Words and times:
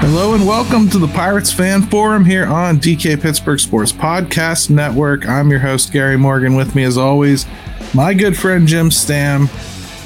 Hello 0.00 0.34
and 0.34 0.46
welcome 0.46 0.88
to 0.90 0.98
the 0.98 1.06
Pirates 1.08 1.52
Fan 1.52 1.82
Forum 1.82 2.24
here 2.24 2.46
on 2.46 2.78
DK 2.78 3.20
Pittsburgh 3.20 3.60
Sports 3.60 3.92
Podcast 3.92 4.70
Network. 4.70 5.28
I'm 5.28 5.50
your 5.50 5.60
host, 5.60 5.92
Gary 5.92 6.16
Morgan. 6.16 6.56
With 6.56 6.74
me, 6.74 6.82
as 6.84 6.98
always, 6.98 7.46
my 7.94 8.12
good 8.12 8.36
friend 8.36 8.66
Jim 8.66 8.90
Stamm. 8.90 9.46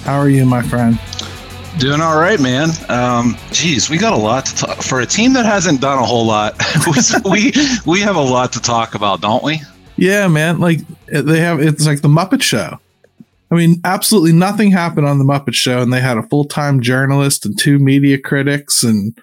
How 0.05 0.19
are 0.19 0.29
you, 0.29 0.45
my 0.45 0.63
friend? 0.63 0.99
Doing 1.79 2.01
all 2.01 2.19
right, 2.19 2.41
man. 2.41 2.69
Um, 2.89 3.37
geez, 3.51 3.89
we 3.89 3.97
got 3.97 4.13
a 4.13 4.17
lot 4.17 4.45
to 4.47 4.55
talk 4.57 4.83
for 4.83 5.01
a 5.01 5.07
team 5.07 5.33
that 5.35 5.47
hasn't 5.47 5.81
done 5.81 5.99
a 5.99 6.05
whole 6.05 6.27
lot. 6.27 6.55
we 7.25 7.53
we 7.87 8.01
have 8.01 8.17
a 8.17 8.21
lot 8.21 8.53
to 8.53 8.61
talk 8.61 8.95
about, 8.95 9.21
don't 9.21 9.43
we? 9.43 9.63
Yeah, 9.97 10.29
man. 10.29 10.59
Like 10.59 10.81
they 11.07 11.41
have, 11.41 11.61
it's 11.61 11.87
like 11.87 12.03
the 12.03 12.09
Muppet 12.09 12.43
Show. 12.43 12.79
I 13.51 13.55
mean, 13.55 13.81
absolutely 13.85 14.33
nothing 14.33 14.71
happened 14.71 15.07
on 15.07 15.19
the 15.19 15.25
Muppet 15.25 15.55
Show, 15.55 15.81
and 15.81 15.93
they 15.93 16.01
had 16.01 16.19
a 16.19 16.23
full 16.25 16.45
time 16.45 16.81
journalist 16.81 17.47
and 17.47 17.59
two 17.59 17.79
media 17.79 18.19
critics, 18.19 18.83
and 18.83 19.17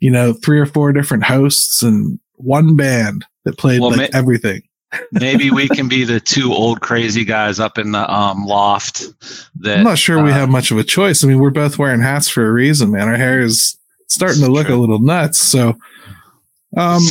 you 0.00 0.10
know, 0.10 0.32
three 0.32 0.58
or 0.58 0.66
four 0.66 0.92
different 0.92 1.24
hosts 1.24 1.82
and 1.82 2.18
one 2.36 2.76
band 2.76 3.24
that 3.44 3.58
played 3.58 3.80
well, 3.80 3.90
like 3.90 4.12
ma- 4.12 4.18
everything. 4.18 4.62
maybe 5.12 5.50
we 5.50 5.68
can 5.74 5.88
be 5.88 6.04
the 6.04 6.20
two 6.20 6.52
old 6.52 6.80
crazy 6.80 7.24
guys 7.24 7.60
up 7.60 7.78
in 7.78 7.92
the 7.92 8.12
um, 8.12 8.46
loft. 8.46 9.04
That 9.56 9.78
I'm 9.78 9.84
not 9.84 9.98
sure 9.98 10.18
uh, 10.18 10.24
we 10.24 10.30
have 10.30 10.48
much 10.48 10.70
of 10.70 10.78
a 10.78 10.84
choice. 10.84 11.22
I 11.22 11.26
mean, 11.26 11.38
we're 11.38 11.50
both 11.50 11.78
wearing 11.78 12.00
hats 12.00 12.28
for 12.28 12.46
a 12.46 12.52
reason, 12.52 12.92
man. 12.92 13.08
Our 13.08 13.16
hair 13.16 13.40
is 13.40 13.76
starting 14.06 14.42
to 14.42 14.50
look 14.50 14.66
true. 14.66 14.76
a 14.76 14.80
little 14.80 15.00
nuts. 15.00 15.38
So, 15.38 15.74
um, 16.76 17.02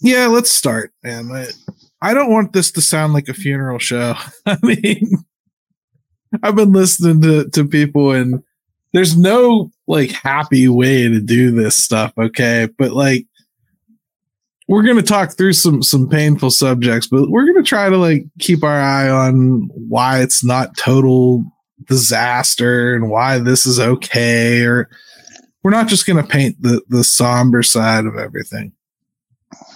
yeah, 0.00 0.26
let's 0.26 0.50
start, 0.50 0.92
man. 1.02 1.30
I, 1.32 1.46
I 2.02 2.14
don't 2.14 2.30
want 2.30 2.52
this 2.52 2.70
to 2.72 2.82
sound 2.82 3.14
like 3.14 3.28
a 3.28 3.34
funeral 3.34 3.78
show. 3.78 4.14
I 4.46 4.58
mean, 4.62 5.24
I've 6.42 6.56
been 6.56 6.72
listening 6.72 7.22
to 7.22 7.48
to 7.50 7.66
people 7.66 8.12
and 8.12 8.42
there's 8.92 9.16
no 9.16 9.70
like 9.86 10.10
happy 10.10 10.68
way 10.68 11.08
to 11.08 11.20
do 11.20 11.50
this 11.50 11.76
stuff, 11.76 12.12
okay? 12.18 12.68
But 12.78 12.92
like 12.92 13.26
we're 14.68 14.82
going 14.82 14.96
to 14.96 15.02
talk 15.02 15.36
through 15.36 15.52
some 15.52 15.82
some 15.82 16.08
painful 16.08 16.50
subjects, 16.50 17.06
but 17.06 17.28
we're 17.30 17.44
going 17.44 17.62
to 17.62 17.68
try 17.68 17.88
to 17.88 17.96
like 17.96 18.24
keep 18.38 18.64
our 18.64 18.80
eye 18.80 19.08
on 19.08 19.68
why 19.74 20.20
it's 20.20 20.42
not 20.42 20.76
total 20.76 21.44
disaster 21.84 22.94
and 22.94 23.10
why 23.10 23.38
this 23.38 23.66
is 23.66 23.78
okay 23.78 24.62
or 24.62 24.88
we're 25.62 25.70
not 25.70 25.88
just 25.88 26.06
going 26.06 26.22
to 26.22 26.28
paint 26.28 26.60
the 26.62 26.80
the 26.88 27.04
somber 27.04 27.62
side 27.62 28.06
of 28.06 28.16
everything. 28.16 28.72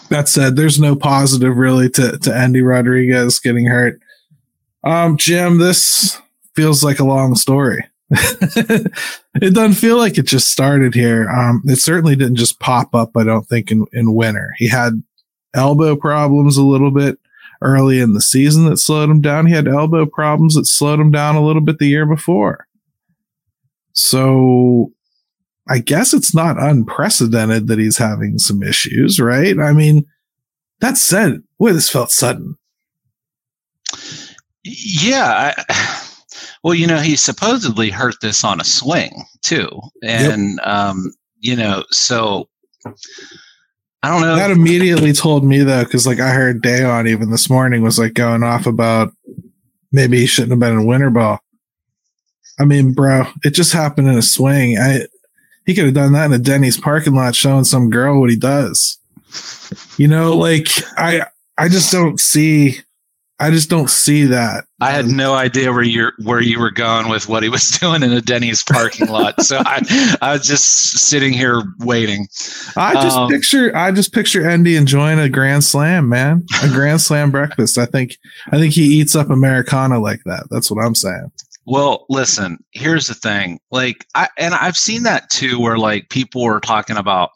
That 0.09 0.29
said, 0.29 0.57
there's 0.57 0.81
no 0.81 0.97
positive 0.97 1.57
really 1.57 1.89
to 1.91 2.19
to 2.19 2.37
Endy 2.37 2.63
Rodriguez 2.63 3.39
getting 3.39 3.67
hurt. 3.67 4.01
Um 4.83 5.19
Jim, 5.19 5.59
this 5.59 6.21
feels 6.55 6.83
like 6.83 6.99
a 6.99 7.05
long 7.05 7.35
story. 7.35 7.85
it 8.11 9.55
doesn't 9.55 9.75
feel 9.75 9.97
like 9.97 10.19
it 10.19 10.27
just 10.27 10.51
started 10.51 10.95
here. 10.95 11.29
Um, 11.31 11.63
it 11.67 11.77
certainly 11.77 12.17
didn't 12.17 12.37
just 12.37 12.59
pop 12.59 12.95
up. 12.95 13.17
I 13.17 13.23
don't 13.23 13.47
think 13.47 13.71
in 13.71 13.87
in 13.93 14.15
winter. 14.15 14.53
He 14.59 14.69
had 14.69 15.03
elbow 15.55 15.97
problems 15.97 16.57
a 16.57 16.65
little 16.65 16.91
bit 16.91 17.19
early 17.63 18.01
in 18.01 18.15
the 18.15 18.21
season 18.21 18.65
that 18.67 18.79
slowed 18.79 19.11
him 19.11 19.21
down. 19.21 19.47
He 19.47 19.55
had 19.55 19.69
elbow 19.69 20.07
problems 20.07 20.55
that 20.55 20.67
slowed 20.67 20.99
him 20.99 21.11
down 21.11 21.37
a 21.37 21.45
little 21.45 21.63
bit 21.63 21.79
the 21.79 21.89
year 21.89 22.07
before. 22.07 22.67
So 23.93 24.93
I 25.69 25.79
guess 25.79 26.13
it's 26.13 26.35
not 26.35 26.61
unprecedented 26.61 27.69
that 27.69 27.79
he's 27.79 27.99
having 27.99 28.39
some 28.39 28.63
issues, 28.63 29.21
right? 29.21 29.59
I 29.59 29.73
mean, 29.73 30.07
that 30.81 30.97
said, 30.97 31.43
boy, 31.59 31.73
this 31.75 31.91
felt 31.91 32.11
sudden. 32.11 32.57
Yeah. 34.65 35.55
I, 35.69 36.07
well, 36.63 36.75
you 36.75 36.87
know, 36.87 36.99
he 36.99 37.17
supposedly 37.17 37.91
hurt 37.91 38.17
this 38.21 38.45
on 38.45 38.61
a 38.61 38.65
swing 38.65 39.25
too, 39.43 39.69
and 40.03 40.59
yep. 40.59 40.67
um, 40.67 41.13
you 41.39 41.57
know, 41.57 41.85
so 41.91 42.49
I 44.03 44.09
don't 44.09 44.23
know. 44.23 44.37
That 44.37 44.51
immediately 44.51 45.13
told 45.13 45.45
me 45.45 45.61
though, 45.61 45.85
because 45.85 46.07
like 46.07 46.21
I 46.21 46.31
heard 46.31 46.63
Dayon 46.63 47.09
even 47.09 47.31
this 47.31 47.51
morning 47.51 47.83
was 47.83 47.99
like 47.99 48.15
going 48.15 48.43
off 48.43 48.67
about 48.67 49.13
maybe 49.93 50.19
he 50.19 50.27
shouldn't 50.27 50.53
have 50.53 50.61
been 50.61 50.79
in 50.79 50.87
winter 50.87 51.11
ball. 51.11 51.41
I 52.59 52.65
mean, 52.65 52.93
bro, 52.93 53.25
it 53.43 53.51
just 53.51 53.73
happened 53.73 54.09
in 54.09 54.19
a 54.19 54.23
swing. 54.23 54.79
I 54.79 55.07
he 55.67 55.75
could 55.75 55.85
have 55.87 55.95
done 55.95 56.13
that 56.13 56.27
in 56.27 56.33
a 56.33 56.39
Denny's 56.39 56.79
parking 56.79 57.15
lot 57.15 57.35
showing 57.35 57.65
some 57.65 57.91
girl 57.91 58.21
what 58.21 58.31
he 58.31 58.37
does. 58.37 58.99
You 59.97 60.09
know, 60.09 60.37
like 60.37 60.69
I 60.97 61.27
I 61.57 61.69
just 61.69 61.93
don't 61.93 62.19
see 62.19 62.81
I 63.41 63.51
just 63.51 63.71
don't 63.71 63.89
see 63.89 64.25
that. 64.27 64.67
I 64.83 64.91
had 64.91 65.07
no 65.07 65.33
idea 65.33 65.73
where 65.73 65.83
you 65.83 66.11
where 66.23 66.43
you 66.43 66.61
were 66.61 66.71
going 66.71 67.09
with 67.09 67.27
what 67.27 67.43
he 67.43 67.49
was 67.49 67.71
doing 67.81 68.03
in 68.03 68.13
a 68.13 68.21
Denny's 68.21 68.63
parking 68.63 69.09
lot. 69.09 69.41
So 69.43 69.63
I, 69.65 70.19
I 70.21 70.33
was 70.33 70.47
just 70.47 70.99
sitting 70.99 71.33
here 71.33 71.63
waiting. 71.79 72.29
I 72.77 72.93
just 72.95 73.17
um, 73.17 73.31
picture 73.31 73.75
I 73.75 73.93
just 73.93 74.13
picture 74.13 74.47
Endy 74.47 74.77
enjoying 74.77 75.19
a 75.19 75.31
grand 75.31 75.65
slam, 75.65 76.11
man. 76.11 76.45
A 76.63 76.69
grand 76.69 77.01
slam 77.01 77.31
breakfast. 77.31 77.79
I 77.79 77.87
think 77.87 78.19
I 78.53 78.59
think 78.59 78.75
he 78.75 78.83
eats 78.83 79.17
up 79.17 79.31
Americana 79.31 79.99
like 79.99 80.21
that. 80.27 80.47
That's 80.51 80.71
what 80.71 80.85
I'm 80.85 80.95
saying. 80.95 81.33
Well, 81.65 82.05
listen, 82.11 82.63
here's 82.73 83.07
the 83.07 83.15
thing. 83.15 83.59
Like 83.71 84.07
I 84.15 84.29
and 84.37 84.53
I've 84.53 84.77
seen 84.77 85.05
that 85.05 85.31
too 85.31 85.59
where 85.59 85.79
like 85.79 86.11
people 86.11 86.45
were 86.45 86.61
talking 86.61 86.99
about 86.99 87.31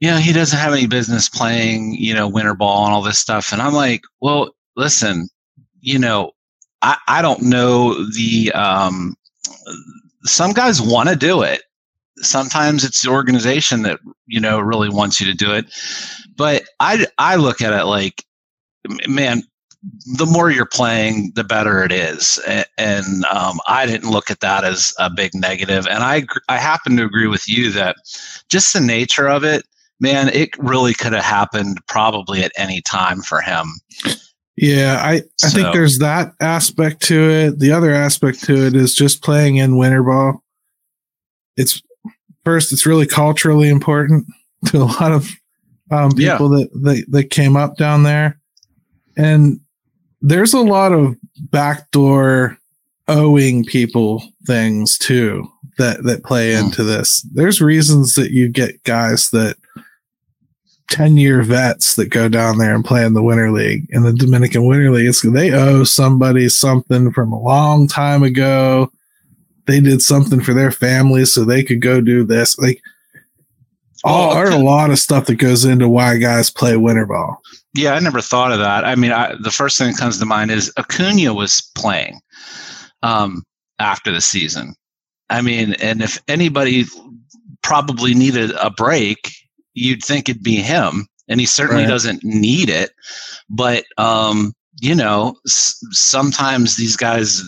you 0.00 0.10
know, 0.10 0.18
he 0.18 0.32
doesn't 0.32 0.58
have 0.58 0.72
any 0.72 0.86
business 0.86 1.28
playing, 1.28 1.94
you 1.94 2.12
know, 2.12 2.28
winter 2.28 2.54
ball 2.54 2.84
and 2.84 2.94
all 2.94 3.02
this 3.02 3.18
stuff. 3.18 3.52
And 3.52 3.62
I'm 3.62 3.72
like, 3.72 4.02
well, 4.20 4.54
listen, 4.76 5.28
you 5.80 5.98
know, 5.98 6.32
I, 6.82 6.98
I 7.08 7.22
don't 7.22 7.42
know 7.42 7.94
the, 8.10 8.52
um, 8.52 9.16
some 10.24 10.52
guys 10.52 10.82
want 10.82 11.08
to 11.08 11.16
do 11.16 11.42
it. 11.42 11.62
Sometimes 12.18 12.84
it's 12.84 13.02
the 13.02 13.10
organization 13.10 13.82
that, 13.82 14.00
you 14.26 14.40
know, 14.40 14.58
really 14.58 14.88
wants 14.90 15.20
you 15.20 15.26
to 15.26 15.36
do 15.36 15.52
it. 15.52 15.66
But 16.36 16.64
I, 16.80 17.06
I 17.18 17.36
look 17.36 17.62
at 17.62 17.72
it 17.72 17.84
like, 17.84 18.22
man, 19.08 19.42
the 20.16 20.26
more 20.26 20.50
you're 20.50 20.66
playing, 20.66 21.32
the 21.34 21.44
better 21.44 21.82
it 21.82 21.92
is. 21.92 22.38
And, 22.76 23.24
um, 23.26 23.60
I 23.66 23.86
didn't 23.86 24.10
look 24.10 24.30
at 24.30 24.40
that 24.40 24.64
as 24.64 24.92
a 24.98 25.08
big 25.08 25.30
negative. 25.34 25.86
And 25.86 26.02
I, 26.02 26.26
I 26.48 26.58
happen 26.58 26.96
to 26.96 27.04
agree 27.04 27.28
with 27.28 27.48
you 27.48 27.70
that 27.72 27.96
just 28.48 28.72
the 28.72 28.80
nature 28.80 29.28
of 29.28 29.44
it, 29.44 29.64
man, 30.00 30.28
it 30.28 30.56
really 30.58 30.94
could 30.94 31.12
have 31.12 31.24
happened 31.24 31.78
probably 31.86 32.42
at 32.42 32.52
any 32.56 32.80
time 32.82 33.22
for 33.22 33.40
him. 33.40 33.66
Yeah, 34.56 35.00
I, 35.02 35.12
I 35.12 35.22
so. 35.36 35.48
think 35.48 35.74
there's 35.74 35.98
that 35.98 36.32
aspect 36.40 37.02
to 37.04 37.30
it. 37.30 37.58
The 37.58 37.72
other 37.72 37.92
aspect 37.92 38.42
to 38.44 38.66
it 38.66 38.74
is 38.74 38.94
just 38.94 39.22
playing 39.22 39.56
in 39.56 39.76
winter 39.76 40.02
ball. 40.02 40.42
It's 41.56 41.82
first, 42.44 42.72
it's 42.72 42.86
really 42.86 43.06
culturally 43.06 43.68
important 43.68 44.26
to 44.66 44.78
a 44.78 44.84
lot 44.84 45.12
of 45.12 45.30
um, 45.90 46.12
people 46.12 46.58
yeah. 46.58 46.64
that, 46.64 46.82
that 46.82 47.04
that 47.10 47.30
came 47.30 47.56
up 47.56 47.76
down 47.76 48.02
there, 48.02 48.40
and 49.16 49.60
there's 50.20 50.54
a 50.54 50.60
lot 50.60 50.92
of 50.92 51.16
backdoor 51.50 52.58
owing 53.08 53.64
people 53.64 54.22
things 54.46 54.98
too 54.98 55.48
that 55.78 56.02
that 56.04 56.24
play 56.24 56.54
hmm. 56.54 56.64
into 56.66 56.82
this. 56.82 57.22
There's 57.32 57.60
reasons 57.60 58.14
that 58.14 58.30
you 58.32 58.48
get 58.48 58.82
guys 58.84 59.30
that 59.30 59.56
10 60.90 61.16
year 61.16 61.42
vets 61.42 61.96
that 61.96 62.10
go 62.10 62.28
down 62.28 62.58
there 62.58 62.74
and 62.74 62.84
play 62.84 63.04
in 63.04 63.14
the 63.14 63.22
Winter 63.22 63.50
League. 63.50 63.86
In 63.90 64.02
the 64.02 64.12
Dominican 64.12 64.66
Winter 64.66 64.90
League, 64.90 65.08
it's, 65.08 65.22
they 65.22 65.52
owe 65.52 65.84
somebody 65.84 66.48
something 66.48 67.12
from 67.12 67.32
a 67.32 67.40
long 67.40 67.88
time 67.88 68.22
ago. 68.22 68.90
They 69.66 69.80
did 69.80 70.00
something 70.00 70.40
for 70.40 70.54
their 70.54 70.70
family 70.70 71.24
so 71.24 71.44
they 71.44 71.64
could 71.64 71.80
go 71.80 72.00
do 72.00 72.24
this. 72.24 72.56
Like, 72.58 72.80
all, 74.04 74.34
there's 74.34 74.54
a 74.54 74.58
lot 74.58 74.90
of 74.90 74.98
stuff 75.00 75.26
that 75.26 75.36
goes 75.36 75.64
into 75.64 75.88
why 75.88 76.16
guys 76.18 76.50
play 76.50 76.76
winter 76.76 77.06
ball. 77.06 77.40
Yeah, 77.74 77.94
I 77.94 77.98
never 77.98 78.20
thought 78.20 78.52
of 78.52 78.58
that. 78.60 78.84
I 78.84 78.94
mean, 78.94 79.10
I, 79.10 79.34
the 79.40 79.50
first 79.50 79.78
thing 79.78 79.90
that 79.90 79.98
comes 79.98 80.18
to 80.18 80.26
mind 80.26 80.50
is 80.52 80.72
Acuna 80.76 81.34
was 81.34 81.68
playing 81.74 82.20
um, 83.02 83.42
after 83.80 84.12
the 84.12 84.20
season. 84.20 84.74
I 85.28 85.42
mean, 85.42 85.74
and 85.74 86.02
if 86.02 86.22
anybody 86.28 86.84
probably 87.62 88.14
needed 88.14 88.52
a 88.52 88.70
break, 88.70 89.32
you'd 89.76 90.02
think 90.02 90.28
it'd 90.28 90.42
be 90.42 90.56
him, 90.56 91.06
and 91.28 91.38
he 91.38 91.46
certainly 91.46 91.82
right. 91.82 91.88
doesn't 91.88 92.24
need 92.24 92.68
it. 92.68 92.90
But 93.48 93.84
um, 93.98 94.54
you 94.80 94.94
know, 94.94 95.36
s- 95.46 95.78
sometimes 95.90 96.76
these 96.76 96.96
guys 96.96 97.42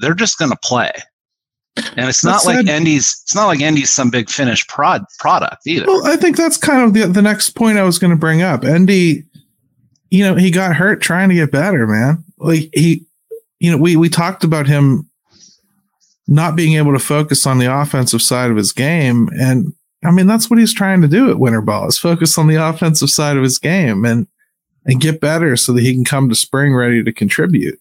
they're 0.00 0.14
just 0.14 0.38
going 0.38 0.50
to 0.50 0.58
play. 0.62 0.90
And 1.96 2.08
it's 2.08 2.24
not 2.24 2.44
like 2.44 2.68
Endy's. 2.68 3.20
It's 3.24 3.34
not 3.34 3.46
like 3.46 3.60
Endy's 3.60 3.92
some 3.92 4.08
big 4.08 4.30
finished 4.30 4.68
prod 4.68 5.04
product 5.18 5.66
either. 5.66 5.86
Well, 5.86 6.06
I 6.06 6.16
think 6.16 6.36
that's 6.36 6.56
kind 6.56 6.82
of 6.82 6.94
the 6.94 7.06
the 7.06 7.22
next 7.22 7.50
point 7.50 7.78
I 7.78 7.82
was 7.82 7.98
going 7.98 8.12
to 8.12 8.16
bring 8.16 8.42
up. 8.42 8.64
Endy, 8.64 9.24
you 10.10 10.22
know, 10.22 10.36
he 10.36 10.52
got 10.52 10.76
hurt 10.76 11.02
trying 11.02 11.30
to 11.30 11.34
get 11.34 11.50
better, 11.50 11.88
man. 11.88 12.22
Like 12.38 12.70
he, 12.72 13.04
you 13.58 13.72
know, 13.72 13.76
we 13.76 13.96
we 13.96 14.08
talked 14.08 14.44
about 14.44 14.68
him 14.68 15.10
not 16.28 16.54
being 16.54 16.74
able 16.74 16.92
to 16.92 17.00
focus 17.00 17.44
on 17.44 17.58
the 17.58 17.66
offensive 17.66 18.22
side 18.22 18.52
of 18.52 18.56
his 18.56 18.72
game, 18.72 19.28
and 19.40 19.72
I 20.04 20.10
mean, 20.10 20.26
that's 20.26 20.50
what 20.50 20.58
he's 20.58 20.74
trying 20.74 21.00
to 21.02 21.08
do 21.08 21.30
at 21.30 21.38
winter 21.38 21.60
ball 21.60 21.88
is 21.88 21.98
focus 21.98 22.36
on 22.38 22.46
the 22.46 22.56
offensive 22.56 23.10
side 23.10 23.36
of 23.36 23.42
his 23.42 23.58
game 23.58 24.04
and 24.04 24.26
and 24.86 25.00
get 25.00 25.20
better 25.20 25.56
so 25.56 25.72
that 25.72 25.82
he 25.82 25.94
can 25.94 26.04
come 26.04 26.28
to 26.28 26.34
spring 26.34 26.74
ready 26.74 27.02
to 27.02 27.12
contribute. 27.12 27.80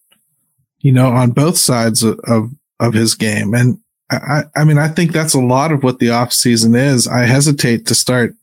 You 0.80 0.92
know, 0.92 1.10
on 1.10 1.32
both 1.32 1.58
sides 1.58 2.04
of, 2.04 2.20
of, 2.26 2.52
of 2.80 2.94
his 2.94 3.16
game. 3.16 3.54
And 3.54 3.80
I, 4.10 4.44
I 4.56 4.64
mean, 4.64 4.78
I 4.78 4.90
think 4.90 5.12
that's 5.12 5.34
a 5.34 5.40
lot 5.40 5.72
of 5.72 5.84
what 5.84 6.00
the 6.00 6.10
off 6.10 6.34
season 6.34 6.76
is. 6.76 7.08
I 7.08 7.22
hesitate 7.22 7.88
to 7.88 7.96
start. 7.96 8.36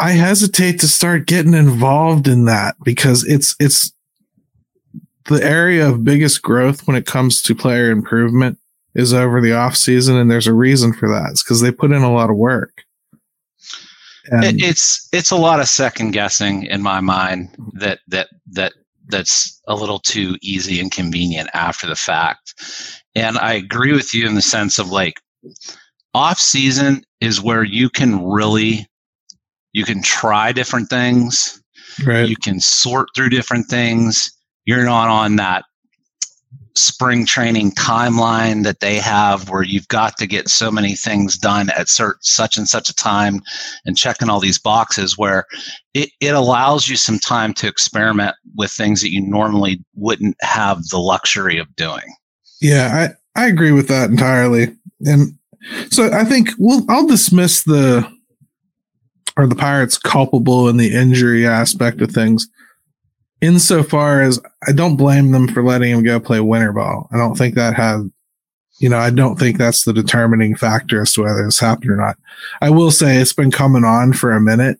I 0.00 0.12
hesitate 0.12 0.80
to 0.80 0.88
start 0.88 1.26
getting 1.26 1.54
involved 1.54 2.26
in 2.26 2.46
that 2.46 2.76
because 2.84 3.24
it's 3.24 3.54
it's 3.60 3.92
the 5.26 5.42
area 5.44 5.88
of 5.88 6.04
biggest 6.04 6.42
growth 6.42 6.86
when 6.86 6.96
it 6.96 7.06
comes 7.06 7.42
to 7.42 7.54
player 7.54 7.90
improvement 7.90 8.58
is 8.94 9.12
over 9.12 9.40
the 9.40 9.52
off 9.52 9.76
season, 9.76 10.16
and 10.16 10.30
there's 10.30 10.46
a 10.46 10.54
reason 10.54 10.92
for 10.92 11.08
that. 11.08 11.30
It's 11.30 11.42
because 11.42 11.60
they 11.60 11.72
put 11.72 11.92
in 11.92 12.02
a 12.02 12.12
lot 12.12 12.30
of 12.30 12.36
work. 12.36 12.84
And 14.26 14.60
it's 14.62 15.06
it's 15.12 15.30
a 15.30 15.36
lot 15.36 15.60
of 15.60 15.68
second 15.68 16.12
guessing 16.12 16.64
in 16.64 16.82
my 16.82 17.00
mind 17.00 17.54
that 17.74 17.98
that 18.08 18.28
that 18.52 18.72
that's 19.08 19.60
a 19.68 19.74
little 19.74 19.98
too 19.98 20.36
easy 20.40 20.80
and 20.80 20.90
convenient 20.90 21.50
after 21.52 21.86
the 21.86 21.96
fact. 21.96 22.54
And 23.14 23.36
I 23.38 23.52
agree 23.52 23.92
with 23.92 24.14
you 24.14 24.26
in 24.26 24.34
the 24.34 24.42
sense 24.42 24.78
of 24.78 24.88
like 24.88 25.20
off 26.14 26.38
season 26.38 27.04
is 27.20 27.42
where 27.42 27.64
you 27.64 27.90
can 27.90 28.24
really 28.24 28.86
you 29.72 29.84
can 29.84 30.02
try 30.02 30.52
different 30.52 30.88
things. 30.88 31.62
Right. 32.04 32.28
You 32.28 32.36
can 32.36 32.60
sort 32.60 33.08
through 33.14 33.28
different 33.28 33.66
things. 33.66 34.32
You're 34.64 34.84
not 34.84 35.08
on 35.08 35.36
that 35.36 35.64
spring 36.76 37.24
training 37.24 37.70
timeline 37.72 38.64
that 38.64 38.80
they 38.80 38.96
have 38.96 39.48
where 39.48 39.62
you've 39.62 39.88
got 39.88 40.16
to 40.16 40.26
get 40.26 40.48
so 40.48 40.70
many 40.70 40.94
things 40.94 41.38
done 41.38 41.70
at 41.70 41.86
cert, 41.86 42.14
such 42.20 42.56
and 42.56 42.68
such 42.68 42.90
a 42.90 42.94
time 42.94 43.40
and 43.84 43.96
checking 43.96 44.28
all 44.28 44.40
these 44.40 44.58
boxes 44.58 45.16
where 45.16 45.46
it, 45.94 46.10
it 46.20 46.34
allows 46.34 46.88
you 46.88 46.96
some 46.96 47.18
time 47.18 47.54
to 47.54 47.68
experiment 47.68 48.34
with 48.56 48.72
things 48.72 49.00
that 49.00 49.12
you 49.12 49.20
normally 49.20 49.82
wouldn't 49.94 50.36
have 50.40 50.84
the 50.88 50.98
luxury 50.98 51.58
of 51.58 51.74
doing. 51.76 52.14
Yeah, 52.60 53.14
I, 53.36 53.42
I 53.42 53.46
agree 53.46 53.72
with 53.72 53.88
that 53.88 54.10
entirely. 54.10 54.74
And 55.06 55.38
so 55.90 56.12
I 56.12 56.24
think 56.24 56.50
we'll 56.58 56.84
I'll 56.88 57.06
dismiss 57.06 57.62
the 57.62 58.08
or 59.36 59.46
the 59.46 59.56
Pirates 59.56 59.98
culpable 59.98 60.68
in 60.68 60.76
the 60.76 60.94
injury 60.94 61.46
aspect 61.46 62.00
of 62.00 62.10
things 62.10 62.48
insofar 63.40 64.22
as 64.22 64.40
I 64.66 64.72
don't 64.72 64.96
blame 64.96 65.32
them 65.32 65.48
for 65.48 65.62
letting 65.62 65.90
him 65.90 66.02
go 66.02 66.20
play 66.20 66.40
winter 66.40 66.72
ball. 66.72 67.08
I 67.12 67.18
don't 67.18 67.36
think 67.36 67.54
that 67.54 67.74
had, 67.74 68.10
you 68.78 68.88
know, 68.88 68.98
I 68.98 69.10
don't 69.10 69.38
think 69.38 69.58
that's 69.58 69.84
the 69.84 69.92
determining 69.92 70.56
factor 70.56 71.02
as 71.02 71.12
to 71.14 71.22
whether 71.22 71.44
this 71.44 71.60
happened 71.60 71.90
or 71.90 71.96
not. 71.96 72.16
I 72.60 72.70
will 72.70 72.90
say 72.90 73.16
it's 73.16 73.32
been 73.32 73.50
coming 73.50 73.84
on 73.84 74.12
for 74.12 74.32
a 74.32 74.40
minute. 74.40 74.78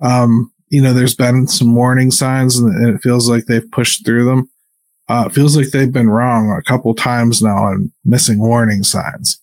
Um, 0.00 0.52
you 0.68 0.82
know, 0.82 0.92
there's 0.92 1.14
been 1.14 1.46
some 1.48 1.74
warning 1.74 2.10
signs 2.10 2.58
and 2.58 2.94
it 2.94 3.00
feels 3.00 3.28
like 3.28 3.46
they've 3.46 3.70
pushed 3.70 4.04
through 4.04 4.26
them. 4.26 4.50
Uh, 5.08 5.24
it 5.26 5.32
feels 5.34 5.56
like 5.56 5.70
they've 5.70 5.92
been 5.92 6.10
wrong 6.10 6.50
a 6.50 6.62
couple 6.62 6.94
times 6.94 7.40
now 7.40 7.56
on 7.56 7.90
missing 8.04 8.38
warning 8.38 8.82
signs. 8.82 9.40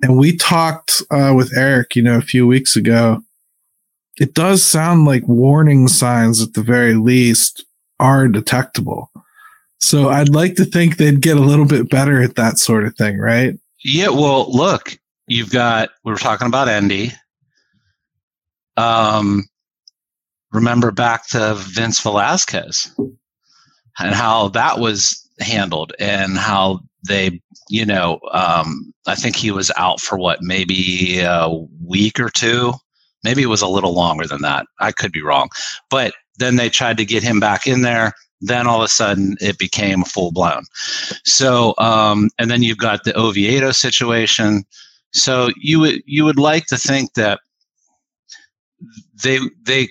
And 0.00 0.18
we 0.18 0.34
talked 0.36 1.02
uh, 1.10 1.34
with 1.36 1.54
Eric, 1.54 1.94
you 1.94 2.02
know, 2.02 2.16
a 2.16 2.22
few 2.22 2.46
weeks 2.46 2.76
ago 2.76 3.22
it 4.18 4.34
does 4.34 4.62
sound 4.62 5.04
like 5.04 5.26
warning 5.26 5.88
signs 5.88 6.42
at 6.42 6.54
the 6.54 6.62
very 6.62 6.94
least 6.94 7.64
are 7.98 8.28
detectable. 8.28 9.10
So 9.78 10.10
I'd 10.10 10.28
like 10.28 10.54
to 10.56 10.64
think 10.64 10.96
they'd 10.96 11.20
get 11.20 11.36
a 11.36 11.40
little 11.40 11.64
bit 11.64 11.90
better 11.90 12.22
at 12.22 12.36
that 12.36 12.58
sort 12.58 12.84
of 12.84 12.94
thing, 12.96 13.18
right? 13.18 13.58
Yeah, 13.84 14.10
well, 14.10 14.50
look, 14.52 14.98
you've 15.26 15.50
got 15.50 15.90
we 16.04 16.12
were 16.12 16.18
talking 16.18 16.46
about 16.46 16.68
Endy. 16.68 17.12
Um 18.76 19.44
remember 20.52 20.90
back 20.90 21.26
to 21.28 21.54
Vince 21.56 22.00
Velasquez 22.00 22.94
and 23.98 24.14
how 24.14 24.48
that 24.48 24.78
was 24.78 25.28
handled 25.40 25.92
and 25.98 26.36
how 26.36 26.80
they 27.06 27.40
you 27.68 27.84
know 27.84 28.20
um, 28.32 28.92
i 29.06 29.14
think 29.14 29.34
he 29.34 29.50
was 29.50 29.70
out 29.76 30.00
for 30.00 30.18
what 30.18 30.42
maybe 30.42 31.20
a 31.20 31.48
week 31.84 32.20
or 32.20 32.28
two 32.28 32.72
Maybe 33.24 33.42
it 33.42 33.46
was 33.46 33.62
a 33.62 33.68
little 33.68 33.94
longer 33.94 34.26
than 34.26 34.42
that. 34.42 34.66
I 34.80 34.92
could 34.92 35.12
be 35.12 35.22
wrong. 35.22 35.48
But 35.90 36.14
then 36.38 36.56
they 36.56 36.68
tried 36.68 36.96
to 36.96 37.04
get 37.04 37.22
him 37.22 37.40
back 37.40 37.66
in 37.66 37.82
there. 37.82 38.12
Then 38.40 38.66
all 38.66 38.80
of 38.80 38.84
a 38.84 38.88
sudden 38.88 39.36
it 39.40 39.58
became 39.58 40.02
full 40.02 40.32
blown. 40.32 40.64
So, 41.24 41.74
um, 41.78 42.30
and 42.38 42.50
then 42.50 42.62
you've 42.62 42.78
got 42.78 43.04
the 43.04 43.18
Oviedo 43.18 43.70
situation. 43.70 44.64
So 45.12 45.50
you 45.56 45.78
would 45.80 46.02
you 46.06 46.24
would 46.24 46.38
like 46.38 46.66
to 46.66 46.76
think 46.76 47.14
that 47.14 47.38
they 49.22 49.38
they 49.64 49.88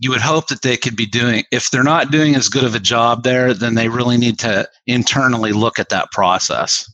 you 0.00 0.10
would 0.10 0.20
hope 0.20 0.48
that 0.48 0.62
they 0.62 0.76
could 0.76 0.96
be 0.96 1.06
doing 1.06 1.44
if 1.52 1.70
they're 1.70 1.82
not 1.82 2.10
doing 2.10 2.34
as 2.34 2.48
good 2.48 2.64
of 2.64 2.74
a 2.74 2.80
job 2.80 3.22
there 3.22 3.54
then 3.54 3.74
they 3.74 3.88
really 3.88 4.16
need 4.16 4.38
to 4.38 4.68
internally 4.86 5.52
look 5.52 5.78
at 5.78 5.88
that 5.88 6.10
process 6.10 6.90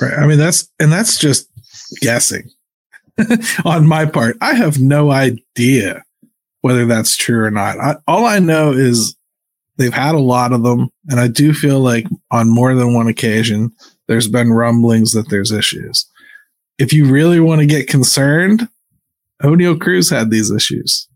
right 0.00 0.18
i 0.18 0.26
mean 0.26 0.38
that's 0.38 0.68
and 0.80 0.92
that's 0.92 1.18
just 1.18 1.48
guessing 2.00 2.48
on 3.64 3.86
my 3.86 4.06
part. 4.06 4.36
I 4.40 4.54
have 4.54 4.78
no 4.78 5.10
idea 5.10 6.02
whether 6.60 6.86
that's 6.86 7.16
true 7.16 7.44
or 7.44 7.50
not. 7.50 7.78
I, 7.78 7.96
all 8.06 8.26
I 8.26 8.38
know 8.38 8.72
is 8.72 9.16
they've 9.76 9.92
had 9.92 10.14
a 10.14 10.20
lot 10.20 10.52
of 10.52 10.62
them, 10.62 10.90
and 11.08 11.20
I 11.20 11.28
do 11.28 11.54
feel 11.54 11.80
like 11.80 12.06
on 12.30 12.50
more 12.50 12.74
than 12.74 12.94
one 12.94 13.08
occasion, 13.08 13.72
there's 14.06 14.28
been 14.28 14.52
rumblings 14.52 15.12
that 15.12 15.30
there's 15.30 15.52
issues. 15.52 16.06
If 16.78 16.92
you 16.92 17.06
really 17.06 17.40
want 17.40 17.60
to 17.60 17.66
get 17.66 17.88
concerned, 17.88 18.68
Oneil 19.42 19.80
Cruz 19.80 20.10
had 20.10 20.30
these 20.30 20.50
issues 20.50 21.08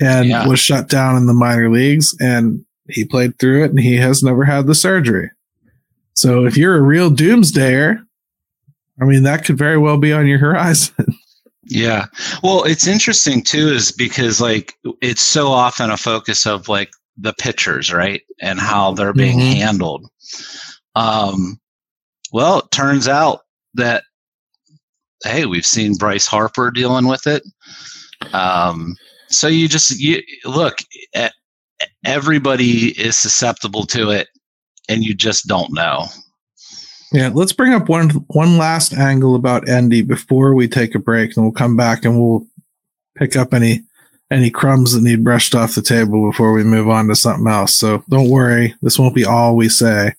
and 0.00 0.28
yeah. 0.28 0.46
was 0.46 0.60
shut 0.60 0.88
down 0.88 1.16
in 1.16 1.26
the 1.26 1.32
minor 1.32 1.70
leagues, 1.70 2.16
and 2.20 2.64
he 2.88 3.04
played 3.04 3.38
through 3.38 3.64
it, 3.64 3.70
and 3.70 3.80
he 3.80 3.96
has 3.96 4.22
never 4.22 4.44
had 4.44 4.66
the 4.66 4.74
surgery. 4.74 5.30
So 6.14 6.44
if 6.44 6.56
you're 6.56 6.76
a 6.76 6.82
real 6.82 7.10
doomsdayer, 7.10 8.04
I 9.00 9.04
mean, 9.04 9.22
that 9.24 9.44
could 9.44 9.58
very 9.58 9.78
well 9.78 9.98
be 9.98 10.12
on 10.12 10.26
your 10.26 10.38
horizon. 10.38 10.94
yeah. 11.64 12.06
Well, 12.42 12.64
it's 12.64 12.86
interesting 12.86 13.42
too, 13.42 13.68
is 13.68 13.90
because 13.92 14.40
like 14.40 14.74
it's 15.00 15.22
so 15.22 15.48
often 15.48 15.90
a 15.90 15.96
focus 15.96 16.46
of 16.46 16.68
like 16.68 16.90
the 17.16 17.32
pitchers, 17.34 17.92
right? 17.92 18.22
And 18.40 18.60
how 18.60 18.92
they're 18.92 19.12
being 19.12 19.38
mm-hmm. 19.38 19.58
handled. 19.60 20.08
Um, 20.94 21.60
well, 22.32 22.60
it 22.60 22.70
turns 22.70 23.08
out 23.08 23.40
that, 23.74 24.04
hey, 25.24 25.46
we've 25.46 25.66
seen 25.66 25.94
Bryce 25.94 26.26
Harper 26.26 26.70
dealing 26.70 27.06
with 27.06 27.26
it. 27.26 27.42
Um, 28.32 28.96
so 29.28 29.48
you 29.48 29.68
just, 29.68 29.98
you 29.98 30.22
look, 30.44 30.78
at 31.14 31.32
everybody 32.04 32.98
is 33.00 33.18
susceptible 33.18 33.86
to 33.86 34.10
it 34.10 34.28
and 34.88 35.02
you 35.02 35.14
just 35.14 35.46
don't 35.46 35.72
know. 35.72 36.06
Yeah, 37.14 37.30
let's 37.32 37.52
bring 37.52 37.72
up 37.72 37.88
one 37.88 38.10
one 38.26 38.58
last 38.58 38.92
angle 38.92 39.36
about 39.36 39.68
Endy 39.68 40.02
before 40.02 40.52
we 40.52 40.66
take 40.66 40.96
a 40.96 40.98
break, 40.98 41.36
and 41.36 41.44
we'll 41.44 41.52
come 41.52 41.76
back 41.76 42.04
and 42.04 42.18
we'll 42.18 42.44
pick 43.14 43.36
up 43.36 43.54
any 43.54 43.84
any 44.32 44.50
crumbs 44.50 44.92
that 44.92 45.02
need 45.02 45.22
brushed 45.22 45.54
off 45.54 45.76
the 45.76 45.80
table 45.80 46.28
before 46.28 46.52
we 46.52 46.64
move 46.64 46.88
on 46.88 47.06
to 47.06 47.14
something 47.14 47.46
else. 47.46 47.78
So 47.78 48.02
don't 48.08 48.30
worry, 48.30 48.74
this 48.82 48.98
won't 48.98 49.14
be 49.14 49.24
all 49.24 49.54
we 49.54 49.68
say. 49.68 50.14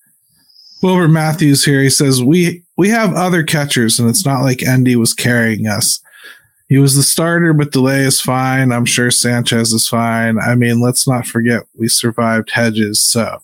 Wilbur 0.81 1.09
Matthews 1.09 1.65
here, 1.65 1.83
he 1.83 1.89
says 1.89 2.23
we 2.23 2.63
we 2.77 2.87
have 2.87 3.13
other 3.13 3.43
catchers, 3.43 3.99
and 3.99 4.09
it's 4.09 4.25
not 4.25 4.43
like 4.43 4.63
Endy 4.63 4.95
was 4.95 5.13
carrying 5.13 5.67
us. 5.67 5.99
He 6.69 6.77
was 6.77 6.95
the 6.95 7.03
starter, 7.03 7.51
but 7.51 7.73
Delay 7.73 8.03
is 8.03 8.21
fine. 8.21 8.71
I'm 8.71 8.85
sure 8.85 9.11
Sanchez 9.11 9.73
is 9.73 9.89
fine. 9.89 10.39
I 10.39 10.55
mean, 10.55 10.79
let's 10.79 11.05
not 11.05 11.27
forget 11.27 11.63
we 11.77 11.89
survived 11.89 12.51
Hedges, 12.51 13.03
so 13.03 13.39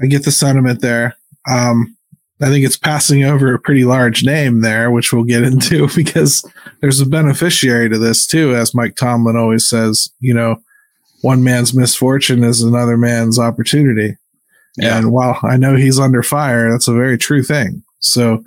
I 0.00 0.06
get 0.06 0.24
the 0.24 0.30
sentiment 0.30 0.80
there. 0.80 1.16
Um, 1.50 1.95
I 2.40 2.48
think 2.48 2.66
it's 2.66 2.76
passing 2.76 3.24
over 3.24 3.54
a 3.54 3.58
pretty 3.58 3.84
large 3.84 4.22
name 4.22 4.60
there, 4.60 4.90
which 4.90 5.12
we'll 5.12 5.24
get 5.24 5.42
into 5.42 5.88
because 5.96 6.44
there's 6.80 7.00
a 7.00 7.06
beneficiary 7.06 7.88
to 7.88 7.98
this 7.98 8.26
too, 8.26 8.54
as 8.54 8.74
Mike 8.74 8.96
Tomlin 8.96 9.36
always 9.36 9.66
says. 9.66 10.10
You 10.20 10.34
know, 10.34 10.56
one 11.22 11.42
man's 11.42 11.74
misfortune 11.74 12.44
is 12.44 12.62
another 12.62 12.96
man's 12.96 13.38
opportunity. 13.38 14.16
Yeah. 14.76 14.98
And 14.98 15.10
while 15.12 15.38
I 15.42 15.56
know 15.56 15.76
he's 15.76 15.98
under 15.98 16.22
fire, 16.22 16.70
that's 16.70 16.88
a 16.88 16.94
very 16.94 17.16
true 17.16 17.42
thing. 17.42 17.82
So, 18.00 18.44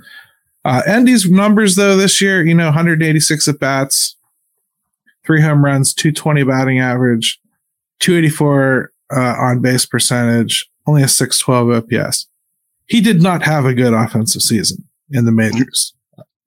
uh, 0.63 0.83
Endy's 0.85 1.29
numbers 1.29 1.75
though 1.75 1.97
this 1.97 2.21
year, 2.21 2.45
you 2.45 2.53
know, 2.53 2.65
186 2.65 3.47
at 3.47 3.59
bats, 3.59 4.15
three 5.25 5.41
home 5.41 5.65
runs, 5.65 5.93
220 5.95 6.43
batting 6.43 6.79
average, 6.79 7.39
284 8.01 8.91
uh, 9.11 9.19
on 9.19 9.61
base 9.61 9.87
percentage, 9.87 10.69
only 10.85 11.01
a 11.01 11.07
612 11.07 11.83
OPS 11.91 12.28
he 12.89 13.01
did 13.01 13.21
not 13.21 13.43
have 13.43 13.65
a 13.65 13.73
good 13.73 13.93
offensive 13.93 14.41
season 14.41 14.83
in 15.11 15.25
the 15.25 15.31
majors. 15.31 15.93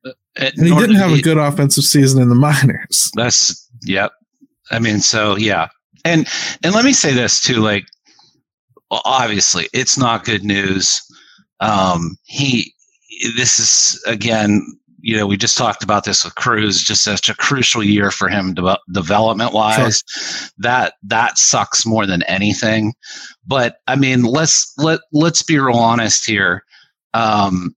Uh, 0.04 0.10
and 0.36 0.52
he 0.56 0.74
didn't 0.74 0.96
have 0.96 1.12
a 1.12 1.20
good 1.20 1.38
offensive 1.38 1.84
season 1.84 2.20
in 2.20 2.28
the 2.28 2.34
minors. 2.34 3.10
That's 3.14 3.68
yep. 3.84 4.12
I 4.70 4.78
mean, 4.78 5.00
so 5.00 5.36
yeah. 5.36 5.68
And 6.04 6.26
and 6.64 6.74
let 6.74 6.84
me 6.84 6.92
say 6.92 7.12
this 7.12 7.40
too, 7.40 7.56
like 7.56 7.84
obviously 8.90 9.68
it's 9.72 9.96
not 9.96 10.24
good 10.24 10.44
news. 10.44 11.02
Um 11.60 12.16
he 12.24 12.74
this 13.36 13.58
is 13.58 14.02
again, 14.06 14.66
you 15.02 15.16
know, 15.16 15.26
we 15.26 15.36
just 15.36 15.58
talked 15.58 15.82
about 15.82 16.04
this 16.04 16.24
with 16.24 16.36
Cruz, 16.36 16.80
just 16.80 17.02
such 17.02 17.28
a 17.28 17.34
crucial 17.34 17.82
year 17.82 18.12
for 18.12 18.28
him 18.28 18.54
de- 18.54 18.78
development 18.92 19.52
wise. 19.52 20.02
Sure. 20.06 20.48
That 20.58 20.94
that 21.02 21.38
sucks 21.38 21.84
more 21.84 22.06
than 22.06 22.22
anything. 22.22 22.94
But 23.44 23.76
I 23.88 23.96
mean, 23.96 24.22
let's 24.22 24.72
let 24.78 25.00
let's 25.12 25.42
be 25.42 25.58
real 25.58 25.76
honest 25.76 26.24
here. 26.24 26.64
Um, 27.14 27.74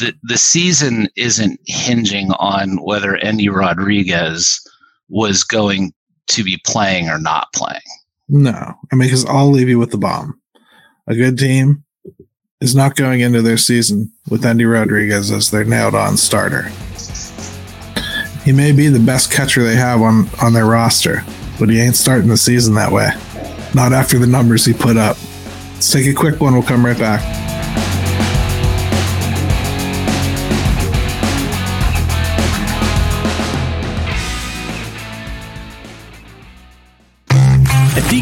the 0.00 0.12
the 0.24 0.36
season 0.36 1.08
isn't 1.16 1.60
hinging 1.66 2.32
on 2.32 2.82
whether 2.84 3.16
Endy 3.16 3.48
Rodriguez 3.48 4.60
was 5.08 5.44
going 5.44 5.92
to 6.28 6.42
be 6.42 6.60
playing 6.66 7.08
or 7.08 7.18
not 7.18 7.46
playing. 7.54 7.80
No, 8.28 8.74
I 8.92 8.96
mean, 8.96 9.06
because 9.06 9.24
I'll 9.24 9.50
leave 9.50 9.68
you 9.68 9.78
with 9.78 9.92
the 9.92 9.98
bomb. 9.98 10.40
A 11.06 11.14
good 11.14 11.38
team 11.38 11.84
is 12.60 12.74
not 12.74 12.94
going 12.94 13.20
into 13.20 13.42
their 13.42 13.56
season 13.56 14.12
with 14.28 14.44
Endy 14.44 14.64
Rodriguez 14.64 15.30
as 15.30 15.50
their 15.50 15.64
nailed 15.64 15.94
on 15.94 16.16
starter. 16.16 16.70
He 18.44 18.52
may 18.52 18.72
be 18.72 18.88
the 18.88 19.00
best 19.00 19.30
catcher 19.30 19.62
they 19.62 19.76
have 19.76 20.02
on, 20.02 20.28
on 20.42 20.52
their 20.52 20.66
roster, 20.66 21.24
but 21.58 21.68
he 21.68 21.80
ain't 21.80 21.96
starting 21.96 22.28
the 22.28 22.36
season 22.36 22.74
that 22.74 22.92
way. 22.92 23.10
Not 23.74 23.92
after 23.92 24.18
the 24.18 24.26
numbers 24.26 24.64
he 24.64 24.72
put 24.72 24.96
up. 24.96 25.16
Let's 25.74 25.90
take 25.90 26.06
a 26.06 26.14
quick 26.14 26.40
one. 26.40 26.54
We'll 26.54 26.62
come 26.62 26.84
right 26.84 26.98
back. 26.98 27.49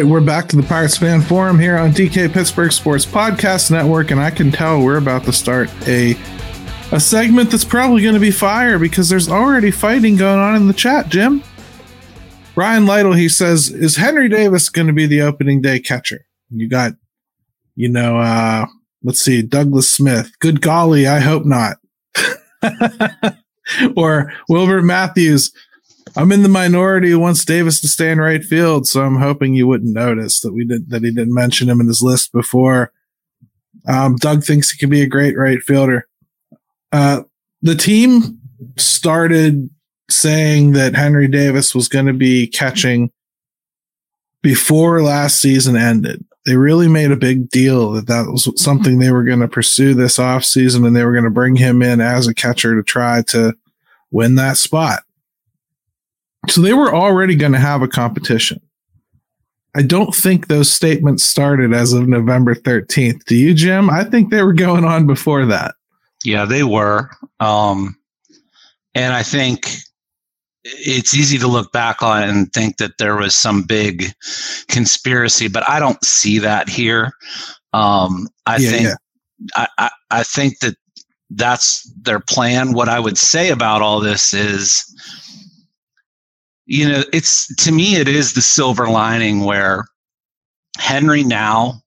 Right, 0.00 0.10
we're 0.10 0.20
back 0.22 0.48
to 0.48 0.56
the 0.56 0.62
Pirates 0.62 0.96
Fan 0.96 1.20
Forum 1.20 1.58
here 1.58 1.76
on 1.76 1.90
DK 1.90 2.32
Pittsburgh 2.32 2.72
Sports 2.72 3.04
Podcast 3.04 3.70
Network, 3.70 4.10
and 4.10 4.18
I 4.18 4.30
can 4.30 4.50
tell 4.50 4.82
we're 4.82 4.96
about 4.96 5.24
to 5.24 5.32
start 5.32 5.68
a 5.86 6.16
a 6.90 6.98
segment 6.98 7.50
that's 7.50 7.66
probably 7.66 8.02
going 8.02 8.14
to 8.14 8.20
be 8.20 8.30
fire 8.30 8.78
because 8.78 9.10
there's 9.10 9.28
already 9.28 9.70
fighting 9.70 10.16
going 10.16 10.38
on 10.38 10.56
in 10.56 10.68
the 10.68 10.72
chat. 10.72 11.10
Jim, 11.10 11.42
Ryan 12.56 12.86
Lytle, 12.86 13.12
he 13.12 13.28
says, 13.28 13.68
is 13.68 13.96
Henry 13.96 14.30
Davis 14.30 14.70
going 14.70 14.86
to 14.86 14.94
be 14.94 15.04
the 15.04 15.20
opening 15.20 15.60
day 15.60 15.78
catcher? 15.78 16.24
You 16.48 16.66
got, 16.66 16.94
you 17.76 17.90
know, 17.90 18.18
uh, 18.18 18.66
let's 19.04 19.20
see, 19.20 19.42
Douglas 19.42 19.92
Smith. 19.92 20.32
Good 20.38 20.62
golly, 20.62 21.06
I 21.06 21.20
hope 21.20 21.44
not. 21.44 21.76
or 23.96 24.32
Wilbert 24.48 24.82
Matthews 24.82 25.52
I'm 26.16 26.32
in 26.32 26.42
the 26.42 26.48
minority 26.48 27.10
who 27.10 27.18
wants 27.18 27.44
Davis 27.44 27.80
to 27.80 27.88
stay 27.88 28.10
in 28.10 28.18
right 28.18 28.42
field, 28.42 28.86
so 28.86 29.02
I'm 29.02 29.16
hoping 29.16 29.54
you 29.54 29.66
wouldn't 29.66 29.94
notice 29.94 30.40
that 30.40 30.52
we 30.52 30.64
did 30.64 30.90
that 30.90 31.02
he 31.02 31.10
didn't 31.10 31.34
mention 31.34 31.68
him 31.68 31.80
in 31.80 31.86
his 31.86 32.02
list 32.02 32.32
before. 32.32 32.92
Um, 33.86 34.16
Doug 34.16 34.44
thinks 34.44 34.70
he 34.70 34.78
can 34.78 34.90
be 34.90 35.02
a 35.02 35.06
great 35.06 35.36
right 35.36 35.60
fielder. 35.60 36.08
Uh, 36.92 37.22
the 37.62 37.74
team 37.74 38.38
started 38.76 39.70
saying 40.10 40.72
that 40.72 40.94
Henry 40.94 41.28
Davis 41.28 41.74
was 41.74 41.88
going 41.88 42.06
to 42.06 42.12
be 42.12 42.46
catching 42.46 43.10
before 44.42 45.02
last 45.02 45.40
season 45.40 45.76
ended. 45.76 46.24
They 46.46 46.56
really 46.56 46.88
made 46.88 47.12
a 47.12 47.16
big 47.16 47.50
deal 47.50 47.92
that 47.92 48.06
that 48.06 48.26
was 48.26 48.50
something 48.60 48.98
they 48.98 49.12
were 49.12 49.24
going 49.24 49.40
to 49.40 49.48
pursue 49.48 49.94
this 49.94 50.16
offseason 50.16 50.86
and 50.86 50.96
they 50.96 51.04
were 51.04 51.12
going 51.12 51.24
to 51.24 51.30
bring 51.30 51.56
him 51.56 51.82
in 51.82 52.00
as 52.00 52.26
a 52.26 52.34
catcher 52.34 52.74
to 52.74 52.82
try 52.82 53.22
to 53.28 53.54
win 54.10 54.34
that 54.36 54.56
spot. 54.56 55.04
So 56.48 56.60
they 56.60 56.72
were 56.72 56.94
already 56.94 57.36
going 57.36 57.52
to 57.52 57.58
have 57.58 57.82
a 57.82 57.88
competition. 57.88 58.60
I 59.74 59.82
don't 59.82 60.14
think 60.14 60.48
those 60.48 60.70
statements 60.70 61.22
started 61.22 61.72
as 61.72 61.92
of 61.92 62.08
November 62.08 62.54
13th. 62.54 63.24
Do 63.26 63.36
you, 63.36 63.54
Jim? 63.54 63.88
I 63.88 64.04
think 64.04 64.30
they 64.30 64.42
were 64.42 64.52
going 64.52 64.84
on 64.84 65.06
before 65.06 65.46
that. 65.46 65.74
Yeah, 66.24 66.44
they 66.44 66.64
were. 66.64 67.10
Um, 67.38 67.96
and 68.94 69.14
I 69.14 69.22
think 69.22 69.76
it's 70.64 71.14
easy 71.14 71.38
to 71.38 71.46
look 71.46 71.72
back 71.72 72.02
on 72.02 72.22
and 72.22 72.52
think 72.52 72.78
that 72.78 72.98
there 72.98 73.16
was 73.16 73.34
some 73.34 73.62
big 73.62 74.12
conspiracy, 74.68 75.48
but 75.48 75.68
I 75.68 75.78
don't 75.78 76.02
see 76.04 76.38
that 76.40 76.68
here. 76.68 77.12
Um, 77.72 78.28
I 78.46 78.56
yeah, 78.56 78.70
think 78.70 78.82
yeah. 78.82 78.94
I, 79.54 79.68
I, 79.78 79.90
I 80.10 80.22
think 80.24 80.58
that 80.58 80.74
that's 81.30 81.90
their 82.02 82.20
plan. 82.20 82.72
What 82.72 82.88
I 82.88 82.98
would 82.98 83.16
say 83.16 83.50
about 83.50 83.82
all 83.82 84.00
this 84.00 84.34
is 84.34 84.84
you 86.70 86.88
know, 86.88 87.02
it's 87.12 87.52
to 87.56 87.72
me, 87.72 87.96
it 87.96 88.06
is 88.06 88.34
the 88.34 88.40
silver 88.40 88.88
lining 88.88 89.40
where 89.40 89.86
Henry 90.78 91.24
now 91.24 91.82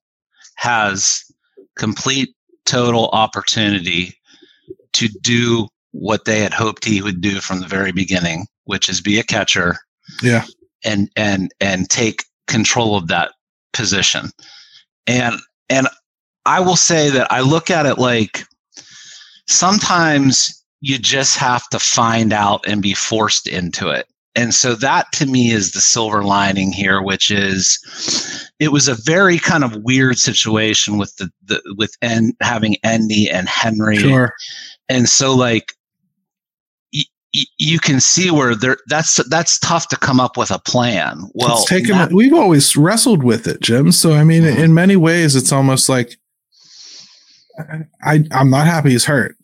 has 0.56 1.24
complete, 1.74 2.34
total 2.66 3.08
opportunity 3.08 4.14
to 4.92 5.08
do 5.22 5.68
what 5.92 6.26
they 6.26 6.40
had 6.40 6.52
hoped 6.52 6.84
he 6.84 7.00
would 7.00 7.22
do 7.22 7.40
from 7.40 7.60
the 7.60 7.66
very 7.66 7.92
beginning, 7.92 8.46
which 8.64 8.90
is 8.90 9.00
be 9.00 9.18
a 9.18 9.22
catcher. 9.22 9.78
Yeah. 10.22 10.44
And 10.84 11.08
and 11.16 11.50
and 11.62 11.88
take 11.88 12.24
control 12.46 12.94
of 12.94 13.08
that 13.08 13.32
position. 13.72 14.28
And 15.06 15.36
and 15.70 15.88
I 16.44 16.60
will 16.60 16.76
say 16.76 17.08
that 17.08 17.32
I 17.32 17.40
look 17.40 17.70
at 17.70 17.86
it 17.86 17.96
like 17.96 18.44
sometimes 19.48 20.62
you 20.82 20.98
just 20.98 21.38
have 21.38 21.66
to 21.70 21.78
find 21.78 22.34
out 22.34 22.66
and 22.68 22.82
be 22.82 22.92
forced 22.92 23.48
into 23.48 23.88
it 23.88 24.06
and 24.36 24.54
so 24.54 24.74
that 24.74 25.10
to 25.12 25.26
me 25.26 25.50
is 25.50 25.72
the 25.72 25.80
silver 25.80 26.22
lining 26.22 26.72
here 26.72 27.02
which 27.02 27.30
is 27.30 28.50
it 28.58 28.72
was 28.72 28.88
a 28.88 28.94
very 28.94 29.38
kind 29.38 29.64
of 29.64 29.76
weird 29.82 30.18
situation 30.18 30.98
with 30.98 31.14
the, 31.16 31.30
the 31.44 31.60
with 31.76 31.96
en, 32.02 32.32
having 32.40 32.76
Endy 32.82 33.30
and 33.30 33.48
Henry 33.48 33.98
sure. 33.98 34.32
and 34.88 35.08
so 35.08 35.34
like 35.34 35.74
you 37.58 37.80
can 37.80 38.00
see 38.00 38.30
where 38.30 38.54
there 38.54 38.78
that's 38.86 39.16
that's 39.28 39.58
tough 39.58 39.88
to 39.88 39.96
come 39.96 40.20
up 40.20 40.36
with 40.36 40.50
a 40.52 40.58
plan. 40.60 41.28
Well, 41.34 41.58
it's 41.58 41.68
taken 41.68 41.90
that, 41.90 42.12
we've 42.12 42.32
always 42.32 42.76
wrestled 42.76 43.24
with 43.24 43.48
it, 43.48 43.60
Jim. 43.60 43.90
So 43.90 44.12
I 44.12 44.22
mean, 44.22 44.44
mm-hmm. 44.44 44.60
in 44.60 44.72
many 44.72 44.94
ways, 44.94 45.34
it's 45.34 45.50
almost 45.50 45.88
like 45.88 46.16
I 48.02 48.24
I'm 48.30 48.50
not 48.50 48.66
happy 48.66 48.90
he's 48.90 49.06
hurt 49.06 49.36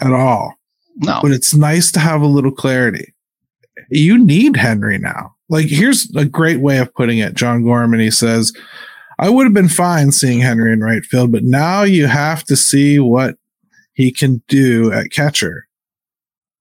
at 0.00 0.12
all. 0.12 0.54
No, 0.98 1.18
but 1.20 1.32
it's 1.32 1.52
nice 1.52 1.90
to 1.92 2.00
have 2.00 2.22
a 2.22 2.26
little 2.26 2.52
clarity 2.52 3.12
you 3.88 4.18
need 4.18 4.56
Henry 4.56 4.98
now. 4.98 5.34
Like, 5.48 5.66
here's 5.66 6.10
a 6.16 6.24
great 6.24 6.60
way 6.60 6.78
of 6.78 6.92
putting 6.94 7.18
it. 7.18 7.34
John 7.34 7.62
Gorman, 7.62 8.00
he 8.00 8.10
says, 8.10 8.52
I 9.18 9.30
would 9.30 9.44
have 9.44 9.54
been 9.54 9.68
fine 9.68 10.12
seeing 10.12 10.40
Henry 10.40 10.72
in 10.72 10.80
right 10.80 11.04
field, 11.04 11.32
but 11.32 11.44
now 11.44 11.82
you 11.82 12.06
have 12.06 12.44
to 12.44 12.56
see 12.56 12.98
what 12.98 13.36
he 13.94 14.12
can 14.12 14.42
do 14.48 14.92
at 14.92 15.10
catcher 15.10 15.68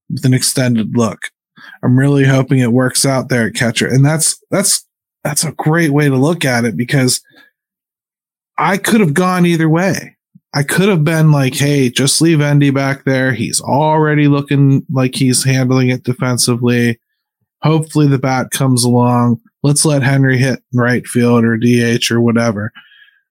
with 0.10 0.24
an 0.24 0.34
extended 0.34 0.96
look. 0.96 1.32
I'm 1.84 1.98
really 1.98 2.26
hoping 2.26 2.60
it 2.60 2.72
works 2.72 3.06
out 3.06 3.30
there 3.30 3.48
at 3.48 3.56
catcher. 3.56 3.88
And 3.88 4.06
that's, 4.06 4.42
that's, 4.52 4.88
that's 5.24 5.44
a 5.44 5.52
great 5.54 5.92
way 5.92 6.08
to 6.08 6.16
look 6.16 6.46
at 6.46 6.64
it 6.64 6.78
because 6.78 7.22
I 8.58 8.78
could 8.78 9.02
have 9.02 9.14
gone 9.14 9.46
either 9.46 9.68
way. 9.68 10.16
I 10.54 10.64
could 10.64 10.88
have 10.88 11.04
been 11.04 11.34
like, 11.34 11.56
hey, 11.56 11.90
just 11.90 12.22
leave 12.22 12.40
Endy 12.40 12.70
back 12.70 13.04
there. 13.04 13.34
He's 13.34 13.60
already 13.60 14.30
looking 14.30 14.86
like 14.90 15.16
he's 15.16 15.44
handling 15.44 15.90
it 15.90 16.04
defensively. 16.04 16.98
Hopefully 17.66 18.08
the 18.08 18.20
bat 18.20 18.52
comes 18.52 18.84
along. 18.84 19.42
Let's 19.64 19.86
let 19.86 20.04
Henry 20.04 20.38
hit 20.38 20.62
right 20.72 21.06
field 21.08 21.44
or 21.44 21.58
DH 21.58 22.12
or 22.12 22.22
whatever. 22.22 22.72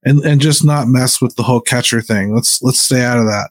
And 0.05 0.25
and 0.25 0.41
just 0.41 0.65
not 0.65 0.89
mess 0.89 1.21
with 1.23 1.37
the 1.37 1.45
whole 1.45 1.61
catcher 1.61 2.01
thing. 2.01 2.35
Let's 2.35 2.61
let's 2.61 2.81
stay 2.81 3.05
out 3.05 3.19
of 3.19 3.27
that. 3.27 3.51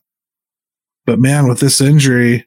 But 1.06 1.20
man, 1.20 1.48
with 1.48 1.62
this 1.62 1.80
injury, 1.80 2.46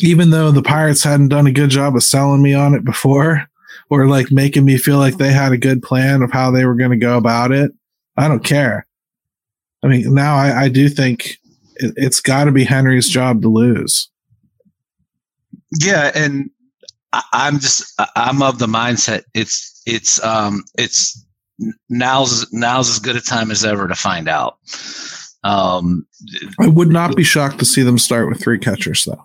even 0.00 0.30
though 0.30 0.50
the 0.50 0.62
Pirates 0.62 1.04
hadn't 1.04 1.28
done 1.28 1.46
a 1.46 1.52
good 1.52 1.70
job 1.70 1.94
of 1.94 2.02
selling 2.02 2.42
me 2.42 2.54
on 2.54 2.74
it 2.74 2.84
before, 2.84 3.46
or 3.90 4.08
like 4.08 4.32
making 4.32 4.64
me 4.64 4.76
feel 4.76 4.98
like 4.98 5.16
they 5.16 5.32
had 5.32 5.52
a 5.52 5.58
good 5.58 5.84
plan 5.84 6.22
of 6.22 6.32
how 6.32 6.50
they 6.50 6.64
were 6.64 6.74
going 6.74 6.90
to 6.90 6.96
go 6.96 7.16
about 7.16 7.52
it, 7.52 7.70
I 8.16 8.26
don't 8.26 8.44
care. 8.44 8.84
I 9.84 9.86
mean, 9.86 10.12
now 10.12 10.34
I, 10.34 10.64
I 10.64 10.68
do 10.68 10.88
think 10.88 11.38
it, 11.76 11.94
it's 11.96 12.20
got 12.20 12.44
to 12.44 12.52
be 12.52 12.64
Henry's 12.64 13.08
job 13.08 13.42
to 13.42 13.48
lose. 13.48 14.10
Yeah, 15.80 16.10
and 16.16 16.50
I'm 17.12 17.58
just 17.58 18.00
I'm 18.16 18.42
of 18.42 18.58
the 18.58 18.66
mindset 18.66 19.24
it's 19.34 19.82
it's 19.86 20.22
um 20.22 20.64
it's 20.78 21.24
now's 21.88 22.46
now's 22.52 22.90
as 22.90 22.98
good 22.98 23.16
a 23.16 23.20
time 23.20 23.50
as 23.50 23.64
ever 23.64 23.88
to 23.88 23.94
find 23.94 24.28
out. 24.28 24.58
Um, 25.42 26.06
I 26.60 26.68
would 26.68 26.88
not 26.88 27.16
be 27.16 27.24
shocked 27.24 27.58
to 27.60 27.64
see 27.64 27.82
them 27.82 27.98
start 27.98 28.28
with 28.28 28.42
three 28.42 28.58
catchers 28.58 29.04
though. 29.04 29.24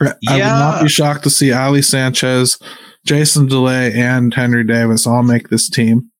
I 0.00 0.34
would 0.34 0.38
not 0.38 0.82
be 0.82 0.88
shocked 0.88 1.24
to 1.24 1.30
see 1.30 1.52
Ali 1.52 1.82
Sanchez, 1.82 2.58
Jason 3.04 3.46
Delay, 3.46 3.92
and 3.92 4.32
Henry 4.32 4.64
Davis 4.64 5.06
all 5.06 5.22
make 5.22 5.48
this 5.48 5.68
team. 5.68 6.10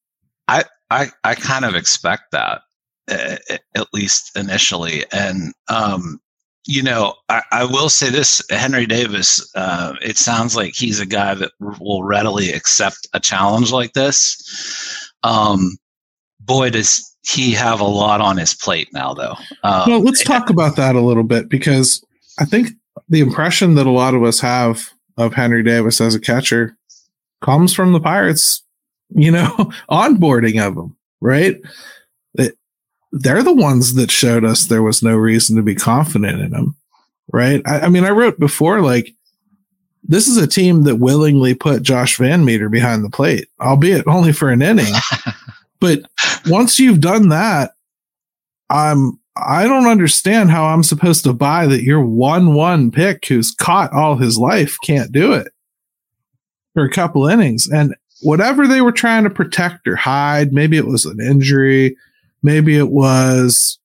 I 0.49 0.65
I, 0.91 1.11
I 1.25 1.35
kind 1.35 1.65
of 1.65 1.75
expect 1.75 2.25
that 2.33 2.63
uh, 3.11 3.37
at 3.75 3.87
least 3.93 4.37
initially, 4.37 5.05
and 5.13 5.53
um, 5.69 6.21
you 6.67 6.83
know, 6.83 7.15
I, 7.29 7.43
I, 7.53 7.65
will 7.65 7.89
say 7.89 8.11
this: 8.11 8.43
Henry 8.51 8.87
Davis. 8.87 9.51
Uh, 9.55 9.95
it 10.03 10.19
sounds 10.19 10.55
like 10.57 10.75
he's 10.75 11.01
a 11.01 11.07
guy 11.07 11.35
that 11.35 11.53
will 11.59 12.03
readily 12.03 12.53
accept 12.53 13.09
a 13.15 13.21
challenge 13.21 13.73
like 13.73 13.95
this. 13.95 15.11
Um, 15.23 15.79
boy, 16.41 16.71
does 16.71 17.11
he 17.27 17.53
have 17.53 17.81
a 17.81 17.85
lot 17.85 18.21
on 18.21 18.37
his 18.37 18.55
plate 18.55 18.89
now, 18.93 19.15
though. 19.15 19.35
Um, 19.63 19.91
well, 19.91 20.01
let's 20.01 20.25
talk 20.25 20.51
about 20.51 20.77
that 20.77 20.97
a 20.97 21.01
little 21.01 21.23
bit 21.23 21.49
because 21.49 22.05
I 22.39 22.45
think 22.45 22.71
the 23.09 23.21
impression 23.21 23.75
that 23.75 23.87
a 23.87 23.91
lot 23.91 24.15
of 24.15 24.23
us 24.23 24.41
have 24.41 24.91
of 25.17 25.35
Henry 25.35 25.63
Davis 25.63 26.01
as 26.01 26.15
a 26.15 26.21
catcher 26.21 26.77
comes 27.43 27.75
from 27.75 27.93
the 27.93 28.01
Pirates, 28.01 28.63
you 29.11 29.31
know, 29.31 29.49
onboarding 29.91 30.67
of 30.67 30.77
him, 30.77 30.97
right? 31.21 31.61
They're 33.13 33.43
the 33.43 33.55
ones 33.55 33.95
that 33.95 34.11
showed 34.11 34.45
us 34.45 34.65
there 34.65 34.83
was 34.83 35.03
no 35.03 35.17
reason 35.17 35.57
to 35.57 35.63
be 35.63 35.75
confident 35.75 36.41
in 36.41 36.51
them, 36.51 36.77
right? 37.33 37.61
I, 37.67 37.81
I 37.81 37.89
mean, 37.89 38.05
I 38.05 38.11
wrote 38.11 38.39
before, 38.39 38.81
like, 38.83 39.15
this 40.03 40.29
is 40.29 40.37
a 40.37 40.47
team 40.47 40.83
that 40.85 40.97
willingly 40.97 41.55
put 41.55 41.83
Josh 41.83 42.17
VanMeter 42.17 42.71
behind 42.71 43.05
the 43.05 43.11
plate, 43.11 43.49
albeit 43.61 44.07
only 44.07 44.33
for 44.33 44.51
an 44.51 44.63
inning. 44.63 44.93
but 45.81 46.01
once 46.47 46.79
you've 46.79 47.01
done 47.01 47.29
that, 47.29 47.73
I'm 48.71 49.19
I 49.37 49.65
don't 49.65 49.87
understand 49.87 50.51
how 50.51 50.67
I'm 50.67 50.83
supposed 50.83 51.25
to 51.25 51.33
buy 51.33 51.67
that 51.67 51.83
your 51.83 52.05
one 52.05 52.55
one 52.55 52.91
pick 52.91 53.27
who's 53.27 53.53
caught 53.53 53.93
all 53.93 54.17
his 54.17 54.39
life 54.39 54.77
can't 54.85 55.13
do 55.13 55.33
it 55.33 55.53
for 56.75 56.85
a 56.85 56.91
couple 56.91 57.27
innings. 57.27 57.69
And 57.69 57.95
whatever 58.23 58.67
they 58.67 58.81
were 58.81 58.93
trying 58.93 59.25
to 59.25 59.31
protect 59.31 59.87
or 59.87 59.97
hide, 59.97 60.53
maybe 60.53 60.77
it 60.77 60.87
was 60.87 61.05
an 61.05 61.21
injury, 61.21 61.97
maybe 62.43 62.77
it 62.77 62.91
was 62.91 63.79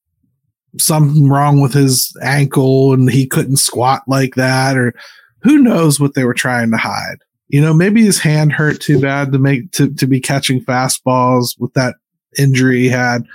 something 0.78 1.30
wrong 1.30 1.62
with 1.62 1.74
his 1.74 2.16
ankle 2.22 2.94
and 2.94 3.10
he 3.10 3.26
couldn't 3.26 3.58
squat 3.58 4.04
like 4.08 4.36
that, 4.36 4.78
or 4.78 4.94
who 5.42 5.60
knows 5.60 6.00
what 6.00 6.14
they 6.14 6.24
were 6.24 6.34
trying 6.34 6.72
to 6.72 6.78
hide. 6.78 7.18
You 7.48 7.62
know, 7.62 7.74
maybe 7.74 8.04
his 8.04 8.20
hand 8.20 8.52
hurt 8.52 8.82
too 8.82 9.00
bad 9.00 9.32
to 9.32 9.40
make 9.40 9.72
to, 9.74 9.94
to 9.94 10.08
be 10.08 10.20
catching 10.20 10.64
fastballs 10.64 11.60
with 11.60 11.74
that 11.74 11.96
injury 12.38 12.80
he 12.80 12.90
had. 12.90 13.26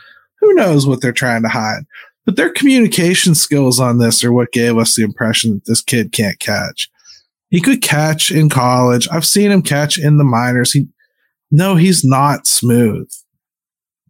Who 0.41 0.53
knows 0.55 0.87
what 0.87 1.01
they're 1.01 1.13
trying 1.13 1.43
to 1.43 1.49
hide? 1.49 1.85
But 2.27 2.37
their 2.37 2.53
communication 2.53 3.35
skills 3.35 3.81
on 3.81 3.99
this 3.99 4.23
are 4.25 4.33
what 4.33 4.53
gave 4.53 4.77
us 4.77 4.97
the 4.97 5.03
impression 5.03 5.55
that 5.55 5.65
this 5.67 5.83
kid 5.83 6.13
can't 6.13 6.39
catch. 6.39 6.91
He 7.51 7.61
could 7.61 7.83
catch 7.83 8.31
in 8.31 8.49
college. 8.49 9.09
I've 9.11 9.25
seen 9.25 9.51
him 9.51 9.63
catch 9.63 9.99
in 9.99 10.19
the 10.19 10.25
minors. 10.25 10.73
He 10.73 10.89
no, 11.51 11.75
he's 11.77 12.05
not 12.05 12.47
smooth. 12.47 13.11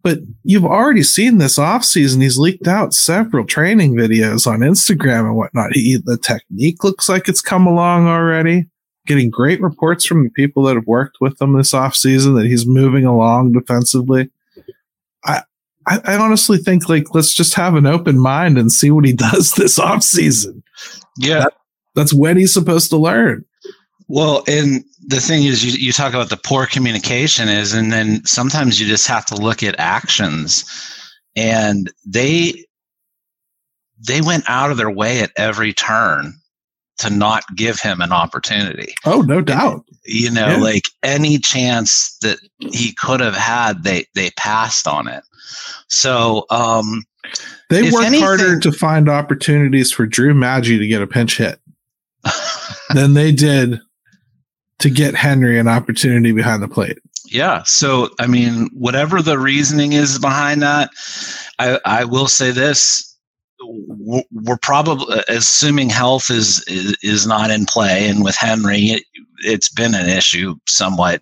But 0.03 0.19
you've 0.43 0.65
already 0.65 1.03
seen 1.03 1.37
this 1.37 1.59
offseason. 1.59 2.21
He's 2.21 2.37
leaked 2.37 2.67
out 2.67 2.93
several 2.93 3.45
training 3.45 3.95
videos 3.95 4.47
on 4.47 4.59
Instagram 4.59 5.25
and 5.25 5.35
whatnot. 5.35 5.73
He, 5.73 5.97
the 6.03 6.17
technique 6.17 6.83
looks 6.83 7.07
like 7.07 7.29
it's 7.29 7.41
come 7.41 7.67
along 7.67 8.07
already. 8.07 8.65
Getting 9.05 9.29
great 9.29 9.61
reports 9.61 10.05
from 10.05 10.23
the 10.23 10.29
people 10.31 10.63
that 10.63 10.75
have 10.75 10.87
worked 10.87 11.17
with 11.21 11.39
him 11.41 11.53
this 11.53 11.73
offseason 11.73 12.35
that 12.35 12.47
he's 12.47 12.65
moving 12.65 13.05
along 13.05 13.53
defensively. 13.53 14.29
I, 15.23 15.43
I, 15.87 15.99
I 16.03 16.17
honestly 16.17 16.57
think 16.57 16.89
like 16.89 17.13
let's 17.13 17.33
just 17.33 17.53
have 17.55 17.75
an 17.75 17.85
open 17.85 18.19
mind 18.19 18.57
and 18.57 18.71
see 18.71 18.91
what 18.91 19.05
he 19.05 19.13
does 19.31 19.53
this 19.53 19.79
offseason. 19.79 20.63
Yeah. 21.17 21.39
That, 21.39 21.53
that's 21.95 22.13
when 22.13 22.37
he's 22.37 22.53
supposed 22.53 22.89
to 22.91 22.97
learn. 22.97 23.45
Well, 24.13 24.43
and 24.45 24.83
the 25.07 25.21
thing 25.21 25.45
is, 25.45 25.63
you, 25.63 25.71
you 25.71 25.93
talk 25.93 26.13
about 26.13 26.29
the 26.29 26.35
poor 26.35 26.65
communication 26.65 27.47
is, 27.47 27.73
and 27.73 27.93
then 27.93 28.25
sometimes 28.25 28.77
you 28.77 28.85
just 28.85 29.07
have 29.07 29.25
to 29.27 29.35
look 29.35 29.63
at 29.63 29.79
actions, 29.79 30.65
and 31.37 31.89
they 32.05 32.65
they 34.05 34.19
went 34.19 34.43
out 34.49 34.69
of 34.69 34.75
their 34.75 34.91
way 34.91 35.21
at 35.21 35.31
every 35.37 35.71
turn 35.71 36.33
to 36.97 37.09
not 37.09 37.45
give 37.55 37.79
him 37.79 38.01
an 38.01 38.11
opportunity. 38.11 38.93
Oh, 39.05 39.21
no 39.21 39.39
doubt. 39.39 39.85
You 40.03 40.29
know, 40.29 40.47
yeah. 40.47 40.57
like 40.57 40.83
any 41.03 41.37
chance 41.37 42.17
that 42.17 42.37
he 42.59 42.93
could 42.93 43.21
have 43.21 43.37
had, 43.37 43.85
they 43.85 44.07
they 44.13 44.31
passed 44.31 44.89
on 44.89 45.07
it. 45.07 45.23
So 45.87 46.47
um, 46.49 47.05
they 47.69 47.83
worked 47.83 48.07
anything, 48.07 48.25
harder 48.25 48.59
to 48.59 48.73
find 48.73 49.07
opportunities 49.07 49.93
for 49.93 50.05
Drew 50.05 50.33
Maggi 50.33 50.77
to 50.77 50.87
get 50.87 51.01
a 51.01 51.07
pinch 51.07 51.37
hit 51.37 51.61
than 52.93 53.13
they 53.13 53.31
did 53.31 53.79
to 54.81 54.89
get 54.89 55.15
Henry 55.15 55.59
an 55.59 55.67
opportunity 55.67 56.31
behind 56.31 56.61
the 56.61 56.67
plate. 56.67 56.99
Yeah. 57.25 57.63
So, 57.63 58.09
I 58.19 58.27
mean, 58.27 58.69
whatever 58.73 59.21
the 59.21 59.39
reasoning 59.39 59.93
is 59.93 60.19
behind 60.19 60.61
that, 60.61 60.89
I, 61.59 61.79
I 61.85 62.03
will 62.03 62.27
say 62.27 62.51
this. 62.51 63.07
We're 63.63 64.57
probably 64.57 65.21
assuming 65.27 65.89
health 65.89 66.31
is, 66.31 66.63
is, 66.67 66.97
is 67.03 67.27
not 67.27 67.51
in 67.51 67.67
play, 67.67 68.09
and 68.09 68.23
with 68.23 68.35
Henry, 68.35 68.79
it, 68.79 69.03
it's 69.43 69.69
been 69.69 69.93
an 69.93 70.09
issue 70.09 70.55
somewhat. 70.67 71.21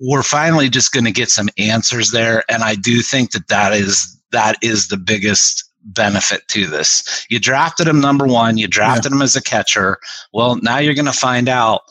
We're 0.00 0.22
finally 0.22 0.68
just 0.68 0.92
going 0.92 1.04
to 1.04 1.10
get 1.10 1.28
some 1.28 1.48
answers 1.58 2.12
there, 2.12 2.44
and 2.48 2.62
I 2.62 2.76
do 2.76 3.02
think 3.02 3.32
that 3.32 3.48
that 3.48 3.72
is 3.72 4.16
that 4.30 4.56
is 4.62 4.86
the 4.86 4.96
biggest 4.96 5.68
benefit 5.82 6.46
to 6.48 6.66
this. 6.66 7.26
You 7.28 7.40
drafted 7.40 7.88
him 7.88 8.00
number 8.00 8.26
one, 8.26 8.56
you 8.56 8.68
drafted 8.68 9.10
yeah. 9.10 9.16
him 9.16 9.22
as 9.22 9.34
a 9.36 9.42
catcher. 9.42 9.98
Well, 10.32 10.56
now 10.62 10.78
you're 10.78 10.94
going 10.94 11.06
to 11.06 11.12
find 11.12 11.48
out 11.48 11.82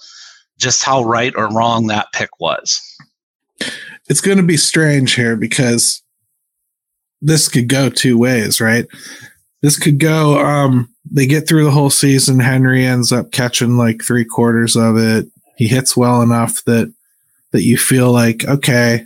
just 0.57 0.83
how 0.83 1.03
right 1.03 1.33
or 1.35 1.51
wrong 1.51 1.87
that 1.87 2.11
pick 2.13 2.39
was. 2.39 2.81
It's 4.07 4.21
going 4.21 4.37
to 4.37 4.43
be 4.43 4.57
strange 4.57 5.15
here 5.15 5.35
because 5.35 6.01
this 7.21 7.47
could 7.47 7.67
go 7.67 7.89
two 7.89 8.17
ways, 8.17 8.61
right? 8.61 8.85
This 9.61 9.79
could 9.79 9.99
go, 9.99 10.37
um, 10.45 10.93
they 11.09 11.25
get 11.25 11.47
through 11.47 11.63
the 11.63 11.71
whole 11.71 11.89
season. 11.89 12.39
Henry 12.39 12.85
ends 12.85 13.11
up 13.11 13.31
catching 13.31 13.77
like 13.77 14.03
three 14.03 14.25
quarters 14.25 14.75
of 14.75 14.97
it. 14.97 15.27
He 15.57 15.67
hits 15.67 15.97
well 15.97 16.21
enough 16.21 16.63
that, 16.65 16.93
that 17.51 17.63
you 17.63 17.77
feel 17.77 18.11
like, 18.11 18.45
okay, 18.45 19.05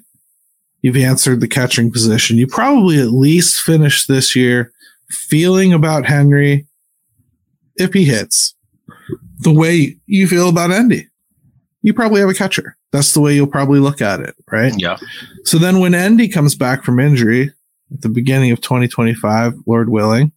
you've 0.82 0.98
answered 0.98 1.40
the 1.40 1.48
catching 1.48 1.92
position. 1.92 2.38
You 2.38 2.48
probably 2.48 3.00
at 3.00 3.12
least 3.12 3.62
finish 3.62 4.06
this 4.06 4.36
year 4.36 4.74
feeling 5.10 5.72
about 5.72 6.06
Henry 6.06 6.68
if 7.76 7.94
he 7.94 8.06
hits 8.06 8.54
the 9.40 9.54
way 9.54 9.98
you 10.06 10.28
feel 10.28 10.50
about 10.50 10.72
Endy 10.72 11.09
you 11.82 11.94
probably 11.94 12.20
have 12.20 12.30
a 12.30 12.34
catcher. 12.34 12.76
That's 12.92 13.14
the 13.14 13.22
way 13.22 13.36
you'll 13.36 13.48
probably 13.48 13.80
look 13.80 14.02
at 14.02 14.20
it, 14.20 14.36
right? 14.52 14.74
Yeah. 14.78 14.98
So 15.44 15.58
then 15.58 15.80
when 15.80 15.96
Endy 15.96 16.28
comes 16.28 16.56
back 16.56 16.84
from 16.84 17.00
injury 17.00 17.54
at 17.92 18.02
the 18.02 18.10
beginning 18.10 18.52
of 18.52 18.62
2025, 18.62 19.54
Lord 19.66 19.90
willing, 19.90 20.32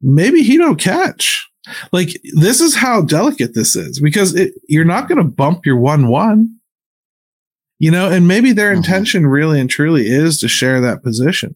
maybe 0.00 0.42
he 0.42 0.56
don't 0.56 0.80
catch. 0.80 1.48
Like 1.92 2.20
this 2.34 2.60
is 2.60 2.74
how 2.74 3.02
delicate 3.02 3.54
this 3.54 3.76
is 3.76 4.00
because 4.00 4.34
it, 4.34 4.54
you're 4.68 4.84
not 4.84 5.08
going 5.08 5.18
to 5.18 5.24
bump 5.24 5.66
your 5.66 5.76
one 5.76 6.08
one. 6.08 6.54
You 7.80 7.92
know, 7.92 8.10
and 8.10 8.26
maybe 8.26 8.52
their 8.52 8.70
mm-hmm. 8.70 8.78
intention 8.78 9.26
really 9.26 9.60
and 9.60 9.70
truly 9.70 10.08
is 10.08 10.40
to 10.40 10.48
share 10.48 10.80
that 10.80 11.04
position. 11.04 11.54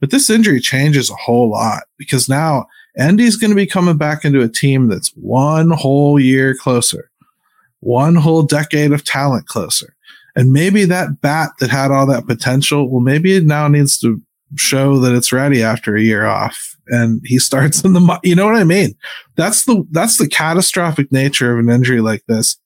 But 0.00 0.10
this 0.10 0.30
injury 0.30 0.60
changes 0.60 1.10
a 1.10 1.14
whole 1.14 1.50
lot 1.50 1.82
because 1.98 2.26
now 2.28 2.66
Endy's 2.96 3.36
going 3.36 3.50
to 3.50 3.56
be 3.56 3.66
coming 3.66 3.98
back 3.98 4.24
into 4.24 4.40
a 4.40 4.48
team 4.48 4.88
that's 4.88 5.12
one 5.14 5.70
whole 5.70 6.18
year 6.18 6.54
closer 6.54 7.11
one 7.82 8.14
whole 8.14 8.42
decade 8.42 8.92
of 8.92 9.04
talent 9.04 9.46
closer. 9.46 9.94
And 10.36 10.52
maybe 10.52 10.84
that 10.86 11.20
bat 11.20 11.50
that 11.58 11.68
had 11.68 11.90
all 11.90 12.06
that 12.06 12.26
potential, 12.26 12.88
well, 12.88 13.00
maybe 13.00 13.34
it 13.34 13.44
now 13.44 13.68
needs 13.68 13.98
to 13.98 14.22
show 14.56 14.98
that 15.00 15.14
it's 15.14 15.32
ready 15.32 15.62
after 15.62 15.96
a 15.96 16.00
year 16.00 16.24
off. 16.24 16.76
And 16.86 17.20
he 17.24 17.38
starts 17.38 17.84
in 17.84 17.92
the, 17.92 18.20
you 18.22 18.34
know 18.34 18.46
what 18.46 18.56
I 18.56 18.64
mean? 18.64 18.94
That's 19.36 19.64
the, 19.64 19.84
that's 19.90 20.16
the 20.16 20.28
catastrophic 20.28 21.10
nature 21.10 21.52
of 21.52 21.58
an 21.58 21.70
injury 21.70 22.00
like 22.00 22.22
this. 22.28 22.56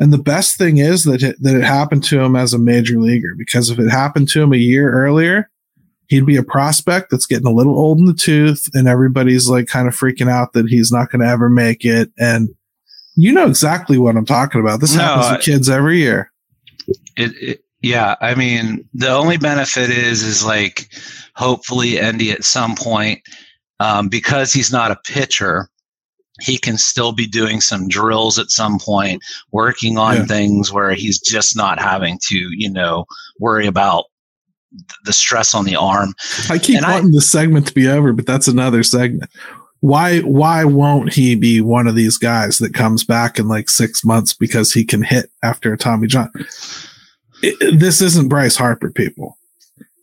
And 0.00 0.12
the 0.12 0.18
best 0.18 0.58
thing 0.58 0.78
is 0.78 1.04
that 1.04 1.22
it, 1.22 1.36
that 1.40 1.56
it 1.56 1.64
happened 1.64 2.04
to 2.04 2.20
him 2.20 2.36
as 2.36 2.52
a 2.52 2.58
major 2.58 3.00
leaguer, 3.00 3.34
because 3.36 3.70
if 3.70 3.78
it 3.78 3.90
happened 3.90 4.28
to 4.30 4.42
him 4.42 4.52
a 4.52 4.58
year 4.58 4.92
earlier, 4.92 5.50
he'd 6.08 6.26
be 6.26 6.36
a 6.36 6.42
prospect 6.42 7.10
that's 7.10 7.26
getting 7.26 7.46
a 7.46 7.52
little 7.52 7.78
old 7.78 7.98
in 7.98 8.06
the 8.06 8.14
tooth 8.14 8.68
and 8.74 8.88
everybody's 8.88 9.48
like 9.48 9.66
kind 9.66 9.86
of 9.86 9.94
freaking 9.96 10.30
out 10.30 10.52
that 10.52 10.68
he's 10.68 10.90
not 10.90 11.10
going 11.10 11.20
to 11.20 11.28
ever 11.28 11.48
make 11.48 11.84
it. 11.84 12.10
And 12.18 12.48
you 13.18 13.32
know 13.32 13.46
exactly 13.46 13.98
what 13.98 14.16
I'm 14.16 14.24
talking 14.24 14.60
about. 14.60 14.80
This 14.80 14.94
no, 14.94 15.02
happens 15.02 15.44
to 15.44 15.50
kids 15.50 15.68
every 15.68 15.98
year. 15.98 16.30
It, 17.16 17.32
it, 17.42 17.64
yeah, 17.82 18.14
I 18.20 18.36
mean, 18.36 18.88
the 18.94 19.10
only 19.10 19.36
benefit 19.36 19.90
is 19.90 20.22
is 20.22 20.44
like 20.44 20.88
hopefully 21.34 21.98
Endy 21.98 22.30
at 22.30 22.44
some 22.44 22.76
point, 22.76 23.20
um, 23.80 24.08
because 24.08 24.52
he's 24.52 24.70
not 24.70 24.92
a 24.92 25.00
pitcher, 25.04 25.68
he 26.40 26.58
can 26.58 26.78
still 26.78 27.12
be 27.12 27.26
doing 27.26 27.60
some 27.60 27.88
drills 27.88 28.38
at 28.38 28.50
some 28.50 28.78
point, 28.78 29.22
working 29.50 29.98
on 29.98 30.16
yeah. 30.16 30.24
things 30.26 30.72
where 30.72 30.92
he's 30.92 31.20
just 31.20 31.56
not 31.56 31.80
having 31.80 32.18
to, 32.28 32.38
you 32.56 32.70
know, 32.70 33.04
worry 33.40 33.66
about 33.66 34.04
the 35.04 35.12
stress 35.12 35.54
on 35.54 35.64
the 35.64 35.76
arm. 35.76 36.14
I 36.50 36.58
keep 36.58 36.76
and 36.76 36.86
wanting 36.86 37.08
I, 37.08 37.16
this 37.16 37.30
segment 37.30 37.66
to 37.66 37.74
be 37.74 37.88
over, 37.88 38.12
but 38.12 38.26
that's 38.26 38.48
another 38.48 38.84
segment. 38.84 39.30
Why 39.80 40.20
why 40.20 40.64
won't 40.64 41.12
he 41.12 41.34
be 41.36 41.60
one 41.60 41.86
of 41.86 41.94
these 41.94 42.18
guys 42.18 42.58
that 42.58 42.74
comes 42.74 43.04
back 43.04 43.38
in 43.38 43.46
like 43.46 43.70
six 43.70 44.04
months 44.04 44.34
because 44.34 44.72
he 44.72 44.84
can 44.84 45.02
hit 45.02 45.30
after 45.42 45.72
a 45.72 45.78
Tommy 45.78 46.08
John? 46.08 46.30
It, 47.42 47.78
this 47.78 48.02
isn't 48.02 48.28
Bryce 48.28 48.56
Harper, 48.56 48.90
people. 48.90 49.38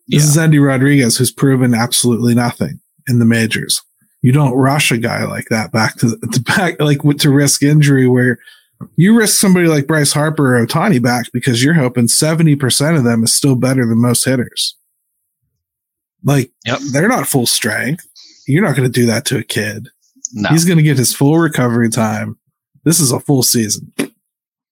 This 0.08 0.24
yeah. 0.24 0.30
is 0.30 0.38
Endy 0.38 0.60
Rodriguez, 0.60 1.18
who's 1.18 1.32
proven 1.32 1.74
absolutely 1.74 2.36
nothing 2.36 2.80
in 3.08 3.20
the 3.20 3.26
majors. 3.26 3.82
You 4.22 4.32
don't 4.32 4.54
rush 4.54 4.92
a 4.92 4.98
guy 4.98 5.26
like 5.26 5.50
that 5.50 5.72
back 5.72 5.98
to, 5.98 6.18
to 6.32 6.42
back, 6.42 6.80
like 6.80 7.02
to 7.20 7.30
risk 7.30 7.62
injury 7.62 8.08
where 8.08 8.40
you 8.96 9.18
risk 9.18 9.40
somebody 9.40 9.68
like 9.68 9.88
Bryce 9.88 10.14
Harper 10.14 10.58
or 10.58 10.66
Ohtani 10.66 11.02
back 11.02 11.28
because 11.34 11.64
you're 11.64 11.74
hoping 11.74 12.08
70% 12.08 12.98
of 12.98 13.04
them 13.04 13.24
is 13.24 13.34
still 13.34 13.56
better 13.56 13.86
than 13.86 14.02
most 14.02 14.26
hitters. 14.26 14.76
Like, 16.24 16.52
yep. 16.66 16.80
they're 16.92 17.08
not 17.08 17.28
full 17.28 17.46
strength. 17.46 18.08
You're 18.48 18.64
not 18.64 18.76
going 18.76 18.92
to 18.92 19.00
do 19.00 19.06
that 19.08 19.26
to 19.26 19.38
a 19.38 19.44
kid. 19.44 19.90
No. 20.34 20.50
He's 20.50 20.66
going 20.66 20.78
to 20.78 20.84
get 20.84 20.98
his 20.98 21.14
full 21.14 21.38
recovery 21.38 21.90
time. 21.90 22.38
This 22.84 23.00
is 23.00 23.12
a 23.12 23.20
full 23.20 23.44
season. 23.44 23.92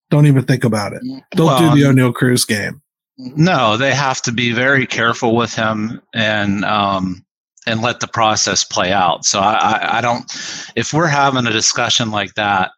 Don't 0.10 0.28
even 0.28 0.46
think 0.46 0.64
about 0.64 0.94
it. 0.94 1.02
Don't 1.32 1.48
well, 1.48 1.76
do 1.76 1.82
the 1.82 1.88
Oneil 1.88 2.14
Cruz 2.14 2.46
game. 2.46 2.82
No, 3.18 3.78
they 3.78 3.94
have 3.94 4.22
to 4.24 4.32
be 4.32 4.52
very 4.52 4.86
careful 4.86 5.36
with 5.36 5.54
him 5.54 6.02
and 6.14 6.66
um, 6.66 7.24
and 7.66 7.82
let 7.82 8.00
the 8.00 8.08
process 8.08 8.64
play 8.64 8.92
out. 8.92 9.26
So 9.26 9.40
I, 9.40 9.54
I, 9.54 9.98
I 9.98 10.02
don't. 10.02 10.24
If 10.76 10.94
we're 10.94 11.08
having 11.08 11.46
a 11.46 11.52
discussion 11.52 12.12
like 12.12 12.34
that, 12.36 12.72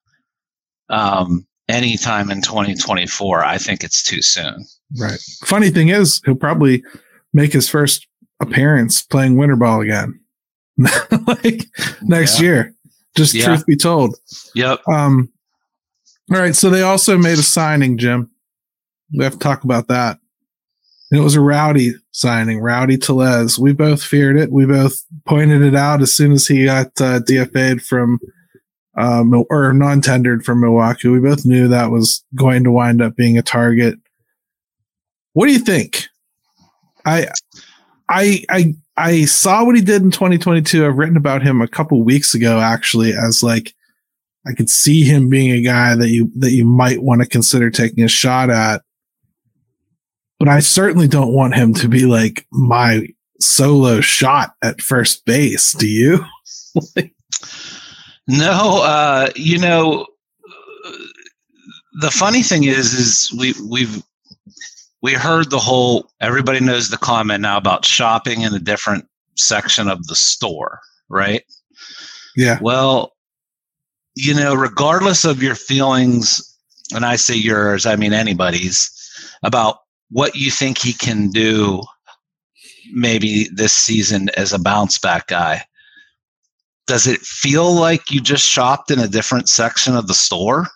um, 0.90 1.46
anytime 1.68 2.30
in 2.30 2.42
2024, 2.42 3.44
I 3.44 3.58
think 3.58 3.84
it's 3.84 4.04
too 4.04 4.22
soon. 4.22 4.66
Right. 5.00 5.20
Funny 5.46 5.70
thing 5.70 5.90
is, 5.90 6.22
he'll 6.26 6.36
probably 6.36 6.84
make 7.34 7.54
his 7.54 7.68
first 7.68 8.08
appearance 8.40 9.02
playing 9.02 9.38
winter 9.38 9.56
ball 9.56 9.82
again, 9.82 10.20
like 11.28 11.66
next 12.02 12.40
yeah. 12.40 12.46
year. 12.46 12.76
Just 13.16 13.34
yeah. 13.34 13.46
truth 13.46 13.66
be 13.66 13.78
told. 13.78 14.16
Yep. 14.56 14.88
Um. 14.88 15.32
All 16.32 16.40
right. 16.40 16.56
So 16.56 16.70
they 16.70 16.82
also 16.82 17.18
made 17.18 17.38
a 17.38 17.44
signing, 17.44 17.98
Jim. 17.98 18.32
We 19.16 19.24
have 19.24 19.34
to 19.34 19.40
talk 19.40 19.64
about 19.64 19.88
that. 19.88 20.18
And 21.12 21.20
it 21.20 21.24
was 21.24 21.36
a 21.36 21.42
rowdy 21.42 21.94
signing, 22.12 22.60
Rowdy 22.60 22.98
Tellez. 22.98 23.60
We 23.60 23.74
both 23.74 24.04
feared 24.04 24.38
it. 24.38 24.52
We 24.52 24.66
both 24.66 25.04
pointed 25.26 25.62
it 25.62 25.76
out 25.76 26.02
as 26.02 26.16
soon 26.16 26.32
as 26.32 26.48
he 26.48 26.66
got 26.66 26.88
uh, 27.00 27.20
DFA'd 27.20 27.84
from 27.84 28.20
um, 28.98 29.46
or 29.50 29.74
non-tendered 29.74 30.44
from 30.44 30.62
Milwaukee. 30.62 31.10
We 31.10 31.20
both 31.20 31.46
knew 31.46 31.68
that 31.68 31.92
was 31.92 32.24
going 32.34 32.64
to 32.64 32.72
wind 32.72 33.02
up 33.02 33.16
being 33.16 33.38
a 33.38 33.44
target. 33.44 33.96
What 35.34 35.48
do 35.48 35.54
you 35.54 35.60
think? 35.60 36.08
I, 37.06 37.28
I, 38.10 38.44
I, 38.50 38.74
I 38.98 39.26
saw 39.26 39.66
what 39.66 39.76
he 39.76 39.82
did 39.82 40.02
in 40.02 40.12
2022. 40.12 40.86
I've 40.86 40.98
written 40.98 41.18
about 41.18 41.44
him 41.44 41.62
a 41.62 41.68
couple 41.68 42.02
weeks 42.04 42.34
ago, 42.34 42.60
actually, 42.60 43.12
as 43.12 43.44
like 43.44 43.74
I 44.48 44.54
could 44.54 44.70
see 44.70 45.04
him 45.04 45.30
being 45.30 45.52
a 45.52 45.62
guy 45.62 45.96
that 45.96 46.10
you 46.10 46.32
that 46.38 46.52
you 46.52 46.66
might 46.66 47.02
want 47.02 47.22
to 47.22 47.28
consider 47.28 47.70
taking 47.70 48.04
a 48.04 48.10
shot 48.10 48.50
at. 48.50 48.82
But 50.40 50.50
I 50.50 50.60
certainly 50.60 51.08
don't 51.08 51.34
want 51.34 51.56
him 51.56 51.74
to 51.76 51.88
be 51.88 52.06
like 52.06 52.46
my 52.52 53.08
solo 53.40 54.02
shot 54.02 54.54
at 54.62 54.82
first 54.82 55.26
base. 55.26 55.74
Do 55.74 55.88
you? 55.88 56.26
No, 58.28 58.82
uh, 58.84 59.30
you 59.36 59.60
know, 59.60 60.08
the 62.02 62.10
funny 62.10 62.42
thing 62.42 62.64
is, 62.64 62.94
is 62.94 63.38
we 63.38 63.54
we've 63.70 64.04
we 65.06 65.13
heard 65.13 65.52
the 65.52 65.60
whole. 65.60 66.10
Everybody 66.20 66.60
knows 66.60 66.89
the 66.89 66.98
comment 66.98 67.41
now 67.41 67.58
about 67.58 67.86
shopping 67.86 68.41
in 68.41 68.56
a 68.56 68.60
different 68.60 69.06
section 69.36 69.88
of 69.88 70.08
the 70.08 70.15
store, 70.15 70.80
right? 71.10 71.44
Yeah. 72.36 72.58
Well, 72.60 73.13
you 74.15 74.34
know, 74.34 74.56
regardless 74.56 75.24
of 75.24 75.44
your 75.44 75.54
feelings, 75.54 76.41
and 76.91 77.06
I 77.06 77.18
say 77.18 77.36
yours, 77.36 77.86
I 77.86 77.96
mean 77.96 78.13
anybody's, 78.13 78.89
about 79.44 79.78
what 80.10 80.36
you 80.36 80.50
think 80.50 80.80
he 80.80 80.94
can 80.94 81.30
do 81.30 81.84
maybe 82.91 83.48
this 83.54 83.74
season 83.74 84.30
as 84.38 84.54
a 84.54 84.60
bounce 84.60 84.98
back 84.98 85.28
guy 85.28 85.63
does 86.88 87.08
it 87.08 87.22
feel 87.22 87.74
like 87.74 88.12
you 88.12 88.22
just 88.22 88.48
shopped 88.48 88.91
in 88.91 89.00
a 89.00 89.08
different 89.08 89.50
section 89.50 89.96
of 89.96 90.08
the 90.08 90.13
store? 90.13 90.68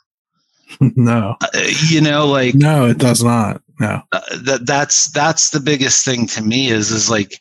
no. 0.79 1.35
Uh, 1.41 1.47
you 1.87 2.01
know, 2.01 2.27
like 2.27 2.55
no, 2.55 2.87
it 2.87 2.97
does 2.97 3.23
not. 3.23 3.61
No. 3.79 4.01
Uh, 4.11 4.21
that 4.43 4.65
that's 4.65 5.09
that's 5.11 5.51
the 5.51 5.59
biggest 5.59 6.03
thing 6.03 6.27
to 6.27 6.43
me 6.43 6.69
is 6.69 6.91
is 6.91 7.09
like, 7.09 7.33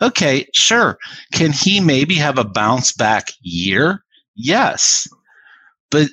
okay, 0.00 0.46
sure, 0.54 0.98
can 1.32 1.52
he 1.52 1.80
maybe 1.80 2.14
have 2.14 2.38
a 2.38 2.44
bounce 2.44 2.92
back 2.92 3.28
year? 3.40 4.02
Yes, 4.34 5.06
but 5.90 6.08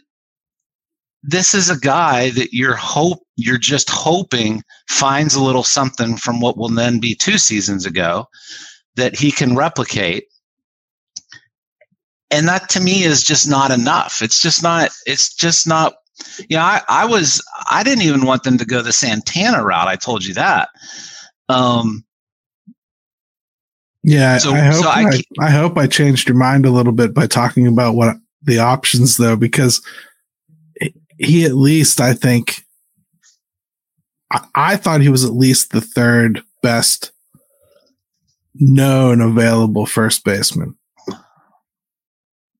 this 1.23 1.53
is 1.53 1.69
a 1.69 1.79
guy 1.79 2.29
that 2.31 2.53
you're 2.53 2.75
hope 2.75 3.19
you're 3.37 3.57
just 3.57 3.89
hoping 3.89 4.61
finds 4.89 5.35
a 5.35 5.43
little 5.43 5.63
something 5.63 6.17
from 6.17 6.41
what 6.41 6.57
will 6.57 6.69
then 6.69 6.99
be 6.99 7.15
two 7.15 7.37
seasons 7.37 7.85
ago 7.85 8.25
that 8.95 9.15
he 9.15 9.31
can 9.31 9.55
replicate 9.55 10.25
and 12.33 12.47
that 12.47 12.67
to 12.69 12.79
me 12.81 13.03
is 13.03 13.23
just 13.23 13.47
not 13.47 13.69
enough. 13.69 14.21
It's 14.21 14.41
just 14.41 14.63
not. 14.63 14.89
It's 15.05 15.33
just 15.33 15.67
not. 15.67 15.93
You 16.49 16.57
know, 16.57 16.63
I, 16.63 16.81
I 16.87 17.05
was. 17.05 17.43
I 17.69 17.83
didn't 17.83 18.03
even 18.03 18.25
want 18.25 18.43
them 18.43 18.57
to 18.57 18.65
go 18.65 18.81
the 18.81 18.93
Santana 18.93 19.63
route. 19.63 19.87
I 19.87 19.95
told 19.95 20.25
you 20.25 20.33
that. 20.35 20.69
Um. 21.49 22.03
Yeah, 24.05 24.37
so, 24.37 24.51
I 24.51 24.59
hope 24.59 24.83
so 24.83 24.89
I, 24.89 25.03
I, 25.03 25.47
I 25.47 25.49
hope 25.49 25.77
I 25.77 25.87
changed 25.87 26.27
your 26.27 26.37
mind 26.37 26.65
a 26.65 26.71
little 26.71 26.91
bit 26.91 27.13
by 27.13 27.25
talking 27.25 27.67
about 27.67 27.95
what 27.95 28.17
the 28.41 28.59
options 28.59 29.15
though, 29.15 29.37
because 29.37 29.81
he 31.17 31.45
at 31.45 31.53
least 31.53 32.01
I 32.01 32.13
think 32.13 32.65
I, 34.31 34.45
I 34.55 34.75
thought 34.75 35.01
he 35.01 35.09
was 35.09 35.23
at 35.23 35.33
least 35.33 35.71
the 35.71 35.81
third 35.81 36.41
best 36.61 37.11
known 38.55 39.21
available 39.21 39.85
first 39.85 40.23
baseman 40.23 40.75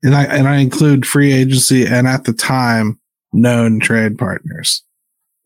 and 0.04 0.16
I 0.16 0.24
and 0.26 0.48
I 0.48 0.58
include 0.58 1.06
free 1.06 1.32
agency 1.32 1.86
and 1.86 2.08
at 2.08 2.26
the 2.26 2.34
time 2.34 3.00
known 3.34 3.80
trade 3.80 4.17
partners. 4.17 4.84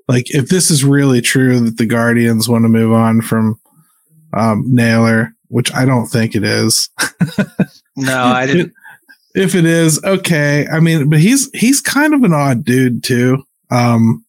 Like 0.08 0.34
if 0.34 0.50
this 0.50 0.72
is 0.72 0.84
really 0.84 1.22
true 1.22 1.60
that 1.62 1.78
the 1.78 1.86
Guardians 1.86 2.48
want 2.48 2.64
to 2.64 2.70
move 2.70 2.94
on 2.94 3.22
from 3.22 3.60
um, 4.34 4.64
Naylor, 4.68 5.34
which 5.50 5.74
I 5.74 5.86
don't 5.86 6.08
think 6.08 6.36
it 6.36 6.44
is. 6.44 6.90
no, 7.96 8.24
I 8.24 8.46
didn't. 8.46 8.74
if 9.36 9.56
it 9.56 9.66
is, 9.66 10.04
okay. 10.04 10.68
I 10.68 10.80
mean, 10.80 11.10
but 11.10 11.20
he's 11.20 11.50
he's 11.54 11.82
kind 11.82 12.14
of 12.14 12.24
an 12.24 12.34
odd 12.34 12.64
dude 12.64 13.04
too. 13.04 13.44
Um, 13.70 14.26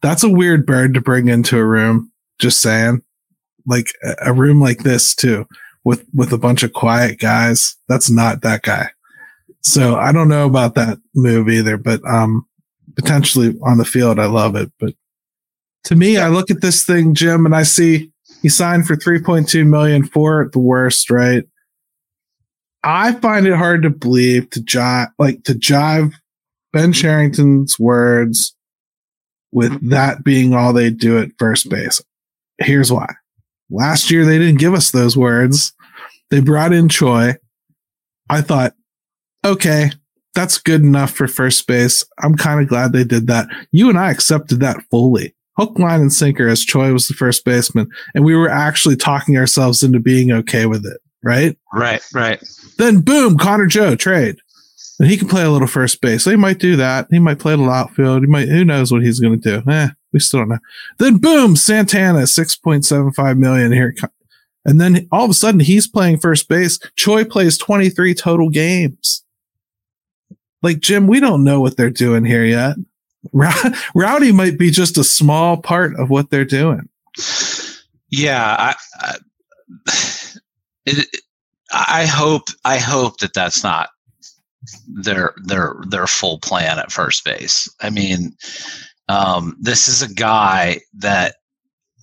that's 0.00 0.24
a 0.24 0.30
weird 0.30 0.66
bird 0.66 0.94
to 0.94 1.00
bring 1.00 1.28
into 1.28 1.58
a 1.58 1.64
room. 1.64 2.10
Just 2.38 2.60
saying, 2.60 3.02
like 3.66 3.92
a 4.20 4.32
room 4.32 4.60
like 4.60 4.78
this 4.78 5.14
too, 5.14 5.46
with 5.84 6.04
with 6.14 6.32
a 6.32 6.38
bunch 6.38 6.62
of 6.62 6.72
quiet 6.72 7.18
guys. 7.18 7.76
That's 7.88 8.10
not 8.10 8.42
that 8.42 8.62
guy. 8.62 8.90
So 9.60 9.96
I 9.96 10.10
don't 10.10 10.28
know 10.28 10.46
about 10.46 10.74
that 10.74 10.98
move 11.14 11.48
either, 11.48 11.76
but 11.76 12.00
um, 12.04 12.46
potentially 12.96 13.58
on 13.62 13.78
the 13.78 13.84
field, 13.84 14.18
I 14.18 14.26
love 14.26 14.56
it. 14.56 14.72
But 14.78 14.94
to 15.84 15.96
me, 15.96 16.16
I 16.16 16.28
look 16.28 16.50
at 16.50 16.60
this 16.60 16.84
thing, 16.84 17.14
Jim, 17.14 17.46
and 17.46 17.54
I 17.54 17.62
see 17.62 18.10
he 18.42 18.48
signed 18.48 18.86
for 18.86 18.96
3.2 18.96 19.66
million 19.66 20.04
for 20.04 20.48
the 20.52 20.58
worst, 20.58 21.10
right? 21.10 21.44
I 22.84 23.12
find 23.12 23.46
it 23.46 23.54
hard 23.54 23.82
to 23.82 23.90
believe 23.90 24.50
to 24.50 24.60
jive, 24.60 25.08
like 25.18 25.44
to 25.44 25.54
jive 25.54 26.12
Ben 26.72 26.92
Cherington's 26.92 27.78
words 27.78 28.56
with 29.52 29.90
that 29.90 30.24
being 30.24 30.54
all 30.54 30.72
they 30.72 30.90
do 30.90 31.18
at 31.18 31.30
first 31.38 31.68
base. 31.68 32.02
Here's 32.58 32.90
why. 32.90 33.06
Last 33.70 34.10
year, 34.10 34.24
they 34.24 34.38
didn't 34.38 34.58
give 34.58 34.74
us 34.74 34.90
those 34.90 35.16
words. 35.16 35.72
They 36.30 36.40
brought 36.40 36.72
in 36.72 36.88
Choi. 36.88 37.36
I 38.28 38.40
thought, 38.40 38.74
okay, 39.44 39.92
that's 40.34 40.58
good 40.58 40.80
enough 40.80 41.12
for 41.12 41.28
first 41.28 41.66
base. 41.66 42.04
I'm 42.18 42.36
kind 42.36 42.60
of 42.60 42.68
glad 42.68 42.92
they 42.92 43.04
did 43.04 43.26
that. 43.26 43.48
You 43.70 43.88
and 43.88 43.98
I 43.98 44.10
accepted 44.10 44.60
that 44.60 44.82
fully. 44.90 45.34
Hook, 45.58 45.78
line, 45.78 46.00
and 46.00 46.12
sinker 46.12 46.48
as 46.48 46.64
Choi 46.64 46.92
was 46.92 47.08
the 47.08 47.14
first 47.14 47.44
baseman. 47.44 47.88
And 48.14 48.24
we 48.24 48.34
were 48.34 48.48
actually 48.48 48.96
talking 48.96 49.36
ourselves 49.36 49.82
into 49.82 50.00
being 50.00 50.32
okay 50.32 50.64
with 50.64 50.86
it, 50.86 50.98
right? 51.22 51.58
Right, 51.74 52.02
right. 52.14 52.42
Then 52.78 53.02
boom, 53.02 53.36
Connor 53.36 53.66
Joe 53.66 53.94
trade. 53.94 54.36
And 54.98 55.10
he 55.10 55.16
can 55.16 55.28
play 55.28 55.42
a 55.42 55.50
little 55.50 55.68
first 55.68 56.00
base. 56.00 56.24
So 56.24 56.30
he 56.30 56.36
might 56.36 56.58
do 56.58 56.76
that. 56.76 57.08
He 57.10 57.18
might 57.18 57.38
play 57.38 57.52
a 57.52 57.56
little 57.56 57.72
outfield. 57.72 58.22
He 58.22 58.28
might, 58.28 58.48
who 58.48 58.64
knows 58.64 58.92
what 58.92 59.02
he's 59.02 59.20
going 59.20 59.38
to 59.38 59.60
do? 59.60 59.70
Eh, 59.70 59.88
we 60.12 60.20
still 60.20 60.40
don't 60.40 60.50
know. 60.50 60.58
Then 60.98 61.18
boom, 61.18 61.56
Santana, 61.56 62.20
6.75 62.20 63.38
million 63.38 63.72
here. 63.72 63.94
And 64.64 64.80
then 64.80 65.08
all 65.10 65.24
of 65.24 65.30
a 65.30 65.34
sudden 65.34 65.60
he's 65.60 65.88
playing 65.88 66.18
first 66.18 66.48
base. 66.48 66.78
Choi 66.96 67.24
plays 67.24 67.58
23 67.58 68.14
total 68.14 68.48
games. 68.48 69.24
Like 70.62 70.80
Jim, 70.80 71.06
we 71.06 71.20
don't 71.20 71.44
know 71.44 71.60
what 71.60 71.76
they're 71.76 71.90
doing 71.90 72.24
here 72.24 72.44
yet. 72.44 72.76
Rowdy 73.94 74.32
might 74.32 74.58
be 74.58 74.70
just 74.70 74.98
a 74.98 75.04
small 75.04 75.56
part 75.56 75.94
of 75.96 76.10
what 76.10 76.30
they're 76.30 76.44
doing. 76.44 76.88
Yeah, 78.10 78.56
I, 78.58 78.74
I, 79.00 79.16
it, 80.86 81.08
I 81.72 82.06
hope 82.06 82.48
I 82.64 82.78
hope 82.78 83.18
that 83.18 83.34
that's 83.34 83.62
not 83.62 83.90
their 84.88 85.34
their 85.44 85.76
their 85.88 86.06
full 86.06 86.38
plan 86.38 86.78
at 86.78 86.92
first 86.92 87.24
base. 87.24 87.68
I 87.80 87.90
mean, 87.90 88.36
um, 89.08 89.56
this 89.60 89.88
is 89.88 90.02
a 90.02 90.12
guy 90.12 90.80
that 90.94 91.36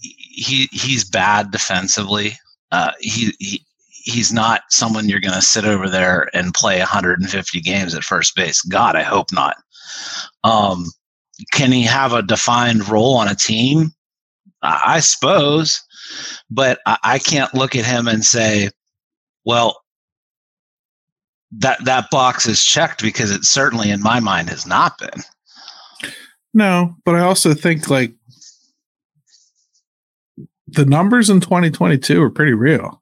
he 0.01 0.67
he's 0.71 1.03
bad 1.03 1.51
defensively. 1.51 2.33
Uh, 2.71 2.91
he, 2.99 3.33
he 3.39 3.65
he's 4.03 4.31
not 4.31 4.61
someone 4.69 5.09
you're 5.09 5.19
going 5.19 5.33
to 5.33 5.41
sit 5.41 5.65
over 5.65 5.89
there 5.89 6.29
and 6.33 6.53
play 6.53 6.79
150 6.79 7.61
games 7.61 7.93
at 7.93 8.03
first 8.03 8.35
base. 8.35 8.61
God, 8.61 8.95
I 8.95 9.03
hope 9.03 9.27
not. 9.31 9.57
Um, 10.43 10.85
can 11.51 11.71
he 11.71 11.83
have 11.83 12.13
a 12.13 12.21
defined 12.21 12.87
role 12.89 13.15
on 13.15 13.27
a 13.27 13.35
team? 13.35 13.91
I 14.61 14.99
suppose, 14.99 15.81
but 16.49 16.79
I 16.85 17.19
can't 17.19 17.53
look 17.53 17.75
at 17.75 17.85
him 17.85 18.07
and 18.07 18.25
say, 18.25 18.71
well, 19.45 19.81
that 21.51 21.83
that 21.85 22.09
box 22.11 22.45
is 22.45 22.63
checked 22.63 23.01
because 23.01 23.31
it 23.31 23.45
certainly 23.45 23.89
in 23.89 24.01
my 24.01 24.19
mind 24.19 24.49
has 24.49 24.67
not 24.67 24.97
been. 24.97 25.23
No, 26.53 26.95
but 27.05 27.15
I 27.15 27.21
also 27.21 27.53
think 27.53 27.89
like 27.89 28.13
the 30.67 30.85
numbers 30.85 31.29
in 31.29 31.39
2022 31.39 32.21
are 32.21 32.29
pretty 32.29 32.53
real. 32.53 33.01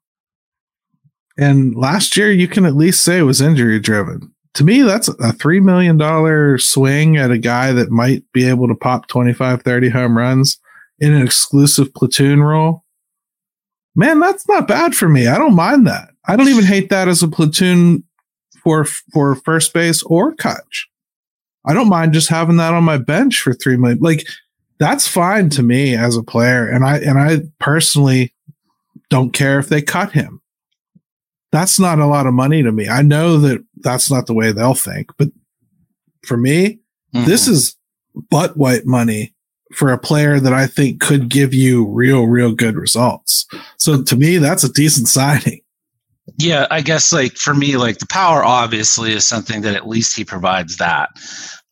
And 1.38 1.76
last 1.76 2.18
year 2.18 2.32
you 2.32 2.48
can 2.48 2.66
at 2.66 2.76
least 2.76 3.04
say 3.04 3.20
it 3.20 3.24
was 3.24 3.42
injury 3.42 3.80
driven. 3.80 4.34
To 4.56 4.64
me, 4.64 4.82
that's 4.82 5.08
a 5.08 5.14
$3 5.14 5.62
million 5.62 6.58
swing 6.58 7.18
at 7.18 7.30
a 7.30 7.38
guy 7.38 7.72
that 7.74 7.92
might 7.92 8.24
be 8.34 8.48
able 8.50 8.68
to 8.68 8.76
pop 8.76 9.08
25, 9.08 9.62
30 9.62 9.90
home 9.90 10.18
runs 10.18 10.60
in 11.00 11.14
an 11.14 11.22
exclusive 11.22 11.94
platoon 11.94 12.42
role. 12.42 12.84
Man, 13.96 14.20
that's 14.20 14.48
not 14.48 14.68
bad 14.68 14.96
for 14.96 15.10
me. 15.10 15.28
I 15.28 15.38
don't 15.38 15.56
mind 15.56 15.86
that. 15.88 16.10
I 16.28 16.36
don't 16.36 16.50
even 16.50 16.66
hate 16.66 16.90
that 16.90 17.08
as 17.08 17.24
a 17.24 17.28
platoon 17.28 18.04
for 18.64 18.86
for 18.86 19.36
first 19.36 19.74
base 19.74 20.04
or 20.04 20.34
catch. 20.36 20.88
I 21.66 21.74
don't 21.74 21.90
mind 21.90 22.14
just 22.14 22.30
having 22.30 22.58
that 22.58 22.74
on 22.74 22.84
my 22.84 22.98
bench 22.98 23.42
for 23.42 23.54
three 23.54 23.78
million. 23.78 24.00
Like 24.00 24.28
that's 24.80 25.08
fine 25.08 25.50
to 25.52 25.64
me 25.64 25.96
as 25.96 26.16
a 26.16 26.24
player, 26.24 26.68
and 26.68 26.86
I 26.86 26.98
and 27.00 27.20
I 27.20 27.42
personally 27.60 28.34
don't 29.10 29.32
care 29.32 29.58
if 29.58 29.70
they 29.70 29.82
cut 29.82 30.12
him. 30.12 30.42
That's 31.58 31.80
not 31.80 31.98
a 31.98 32.06
lot 32.06 32.28
of 32.28 32.36
money 32.36 32.62
to 32.62 32.72
me. 32.72 32.88
I 32.88 33.02
know 33.02 33.40
that 33.40 33.64
that's 33.78 34.12
not 34.12 34.28
the 34.28 34.34
way 34.36 34.52
they'll 34.52 34.76
think, 34.76 35.10
but 35.18 35.30
for 36.24 36.38
me, 36.38 36.80
mm-hmm. 37.16 37.26
this 37.26 37.48
is 37.48 37.76
butt 38.30 38.58
white 38.58 38.86
money 38.86 39.34
for 39.74 39.92
a 39.92 39.98
player 39.98 40.40
that 40.40 40.54
I 40.54 40.68
think 40.68 41.02
could 41.02 41.30
give 41.30 41.56
you 41.56 41.88
real, 41.88 42.26
real 42.28 42.54
good 42.54 42.76
results. 42.76 43.48
So 43.78 44.04
to 44.04 44.16
me, 44.16 44.38
that's 44.38 44.64
a 44.64 44.72
decent 44.72 45.08
signing. 45.08 45.62
Yeah, 46.38 46.68
I 46.70 46.82
guess 46.82 47.12
like 47.12 47.38
for 47.38 47.56
me, 47.56 47.76
like 47.76 47.98
the 47.98 48.06
power 48.06 48.44
obviously 48.44 49.14
is 49.14 49.28
something 49.28 49.62
that 49.62 49.74
at 49.74 49.88
least 49.88 50.16
he 50.16 50.24
provides 50.24 50.78
that. 50.78 51.10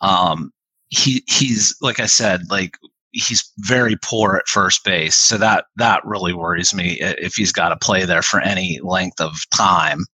Um, 0.02 0.52
he 0.88 1.24
he's 1.28 1.76
like 1.80 2.00
I 2.00 2.08
said, 2.08 2.50
like 2.50 2.76
he's 3.16 3.52
very 3.60 3.96
poor 4.02 4.36
at 4.36 4.48
first 4.48 4.84
base, 4.84 5.16
so 5.16 5.38
that 5.38 5.66
that 5.78 6.06
really 6.06 6.34
worries 6.34 6.74
me 6.74 6.98
if 7.00 7.36
he's 7.36 7.52
got 7.52 7.70
to 7.70 7.78
play 7.78 8.06
there 8.06 8.22
for 8.22 8.42
any 8.42 8.80
length 8.84 9.20
of 9.20 9.34
time. 9.56 10.06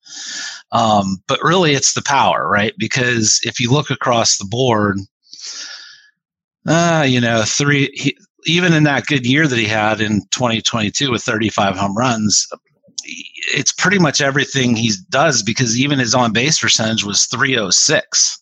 Um, 0.71 1.21
but 1.27 1.39
really, 1.43 1.73
it's 1.73 1.93
the 1.93 2.03
power, 2.03 2.47
right? 2.47 2.73
Because 2.77 3.39
if 3.43 3.59
you 3.59 3.71
look 3.71 3.89
across 3.89 4.37
the 4.37 4.45
board, 4.45 4.97
uh, 6.67 7.05
you 7.07 7.19
know, 7.19 7.43
three. 7.45 7.89
He, 7.93 8.17
even 8.45 8.73
in 8.73 8.85
that 8.85 9.05
good 9.05 9.23
year 9.23 9.47
that 9.47 9.59
he 9.59 9.67
had 9.67 10.01
in 10.01 10.21
2022 10.31 11.11
with 11.11 11.21
35 11.21 11.77
home 11.77 11.95
runs, 11.95 12.47
it's 13.03 13.71
pretty 13.71 13.99
much 13.99 14.21
everything 14.21 14.75
he 14.75 14.91
does 15.09 15.43
because 15.43 15.79
even 15.79 15.99
his 15.99 16.13
on 16.13 16.33
base 16.33 16.59
percentage 16.59 17.03
was 17.03 17.25
306. 17.25 18.41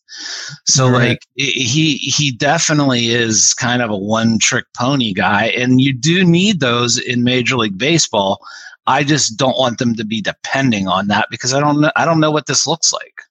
So 0.65 0.89
right. 0.89 1.10
like 1.10 1.22
he 1.36 1.95
he 1.98 2.32
definitely 2.32 3.10
is 3.10 3.54
kind 3.54 3.82
of 3.82 3.89
a 3.89 3.98
one 3.98 4.39
trick 4.39 4.65
pony 4.76 5.13
guy 5.13 5.45
and 5.48 5.80
you 5.80 5.93
do 5.93 6.26
need 6.26 6.60
those 6.60 6.98
in 6.98 7.24
major 7.24 7.56
league 7.56 7.78
baseball. 7.78 8.39
I 8.88 9.04
just 9.04 9.38
don't 9.38 9.58
want 9.58 9.78
them 9.78 9.95
to 9.95 10.06
be 10.06 10.22
depending 10.22 10.88
on 10.88 11.08
that 11.08 11.28
because 11.32 11.54
I 11.54 11.60
don't 11.60 11.82
know 11.82 11.91
I 11.95 12.06
don't 12.06 12.19
know 12.19 12.32
what 12.32 12.48
this 12.48 12.67
looks 12.67 12.91
like. 12.91 13.22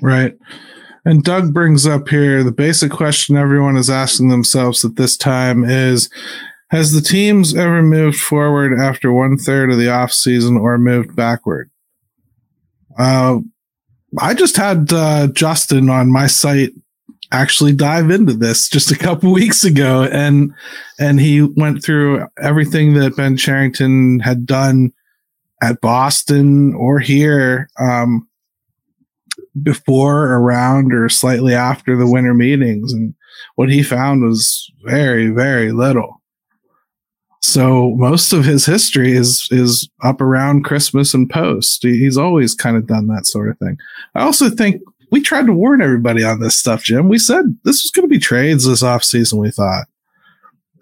Right. 0.00 0.38
And 1.04 1.24
Doug 1.24 1.54
brings 1.54 1.86
up 1.86 2.08
here 2.08 2.44
the 2.44 2.52
basic 2.52 2.92
question 2.92 3.36
everyone 3.36 3.76
is 3.76 3.90
asking 3.90 4.28
themselves 4.28 4.84
at 4.84 4.96
this 4.96 5.16
time 5.16 5.64
is 5.64 6.10
has 6.70 6.92
the 6.92 7.00
teams 7.00 7.54
ever 7.54 7.82
moved 7.82 8.20
forward 8.20 8.78
after 8.78 9.12
one 9.12 9.38
third 9.38 9.70
of 9.70 9.78
the 9.78 9.90
off 9.90 10.12
season 10.12 10.56
or 10.56 10.76
moved 10.78 11.16
backward? 11.16 11.70
Uh, 12.98 13.38
I 14.18 14.34
just 14.34 14.56
had 14.56 14.92
uh, 14.92 15.28
Justin 15.28 15.88
on 15.88 16.12
my 16.12 16.26
site 16.26 16.72
actually 17.30 17.72
dive 17.72 18.10
into 18.10 18.32
this 18.32 18.68
just 18.68 18.90
a 18.90 18.98
couple 18.98 19.32
weeks 19.34 19.64
ago, 19.64 20.04
and 20.04 20.52
and 20.98 21.20
he 21.20 21.42
went 21.42 21.82
through 21.82 22.26
everything 22.40 22.94
that 22.94 23.16
Ben 23.16 23.36
Cherington 23.36 24.20
had 24.20 24.46
done 24.46 24.92
at 25.62 25.80
Boston 25.80 26.74
or 26.74 26.98
here 27.00 27.68
um, 27.80 28.28
before, 29.62 30.34
around, 30.34 30.92
or 30.92 31.08
slightly 31.08 31.54
after 31.54 31.96
the 31.96 32.10
winter 32.10 32.34
meetings, 32.34 32.92
and 32.92 33.14
what 33.56 33.70
he 33.70 33.82
found 33.82 34.22
was 34.22 34.70
very, 34.84 35.28
very 35.28 35.72
little. 35.72 36.17
So 37.40 37.94
most 37.96 38.32
of 38.32 38.44
his 38.44 38.66
history 38.66 39.12
is 39.12 39.48
is 39.50 39.88
up 40.02 40.20
around 40.20 40.64
Christmas 40.64 41.14
and 41.14 41.30
post. 41.30 41.82
He's 41.82 42.18
always 42.18 42.54
kind 42.54 42.76
of 42.76 42.86
done 42.86 43.06
that 43.08 43.26
sort 43.26 43.48
of 43.48 43.58
thing. 43.58 43.78
I 44.14 44.22
also 44.22 44.50
think 44.50 44.82
we 45.10 45.22
tried 45.22 45.46
to 45.46 45.52
warn 45.52 45.80
everybody 45.80 46.24
on 46.24 46.40
this 46.40 46.58
stuff, 46.58 46.82
Jim. 46.82 47.08
We 47.08 47.18
said 47.18 47.44
this 47.64 47.82
was 47.82 47.92
going 47.94 48.08
to 48.08 48.12
be 48.12 48.18
trades 48.18 48.66
this 48.66 48.82
off 48.82 49.04
season. 49.04 49.38
We 49.38 49.50
thought, 49.50 49.86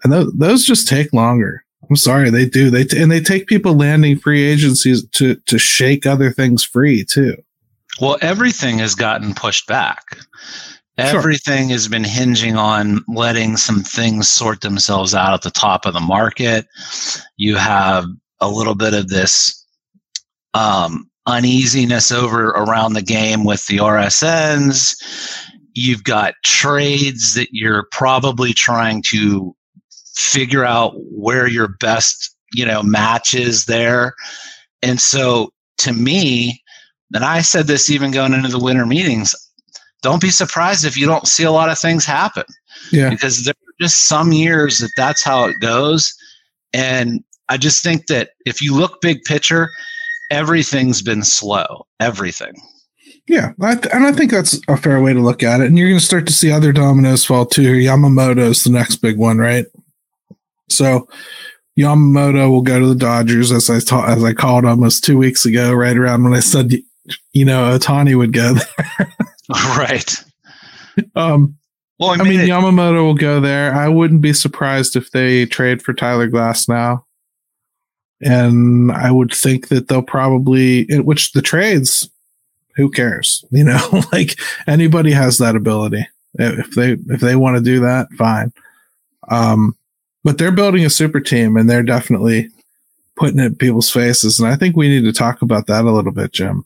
and 0.03 0.11
th- 0.11 0.27
those 0.35 0.65
just 0.65 0.87
take 0.87 1.13
longer. 1.13 1.63
I'm 1.89 1.95
sorry, 1.95 2.29
they 2.29 2.45
do. 2.45 2.69
They 2.69 2.83
t- 2.83 3.01
and 3.01 3.11
they 3.11 3.21
take 3.21 3.47
people 3.47 3.75
landing 3.75 4.17
free 4.17 4.43
agencies 4.43 5.05
to 5.09 5.35
to 5.35 5.59
shake 5.59 6.05
other 6.05 6.31
things 6.31 6.63
free 6.63 7.05
too. 7.05 7.35
Well, 8.01 8.17
everything 8.21 8.79
has 8.79 8.95
gotten 8.95 9.33
pushed 9.33 9.67
back. 9.67 10.17
Everything 10.97 11.67
sure. 11.67 11.73
has 11.73 11.87
been 11.87 12.03
hinging 12.03 12.55
on 12.55 13.03
letting 13.07 13.55
some 13.55 13.83
things 13.83 14.27
sort 14.27 14.61
themselves 14.61 15.13
out 15.13 15.33
at 15.33 15.43
the 15.43 15.51
top 15.51 15.85
of 15.85 15.93
the 15.93 15.99
market. 15.99 16.65
You 17.37 17.55
have 17.55 18.05
a 18.39 18.49
little 18.49 18.73
bit 18.73 18.95
of 18.95 19.09
this 19.09 19.63
um, 20.55 21.07
uneasiness 21.27 22.11
over 22.11 22.49
around 22.49 22.93
the 22.93 23.03
game 23.03 23.43
with 23.43 23.65
the 23.67 23.77
RSNs. 23.77 24.95
You've 25.73 26.03
got 26.03 26.33
trades 26.43 27.35
that 27.35 27.49
you're 27.51 27.87
probably 27.91 28.53
trying 28.53 29.03
to 29.09 29.55
figure 30.15 30.65
out 30.65 30.93
where 31.11 31.47
your 31.47 31.67
best, 31.79 32.35
you 32.53 32.65
know, 32.65 32.81
match 32.81 33.35
is 33.35 33.65
there. 33.65 34.15
And 34.81 34.99
so 34.99 35.51
to 35.79 35.93
me, 35.93 36.63
and 37.13 37.23
I 37.23 37.41
said 37.41 37.67
this 37.67 37.89
even 37.91 38.09
going 38.09 38.33
into 38.33 38.49
the 38.49 38.59
winter 38.59 38.85
meetings, 38.85 39.35
don't 40.01 40.21
be 40.21 40.29
surprised 40.29 40.85
if 40.85 40.97
you 40.97 41.05
don't 41.05 41.27
see 41.27 41.43
a 41.43 41.51
lot 41.51 41.69
of 41.69 41.79
things 41.79 42.05
happen. 42.05 42.43
Yeah. 42.91 43.09
Because 43.09 43.43
there 43.43 43.53
are 43.53 43.73
just 43.81 44.07
some 44.07 44.31
years 44.31 44.79
that 44.79 44.91
that's 44.95 45.23
how 45.23 45.45
it 45.45 45.59
goes. 45.59 46.13
And 46.73 47.23
I 47.49 47.57
just 47.57 47.83
think 47.83 48.07
that 48.07 48.31
if 48.45 48.61
you 48.61 48.75
look 48.75 49.01
big 49.01 49.23
picture, 49.23 49.69
everything's 50.29 51.01
been 51.01 51.23
slow. 51.23 51.87
Everything. 51.99 52.53
Yeah, 53.27 53.51
I 53.61 53.75
th- 53.75 53.93
and 53.93 54.05
I 54.05 54.13
think 54.13 54.31
that's 54.31 54.59
a 54.69 54.77
fair 54.77 55.01
way 55.01 55.13
to 55.13 55.19
look 55.19 55.43
at 55.43 55.59
it. 55.59 55.67
And 55.67 55.77
you're 55.77 55.89
going 55.89 55.99
to 55.99 56.05
start 56.05 56.27
to 56.27 56.33
see 56.33 56.51
other 56.51 56.71
dominoes 56.71 57.25
fall 57.25 57.45
too. 57.45 57.73
Yamamoto's 57.73 58.63
the 58.63 58.69
next 58.69 58.97
big 58.97 59.17
one, 59.17 59.37
right? 59.37 59.65
So 60.69 61.07
Yamamoto 61.77 62.49
will 62.49 62.61
go 62.61 62.79
to 62.79 62.87
the 62.87 62.95
Dodgers, 62.95 63.51
as 63.51 63.69
I 63.69 63.79
ta- 63.79 64.05
as 64.07 64.23
I 64.23 64.33
called 64.33 64.65
almost 64.65 65.03
two 65.03 65.17
weeks 65.17 65.45
ago, 65.45 65.73
right 65.73 65.97
around 65.97 66.23
when 66.23 66.33
I 66.33 66.39
said, 66.39 66.71
you 67.33 67.45
know, 67.45 67.77
Ohtani 67.77 68.17
would 68.17 68.33
go 68.33 68.53
there. 68.77 69.13
right. 69.77 70.13
Um, 71.15 71.57
well, 71.99 72.11
I 72.11 72.17
mean, 72.17 72.27
I 72.27 72.29
mean 72.29 72.39
it, 72.41 72.49
Yamamoto 72.49 73.03
will 73.03 73.15
go 73.15 73.39
there. 73.39 73.73
I 73.73 73.87
wouldn't 73.87 74.21
be 74.21 74.33
surprised 74.33 74.95
if 74.95 75.11
they 75.11 75.45
trade 75.45 75.81
for 75.81 75.93
Tyler 75.93 76.29
Glasnow. 76.29 77.03
And 78.21 78.91
I 78.91 79.11
would 79.11 79.33
think 79.33 79.67
that 79.69 79.87
they'll 79.87 80.01
probably, 80.01 80.85
which 80.99 81.31
the 81.31 81.41
trades, 81.41 82.09
who 82.75 82.89
cares? 82.89 83.43
You 83.51 83.63
know, 83.63 84.03
like 84.11 84.39
anybody 84.67 85.11
has 85.11 85.37
that 85.37 85.55
ability. 85.55 86.07
If 86.39 86.71
they 86.71 86.91
if 86.91 87.21
they 87.21 87.35
want 87.35 87.57
to 87.57 87.63
do 87.63 87.79
that, 87.79 88.11
fine. 88.15 88.53
Um, 89.29 89.75
but 90.23 90.37
they're 90.37 90.51
building 90.51 90.85
a 90.85 90.89
super 90.89 91.19
team, 91.19 91.57
and 91.57 91.67
they're 91.67 91.81
definitely 91.81 92.49
putting 93.15 93.39
it 93.39 93.45
in 93.45 93.55
people's 93.55 93.89
faces. 93.89 94.39
And 94.39 94.47
I 94.47 94.55
think 94.55 94.75
we 94.75 94.89
need 94.89 95.05
to 95.05 95.13
talk 95.13 95.41
about 95.41 95.65
that 95.65 95.85
a 95.85 95.91
little 95.91 96.11
bit, 96.11 96.33
Jim 96.33 96.65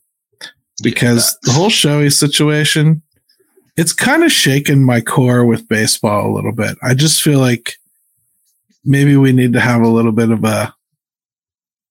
because 0.81 1.37
yeah. 1.43 1.51
the 1.51 1.59
whole 1.59 1.69
Shohei 1.69 2.11
situation, 2.11 3.01
it's 3.77 3.93
kind 3.93 4.23
of 4.23 4.31
shaken 4.31 4.83
my 4.83 5.01
core 5.01 5.45
with 5.45 5.67
baseball 5.67 6.29
a 6.29 6.33
little 6.33 6.51
bit. 6.51 6.77
I 6.83 6.93
just 6.93 7.21
feel 7.21 7.39
like 7.39 7.75
maybe 8.83 9.15
we 9.15 9.31
need 9.31 9.53
to 9.53 9.59
have 9.59 9.81
a 9.81 9.87
little 9.87 10.11
bit 10.11 10.29
of 10.29 10.43
a, 10.43 10.73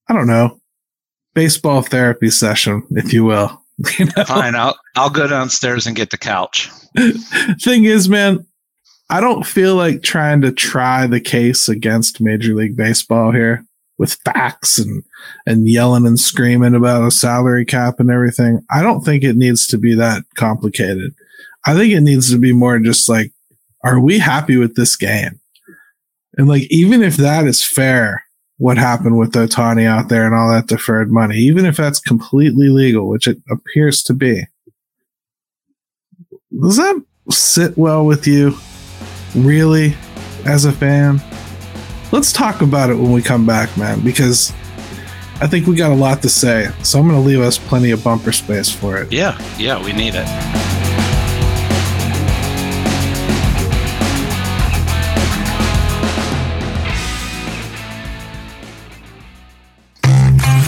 I 0.07 0.13
don't 0.13 0.27
know, 0.27 0.59
baseball 1.33 1.81
therapy 1.81 2.29
session, 2.29 2.83
if 2.91 3.13
you 3.13 3.25
will. 3.25 3.59
You 3.97 4.05
know? 4.05 4.25
Fine, 4.25 4.53
I'll 4.53 4.77
I'll 4.95 5.09
go 5.09 5.27
downstairs 5.27 5.87
and 5.87 5.95
get 5.95 6.11
the 6.11 6.17
couch. 6.17 6.69
Thing 7.61 7.85
is, 7.85 8.07
man, 8.07 8.45
I 9.09 9.21
don't 9.21 9.43
feel 9.43 9.75
like 9.75 10.03
trying 10.03 10.41
to 10.41 10.51
try 10.51 11.07
the 11.07 11.19
case 11.19 11.67
against 11.67 12.21
Major 12.21 12.53
League 12.53 12.77
Baseball 12.77 13.31
here 13.31 13.65
with 14.01 14.15
facts 14.25 14.79
and 14.79 15.03
and 15.45 15.69
yelling 15.69 16.07
and 16.07 16.19
screaming 16.19 16.73
about 16.73 17.05
a 17.05 17.11
salary 17.11 17.63
cap 17.63 17.99
and 17.99 18.09
everything. 18.09 18.59
I 18.71 18.81
don't 18.81 19.01
think 19.05 19.23
it 19.23 19.35
needs 19.35 19.67
to 19.67 19.77
be 19.77 19.93
that 19.93 20.23
complicated. 20.35 21.13
I 21.67 21.75
think 21.75 21.93
it 21.93 22.01
needs 22.01 22.31
to 22.31 22.39
be 22.39 22.51
more 22.51 22.79
just 22.79 23.07
like, 23.07 23.31
are 23.83 23.99
we 23.99 24.17
happy 24.17 24.57
with 24.57 24.75
this 24.75 24.95
game? 24.95 25.39
And 26.35 26.47
like, 26.47 26.63
even 26.71 27.03
if 27.03 27.15
that 27.17 27.45
is 27.45 27.63
fair, 27.63 28.25
what 28.57 28.79
happened 28.79 29.19
with 29.19 29.33
Ohtani 29.33 29.85
out 29.85 30.09
there 30.09 30.25
and 30.25 30.33
all 30.33 30.49
that 30.49 30.65
deferred 30.65 31.11
money, 31.11 31.35
even 31.35 31.67
if 31.67 31.77
that's 31.77 31.99
completely 31.99 32.69
legal, 32.69 33.07
which 33.07 33.27
it 33.27 33.37
appears 33.51 34.01
to 34.03 34.15
be, 34.15 34.47
does 36.59 36.77
that 36.77 37.03
sit 37.29 37.77
well 37.77 38.03
with 38.03 38.25
you? 38.25 38.55
Really, 39.35 39.93
as 40.45 40.65
a 40.65 40.71
fan? 40.71 41.21
Let's 42.11 42.31
talk 42.31 42.61
about 42.61 42.89
it 42.89 42.95
when 42.95 43.11
we 43.11 43.21
come 43.21 43.45
back, 43.45 43.75
man, 43.77 44.01
because 44.01 44.51
I 45.41 45.47
think 45.47 45.67
we 45.67 45.75
got 45.75 45.91
a 45.91 45.95
lot 45.95 46.21
to 46.21 46.29
say. 46.29 46.69
So 46.83 46.99
I'm 46.99 47.07
going 47.07 47.19
to 47.19 47.27
leave 47.27 47.41
us 47.41 47.57
plenty 47.57 47.91
of 47.91 48.03
bumper 48.03 48.31
space 48.31 48.71
for 48.71 48.97
it. 48.97 49.11
Yeah, 49.11 49.41
yeah, 49.57 49.83
we 49.83 49.93
need 49.93 50.13
it. 50.15 50.70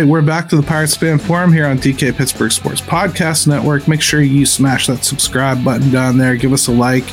Right, 0.00 0.08
we're 0.08 0.22
back 0.22 0.48
to 0.48 0.56
the 0.56 0.62
Pirates 0.62 0.96
Fan 0.96 1.18
Forum 1.18 1.52
here 1.52 1.66
on 1.66 1.76
DK 1.76 2.16
Pittsburgh 2.16 2.52
Sports 2.52 2.80
Podcast 2.80 3.46
Network. 3.46 3.86
Make 3.86 4.00
sure 4.00 4.22
you 4.22 4.46
smash 4.46 4.86
that 4.86 5.04
subscribe 5.04 5.62
button 5.62 5.90
down 5.90 6.16
there. 6.16 6.36
Give 6.36 6.54
us 6.54 6.68
a 6.68 6.72
like. 6.72 7.04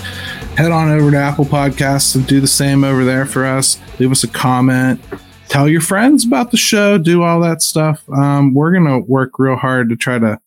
Head 0.56 0.72
on 0.72 0.90
over 0.90 1.12
to 1.12 1.18
Apple 1.18 1.44
Podcasts 1.44 2.16
and 2.16 2.26
do 2.26 2.40
the 2.40 2.48
same 2.48 2.86
over 2.86 3.04
there 3.04 3.26
for 3.26 3.46
us. 3.46 3.78
Leave 4.00 4.12
us 4.12 4.24
a 4.24 4.28
comment. 4.28 5.02
Tell 5.50 5.68
your 5.68 5.82
friends 5.82 6.26
about 6.26 6.52
the 6.52 6.58
show. 6.58 6.98
Do 6.98 7.24
all 7.24 7.42
that 7.42 7.62
stuff. 7.62 8.08
Um, 8.10 8.54
we're 8.54 8.72
gonna 8.72 9.00
work 9.00 9.38
real 9.38 9.58
hard 9.58 9.90
to 9.90 9.98
try 9.98 10.18
to 10.20 10.40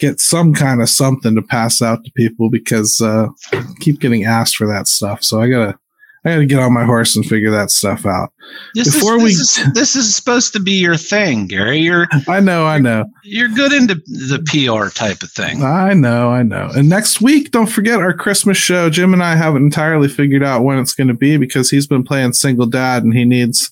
get 0.00 0.18
some 0.18 0.54
kind 0.54 0.82
of 0.82 0.88
something 0.88 1.36
to 1.36 1.42
pass 1.42 1.80
out 1.80 2.04
to 2.04 2.10
people 2.16 2.50
because 2.50 3.00
uh, 3.00 3.28
I 3.52 3.64
keep 3.78 4.00
getting 4.00 4.24
asked 4.24 4.56
for 4.56 4.66
that 4.66 4.88
stuff. 4.88 5.22
So 5.22 5.40
I 5.40 5.48
gotta 5.48 5.78
I 6.26 6.30
got 6.30 6.36
to 6.38 6.46
get 6.46 6.58
on 6.58 6.72
my 6.72 6.84
horse 6.84 7.14
and 7.14 7.24
figure 7.24 7.52
that 7.52 7.70
stuff 7.70 8.04
out. 8.04 8.32
This 8.74 8.92
Before 8.92 9.16
is, 9.18 9.22
we, 9.22 9.28
this 9.28 9.58
is, 9.58 9.72
this 9.74 9.96
is 9.96 10.16
supposed 10.16 10.52
to 10.54 10.60
be 10.60 10.72
your 10.72 10.96
thing, 10.96 11.46
Gary. 11.46 11.78
You're. 11.78 12.08
I 12.28 12.40
know. 12.40 12.66
I 12.66 12.78
know. 12.78 13.04
You're 13.22 13.48
good 13.50 13.72
into 13.72 13.94
the 13.94 14.42
PR 14.44 14.90
type 14.90 15.22
of 15.22 15.30
thing. 15.30 15.62
I 15.62 15.94
know. 15.94 16.30
I 16.30 16.42
know. 16.42 16.68
And 16.74 16.88
next 16.88 17.20
week, 17.20 17.52
don't 17.52 17.68
forget 17.68 18.00
our 18.00 18.12
Christmas 18.12 18.56
show. 18.56 18.90
Jim 18.90 19.12
and 19.12 19.22
I 19.22 19.36
haven't 19.36 19.62
entirely 19.62 20.08
figured 20.08 20.42
out 20.42 20.64
when 20.64 20.80
it's 20.80 20.94
going 20.94 21.08
to 21.08 21.14
be 21.14 21.36
because 21.36 21.70
he's 21.70 21.86
been 21.86 22.02
playing 22.02 22.32
single 22.32 22.66
dad 22.66 23.04
and 23.04 23.14
he 23.14 23.24
needs 23.24 23.70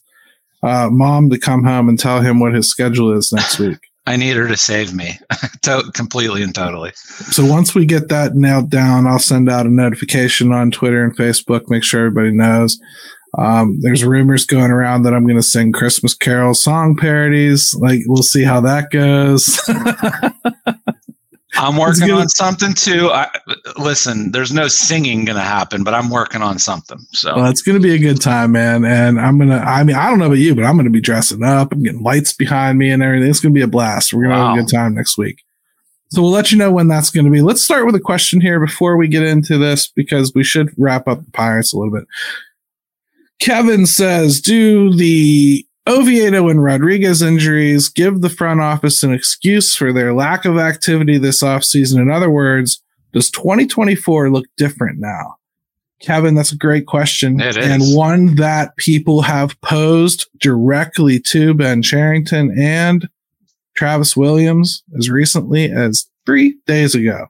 uh, 0.63 0.89
mom 0.93 1.31
to 1.31 1.39
come 1.39 1.65
home 1.65 1.89
and 1.89 1.99
tell 1.99 2.21
him 2.21 2.39
what 2.39 2.55
his 2.55 2.71
schedule 2.71 3.13
is 3.13 3.33
next 3.33 3.59
week. 3.59 3.79
I 4.07 4.17
need 4.17 4.37
her 4.37 4.47
to 4.49 4.57
save 4.57 4.95
me 4.95 5.19
to- 5.63 5.91
completely 5.95 6.43
and 6.43 6.55
totally. 6.55 6.93
So 6.95 7.45
once 7.45 7.75
we 7.75 7.87
get 7.87 8.09
that 8.09 8.35
nailed 8.35 8.71
down, 8.71 9.07
I'll 9.07 9.19
send 9.19 9.49
out 9.49 9.67
a 9.67 9.71
notification 9.71 10.53
on 10.53 10.71
Twitter 10.71 11.03
and 11.03 11.17
Facebook, 11.17 11.69
make 11.69 11.85
sure 11.85 12.07
everybody 12.07 12.33
knows. 12.33 12.79
Um, 13.39 13.79
there's 13.81 14.05
rumors 14.05 14.47
going 14.47 14.71
around 14.71 15.03
that 15.03 15.15
I'm 15.15 15.25
going 15.25 15.37
to 15.37 15.43
sing 15.43 15.73
Christmas 15.73 16.15
Carol 16.15 16.55
song 16.55 16.97
parodies. 16.97 17.75
Like, 17.75 18.01
we'll 18.07 18.23
see 18.23 18.45
how 18.45 18.61
that 18.61 18.91
goes. 18.91 19.61
I'm 21.57 21.77
working 21.77 22.11
on 22.11 22.29
something 22.29 22.75
too. 22.75 23.11
I, 23.11 23.31
listen, 23.79 24.33
there's 24.33 24.53
no 24.53 24.69
singing 24.69 25.25
going 25.25 25.37
to 25.37 25.43
happen, 25.43 25.85
but 25.85 25.95
I'm 25.95 26.11
working 26.11 26.43
on 26.43 26.59
something. 26.59 26.99
So 27.13 27.37
well, 27.37 27.47
it's 27.47 27.63
going 27.63 27.81
to 27.81 27.83
be 27.83 27.95
a 27.95 27.99
good 27.99 28.21
time, 28.21 28.53
man. 28.53 28.85
And 28.85 29.21
I'm 29.21 29.39
going 29.39 29.51
to, 29.51 29.57
I 29.57 29.85
mean, 29.85 29.97
I 29.97 30.09
don't 30.09 30.19
know 30.19 30.27
about 30.27 30.39
you, 30.39 30.55
but 30.55 30.65
I'm 30.65 30.75
going 30.75 30.85
to 30.85 30.91
be 30.91 31.01
dressing 31.01 31.45
up. 31.45 31.73
I'm 31.73 31.83
getting 31.83 32.03
lights 32.03 32.33
behind 32.33 32.79
me 32.79 32.91
and 32.91 33.03
everything. 33.03 33.31
It's 33.31 33.41
going 33.41 33.55
to 33.55 33.59
be 33.59 33.65
a 33.65 33.69
blast. 33.69 34.13
We're 34.13 34.25
going 34.25 34.35
to 34.35 34.39
wow. 34.39 34.49
have 34.51 34.59
a 34.59 34.61
good 34.63 34.71
time 34.75 34.95
next 34.95 35.17
week. 35.17 35.43
So 36.11 36.23
we'll 36.23 36.31
let 36.31 36.53
you 36.53 36.59
know 36.59 36.71
when 36.71 36.89
that's 36.89 37.11
going 37.11 37.25
to 37.25 37.31
be. 37.31 37.43
Let's 37.43 37.63
start 37.63 37.87
with 37.87 37.95
a 37.95 38.01
question 38.01 38.41
here 38.41 38.61
before 38.61 38.97
we 38.97 39.09
get 39.09 39.25
into 39.25 39.59
this 39.59 39.89
because 39.89 40.33
we 40.35 40.45
should 40.45 40.73
wrap 40.79 41.09
up 41.09 41.25
the 41.25 41.31
Pirates 41.33 41.73
a 41.73 41.79
little 41.79 41.93
bit. 41.93 42.07
Kevin 43.41 43.87
says, 43.87 44.41
do 44.41 44.93
the 44.93 45.67
Oviedo 45.87 46.49
and 46.49 46.63
Rodriguez 46.63 47.21
injuries 47.21 47.89
give 47.89 48.21
the 48.21 48.31
front 48.31 48.61
office 48.61 49.03
an 49.03 49.13
excuse 49.13 49.77
for 49.77 49.93
their 49.93 50.15
lack 50.15 50.45
of 50.45 50.57
activity 50.57 51.19
this 51.19 51.43
offseason. 51.43 52.01
In 52.01 52.11
other 52.11 52.31
words, 52.31 52.83
does 53.13 53.31
2024 53.31 54.31
look 54.31 54.47
different 54.57 54.99
now? 54.99 55.37
Kevin, 56.01 56.35
that's 56.35 56.53
a 56.53 56.57
great 56.57 56.87
question. 56.87 57.39
and 57.65 57.83
one 57.97 58.35
that 58.37 58.77
people 58.77 59.23
have 59.23 59.59
posed 59.61 60.27
directly 60.39 61.21
to 61.21 61.55
Ben 61.55 61.83
Cherington 61.83 62.55
and 62.59 63.09
Travis 63.77 64.17
Williams 64.17 64.83
as 64.99 65.11
recently 65.11 65.71
as 65.71 66.09
three 66.27 66.57
days 66.67 66.95
ago. 66.95 67.27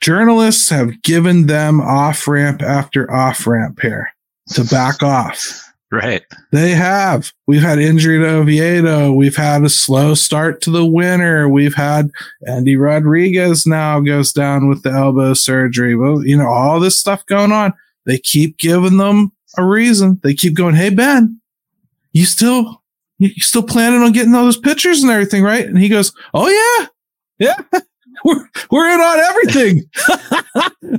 Journalists 0.00 0.68
have 0.70 1.02
given 1.02 1.46
them 1.46 1.80
off 1.80 2.28
ramp 2.28 2.62
after 2.62 3.12
off 3.12 3.46
ramp 3.46 3.80
here 3.80 4.08
to 4.50 4.64
back 4.64 5.02
off. 5.02 5.65
Right. 5.92 6.22
They 6.50 6.70
have. 6.70 7.32
We've 7.46 7.62
had 7.62 7.78
injury 7.78 8.18
to 8.18 8.26
Oviedo. 8.26 9.12
We've 9.12 9.36
had 9.36 9.62
a 9.62 9.68
slow 9.68 10.14
start 10.14 10.60
to 10.62 10.70
the 10.70 10.84
winter. 10.84 11.48
We've 11.48 11.74
had 11.74 12.10
Endy 12.46 12.76
Rodriguez 12.76 13.66
now 13.66 14.00
goes 14.00 14.32
down 14.32 14.68
with 14.68 14.82
the 14.82 14.90
elbow 14.90 15.34
surgery. 15.34 15.94
Well, 15.94 16.24
you 16.24 16.36
know, 16.36 16.48
all 16.48 16.80
this 16.80 16.98
stuff 16.98 17.24
going 17.26 17.52
on. 17.52 17.72
They 18.04 18.18
keep 18.18 18.58
giving 18.58 18.96
them 18.96 19.32
a 19.56 19.64
reason. 19.64 20.20
They 20.22 20.34
keep 20.34 20.54
going, 20.54 20.74
Hey, 20.74 20.90
Ben, 20.90 21.40
you 22.12 22.26
still, 22.26 22.82
you 23.18 23.30
still 23.36 23.62
planning 23.62 24.02
on 24.02 24.12
getting 24.12 24.34
all 24.34 24.44
those 24.44 24.58
pictures 24.58 25.02
and 25.02 25.10
everything, 25.12 25.44
right? 25.44 25.66
And 25.66 25.78
he 25.78 25.88
goes, 25.88 26.12
Oh 26.34 26.48
yeah. 26.48 26.86
Yeah. 27.38 27.80
We're, 28.24 28.48
we're 28.70 28.88
in 28.88 28.98
on 28.98 29.18
everything. 29.20 29.84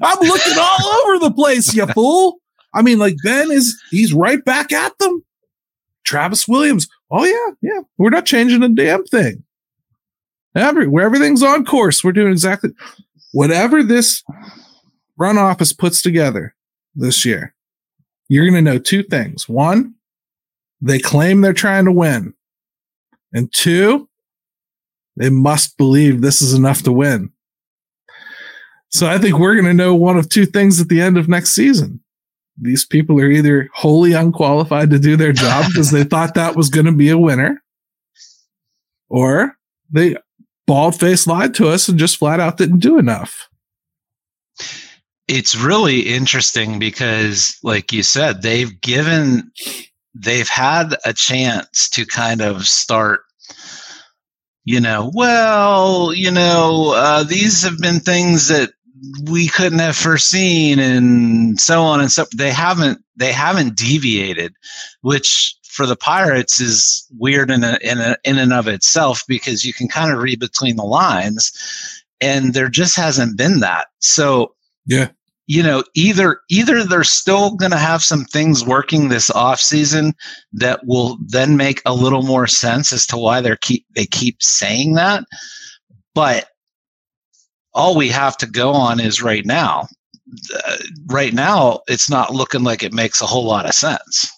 I'm 0.04 0.19
looking 0.19 0.58
all 0.58 0.86
over 0.86 1.19
the 1.19 1.34
place, 1.36 1.73
you 1.73 1.88
fool. 1.88 2.39
I 2.73 2.82
mean, 2.82 2.99
like 2.99 3.15
Ben 3.23 3.51
is 3.51 3.82
he's 3.89 4.13
right 4.13 4.43
back 4.43 4.71
at 4.71 4.97
them. 4.99 5.23
Travis 6.03 6.47
Williams. 6.47 6.88
Oh 7.12 7.25
yeah, 7.25 7.53
yeah. 7.62 7.82
We're 7.97 8.10
not 8.10 8.25
changing 8.25 8.63
a 8.63 8.69
damn 8.69 9.03
thing. 9.06 9.44
Every 10.56 10.87
where 10.87 11.06
everything's 11.06 11.44
on 11.44 11.65
course, 11.65 12.04
we're 12.04 12.12
doing 12.12 12.31
exactly 12.31 12.71
whatever 13.31 13.83
this 13.83 14.23
run 15.17 15.37
office 15.37 15.73
puts 15.73 16.02
together 16.02 16.56
this 16.96 17.25
year. 17.25 17.54
You're 18.29 18.50
going 18.50 18.63
to 18.63 18.71
know 18.71 18.79
two 18.79 19.04
things. 19.04 19.48
One, 19.48 19.96
they 20.81 21.00
claim 21.00 21.42
they're 21.42 21.54
trying 21.54 21.85
to 21.85 21.92
win. 21.92 22.33
And 23.33 23.52
two, 23.54 24.10
they 25.15 25.29
must 25.29 25.77
believe 25.77 26.21
this 26.21 26.42
is 26.42 26.54
enough 26.54 26.83
to 26.83 26.92
win. 26.92 27.31
So 28.89 29.08
I 29.08 29.17
think 29.17 29.37
we're 29.37 29.56
going 29.56 29.65
to 29.65 29.73
know 29.73 29.96
one 29.96 30.17
of 30.17 30.29
two 30.29 30.46
things 30.46 30.79
at 30.79 30.87
the 30.89 31.02
end 31.02 31.17
of 31.17 31.27
next 31.27 31.52
season 31.54 32.02
these 32.60 32.85
people 32.85 33.19
are 33.19 33.29
either 33.29 33.69
wholly 33.73 34.13
unqualified 34.13 34.89
to 34.89 34.99
do 34.99 35.15
their 35.15 35.33
job 35.33 35.65
because 35.67 35.91
they 35.91 36.03
thought 36.03 36.33
that 36.33 36.55
was 36.55 36.69
going 36.69 36.85
to 36.85 36.91
be 36.91 37.10
a 37.10 37.17
winner, 37.17 37.62
or 39.10 39.58
they 39.91 40.17
bald 40.65 40.99
faced 40.99 41.27
lied 41.27 41.53
to 41.55 41.69
us 41.69 41.87
and 41.87 41.99
just 41.99 42.17
flat 42.17 42.39
out 42.39 42.58
didn't 42.58 42.79
do 42.79 42.97
enough. 42.97 43.49
It's 45.27 45.55
really 45.55 46.01
interesting 46.01 46.79
because, 46.79 47.58
like 47.62 47.91
you 47.91 48.01
said, 48.01 48.41
they've 48.41 48.79
given, 48.79 49.51
they've 50.15 50.47
had 50.47 50.95
a 51.05 51.13
chance 51.13 51.89
to 51.89 52.05
kind 52.05 52.41
of 52.41 52.65
start 52.65 53.21
you 54.67 54.81
know, 54.81 55.10
well, 55.13 56.13
you 56.13 56.29
know, 56.29 56.91
uh, 56.93 57.23
these 57.23 57.63
have 57.63 57.77
been 57.77 58.01
things 58.01 58.49
that 58.49 58.69
we 59.29 59.48
couldn't 59.48 59.79
have 59.79 59.95
foreseen 59.95 60.79
and 60.79 61.60
so 61.60 61.81
on 61.81 62.00
and 62.00 62.12
so 62.12 62.25
they 62.35 62.52
haven't 62.52 63.00
they 63.15 63.31
haven't 63.31 63.75
deviated 63.75 64.54
which 65.02 65.56
for 65.63 65.85
the 65.85 65.95
pirates 65.95 66.60
is 66.60 67.08
weird 67.19 67.52
in 67.52 67.63
a, 67.63 67.77
in 67.83 68.00
a, 68.00 68.17
in 68.23 68.39
and 68.39 68.52
of 68.52 68.67
itself 68.67 69.23
because 69.27 69.63
you 69.63 69.73
can 69.73 69.87
kind 69.87 70.12
of 70.12 70.17
read 70.17 70.39
between 70.39 70.75
the 70.75 70.83
lines 70.83 71.52
and 72.21 72.54
there 72.54 72.69
just 72.69 72.95
hasn't 72.95 73.37
been 73.37 73.60
that. 73.60 73.87
So 74.00 74.56
yeah. 74.85 75.10
you 75.45 75.62
know 75.62 75.83
either 75.93 76.39
either 76.50 76.83
they're 76.83 77.04
still 77.04 77.56
going 77.56 77.71
to 77.71 77.77
have 77.77 78.02
some 78.02 78.25
things 78.25 78.65
working 78.65 79.10
this 79.10 79.29
off 79.29 79.60
season 79.60 80.13
that 80.54 80.79
will 80.85 81.17
then 81.25 81.58
make 81.58 81.81
a 81.85 81.93
little 81.93 82.23
more 82.23 82.48
sense 82.48 82.91
as 82.91 83.06
to 83.08 83.17
why 83.17 83.41
they're 83.41 83.58
keep 83.58 83.85
they 83.95 84.06
keep 84.06 84.41
saying 84.41 84.93
that 84.93 85.25
but 86.13 86.50
all 87.78 87.96
we 87.96 88.10
have 88.10 88.36
to 88.38 88.48
go 88.48 88.71
on 88.71 89.00
is 89.00 89.21
right 89.21 89.46
now. 89.46 89.88
Uh, 90.54 90.78
right 91.06 91.34
now, 91.34 91.80
it's 91.88 92.10
not 92.10 92.34
looking 92.34 92.63
like 92.63 92.84
it 92.84 92.92
makes 92.92 93.21
a 93.21 93.25
whole 93.25 93.46
lot 93.46 93.65
of 93.65 93.73
sense. 93.73 94.32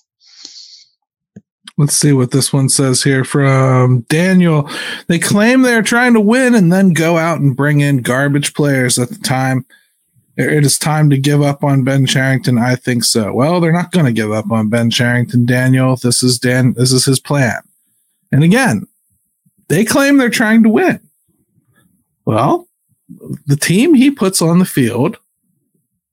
Let's 1.78 1.96
see 1.96 2.12
what 2.12 2.32
this 2.32 2.52
one 2.52 2.68
says 2.68 3.02
here 3.02 3.24
from 3.24 4.02
Daniel. 4.02 4.70
They 5.08 5.18
claim 5.18 5.62
they're 5.62 5.82
trying 5.82 6.14
to 6.14 6.22
win 6.22 6.54
and 6.54 6.72
then 6.72 6.92
go 6.92 7.18
out 7.18 7.40
and 7.40 7.56
bring 7.56 7.80
in 7.80 8.02
garbage 8.02 8.54
players 8.54 9.00
at 9.00 9.10
the 9.10 9.20
time. 9.20 9.66
It 10.36 10.66
is 10.66 10.78
time 10.78 11.10
to 11.10 11.18
give 11.18 11.42
up 11.42 11.64
on 11.64 11.84
Ben 11.84 12.06
Cherington. 12.06 12.58
I 12.58 12.76
think 12.76 13.04
so. 13.04 13.34
Well, 13.34 13.60
they're 13.60 13.72
not 13.72 13.92
going 13.92 14.06
to 14.06 14.12
give 14.12 14.32
up 14.32 14.52
on 14.52 14.70
Ben 14.70 14.90
Cherington, 14.90 15.46
Daniel. 15.46 15.96
This 15.96 16.22
is 16.22 16.38
Dan. 16.38 16.74
This 16.74 16.92
is 16.92 17.06
his 17.06 17.20
plan. 17.20 17.62
And 18.32 18.44
again, 18.44 18.86
they 19.70 19.86
claim 19.86 20.18
they're 20.18 20.30
trying 20.30 20.64
to 20.64 20.70
win. 20.70 21.00
Well, 22.26 22.69
the 23.46 23.56
team 23.56 23.94
he 23.94 24.12
puts 24.12 24.42
on 24.42 24.60
the 24.60 24.66
field 24.66 25.18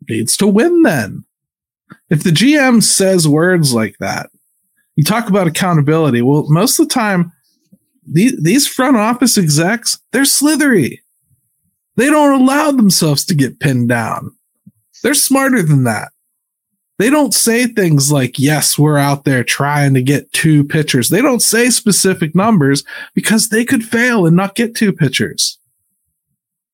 needs 0.09 0.37
to 0.39 0.47
win 0.47 0.83
then. 0.83 1.25
If 2.11 2.23
the 2.23 2.31
GM 2.31 2.83
says 2.83 3.29
words 3.29 3.73
like 3.73 3.97
that, 3.99 4.31
you 4.97 5.05
talk 5.05 5.29
about 5.29 5.47
accountability. 5.47 6.23
Well, 6.23 6.47
most 6.49 6.79
of 6.79 6.89
the 6.89 6.95
time, 6.95 7.33
these, 8.07 8.41
these 8.43 8.67
front 8.67 8.97
office 8.97 9.37
execs, 9.37 9.99
they're 10.13 10.25
slithery. 10.25 11.03
They 11.97 12.07
don't 12.07 12.41
allow 12.41 12.71
themselves 12.71 13.25
to 13.27 13.35
get 13.35 13.61
pinned 13.61 13.89
down. 13.89 14.35
They're 15.03 15.15
smarter 15.15 15.63
than 15.63 15.85
that. 15.85 16.09
They 16.99 17.11
don't 17.11 17.35
say 17.35 17.67
things 17.67 18.11
like, 18.11 18.39
yes, 18.39 18.79
we're 18.79 18.97
out 18.97 19.25
there 19.25 19.45
trying 19.45 19.93
to 19.95 20.03
get 20.03 20.33
two 20.33 20.65
pitchers. 20.65 21.11
They 21.11 21.21
don't 21.21 21.43
say 21.43 21.69
specific 21.69 22.35
numbers 22.35 22.85
because 23.15 23.51
they 23.51 23.65
could 23.67 23.85
fail 23.85 24.25
and 24.25 24.35
not 24.35 24.55
get 24.55 24.75
two 24.75 24.93
pitchers. 24.93 25.59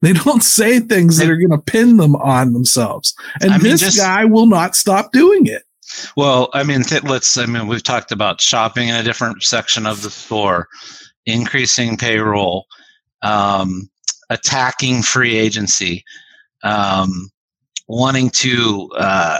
They 0.03 0.12
don't 0.12 0.42
say 0.42 0.80
things 0.80 1.18
that 1.18 1.30
are 1.30 1.36
going 1.36 1.50
to 1.50 1.59
pin 1.59 1.96
them 1.96 2.16
on 2.16 2.53
themselves. 2.53 3.14
And 3.40 3.53
I 3.53 3.59
mean, 3.59 3.70
this 3.70 3.80
just, 3.80 3.98
guy 3.98 4.24
will 4.24 4.46
not 4.46 4.74
stop 4.74 5.12
doing 5.12 5.46
it. 5.46 5.62
Well, 6.16 6.50
I 6.55 6.64
mean, 6.64 6.82
th- 6.82 7.05
let's, 7.05 7.36
I 7.38 7.46
mean, 7.46 7.68
we've 7.68 7.82
talked 7.82 8.11
about 8.11 8.40
shopping 8.40 8.88
in 8.88 8.96
a 8.96 9.03
different 9.05 9.44
section 9.44 9.86
of 9.86 10.03
the 10.03 10.11
store, 10.11 10.66
increasing 11.24 11.96
payroll, 11.96 12.66
um, 13.22 13.88
attacking 14.28 15.03
free 15.03 15.36
agency, 15.36 16.05
um, 16.64 17.30
wanting 17.86 18.30
to 18.30 18.90
uh, 18.96 19.38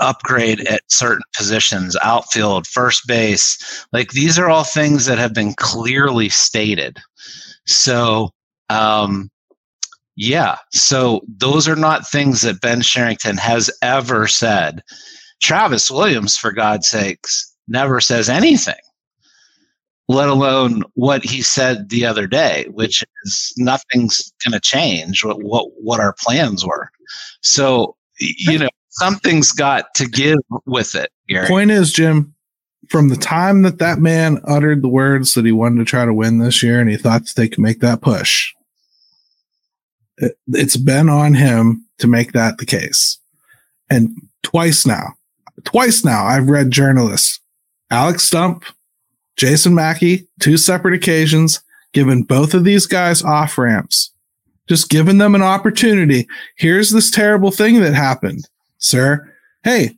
upgrade 0.00 0.60
at 0.66 0.82
certain 0.88 1.22
positions, 1.36 1.96
outfield, 2.02 2.66
first 2.66 3.06
base. 3.06 3.86
Like 3.92 4.10
these 4.10 4.38
are 4.38 4.50
all 4.50 4.64
things 4.64 5.06
that 5.06 5.18
have 5.18 5.32
been 5.32 5.54
clearly 5.54 6.28
stated. 6.28 6.98
So, 7.66 8.30
um, 8.68 9.30
yeah. 10.16 10.56
So 10.72 11.22
those 11.28 11.68
are 11.68 11.76
not 11.76 12.06
things 12.06 12.42
that 12.42 12.60
Ben 12.60 12.82
Cherington 12.82 13.36
has 13.36 13.70
ever 13.82 14.26
said. 14.26 14.82
Travis 15.42 15.90
Williams, 15.90 16.36
for 16.36 16.52
God's 16.52 16.88
sakes, 16.88 17.52
never 17.68 18.00
says 18.00 18.28
anything, 18.28 18.74
let 20.08 20.28
alone 20.28 20.82
what 20.94 21.24
he 21.24 21.42
said 21.42 21.88
the 21.88 22.06
other 22.06 22.26
day, 22.26 22.66
which 22.70 23.02
is 23.24 23.52
nothing's 23.56 24.32
going 24.44 24.52
to 24.52 24.60
change 24.60 25.24
what, 25.24 25.42
what, 25.42 25.66
what 25.80 26.00
our 26.00 26.14
plans 26.18 26.64
were. 26.64 26.90
So, 27.42 27.96
you 28.18 28.58
know, 28.58 28.68
something's 28.90 29.52
got 29.52 29.92
to 29.96 30.06
give 30.06 30.38
with 30.66 30.94
it. 30.94 31.10
Point 31.48 31.72
is, 31.72 31.92
Jim, 31.92 32.34
from 32.88 33.08
the 33.08 33.16
time 33.16 33.62
that 33.62 33.78
that 33.78 33.98
man 33.98 34.40
uttered 34.46 34.82
the 34.82 34.88
words 34.88 35.34
that 35.34 35.44
he 35.44 35.52
wanted 35.52 35.78
to 35.78 35.84
try 35.84 36.04
to 36.04 36.14
win 36.14 36.38
this 36.38 36.62
year 36.62 36.80
and 36.80 36.88
he 36.88 36.96
thought 36.96 37.24
that 37.26 37.34
they 37.36 37.48
could 37.48 37.60
make 37.60 37.80
that 37.80 38.00
push, 38.00 38.52
it's 40.48 40.76
been 40.76 41.08
on 41.08 41.34
him 41.34 41.84
to 41.98 42.06
make 42.06 42.32
that 42.32 42.58
the 42.58 42.66
case. 42.66 43.18
And 43.90 44.10
twice 44.42 44.86
now, 44.86 45.14
twice 45.64 46.04
now, 46.04 46.24
I've 46.24 46.48
read 46.48 46.70
journalists, 46.70 47.40
Alex 47.90 48.28
Stumpf, 48.28 48.72
Jason 49.36 49.74
Mackey, 49.74 50.26
two 50.40 50.56
separate 50.56 50.94
occasions, 50.94 51.60
given 51.92 52.22
both 52.22 52.54
of 52.54 52.64
these 52.64 52.86
guys 52.86 53.22
off 53.22 53.58
ramps, 53.58 54.12
just 54.68 54.90
giving 54.90 55.18
them 55.18 55.34
an 55.34 55.42
opportunity. 55.42 56.26
Here's 56.56 56.90
this 56.90 57.10
terrible 57.10 57.50
thing 57.50 57.80
that 57.80 57.94
happened, 57.94 58.48
sir. 58.78 59.32
Hey, 59.62 59.96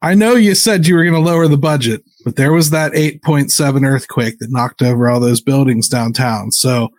I 0.00 0.14
know 0.14 0.34
you 0.34 0.54
said 0.54 0.86
you 0.86 0.96
were 0.96 1.04
going 1.04 1.14
to 1.14 1.20
lower 1.20 1.46
the 1.46 1.56
budget, 1.56 2.02
but 2.24 2.36
there 2.36 2.52
was 2.52 2.70
that 2.70 2.92
8.7 2.92 3.86
earthquake 3.86 4.38
that 4.38 4.50
knocked 4.50 4.82
over 4.82 5.08
all 5.08 5.20
those 5.20 5.40
buildings 5.40 5.88
downtown. 5.88 6.50
So 6.50 6.90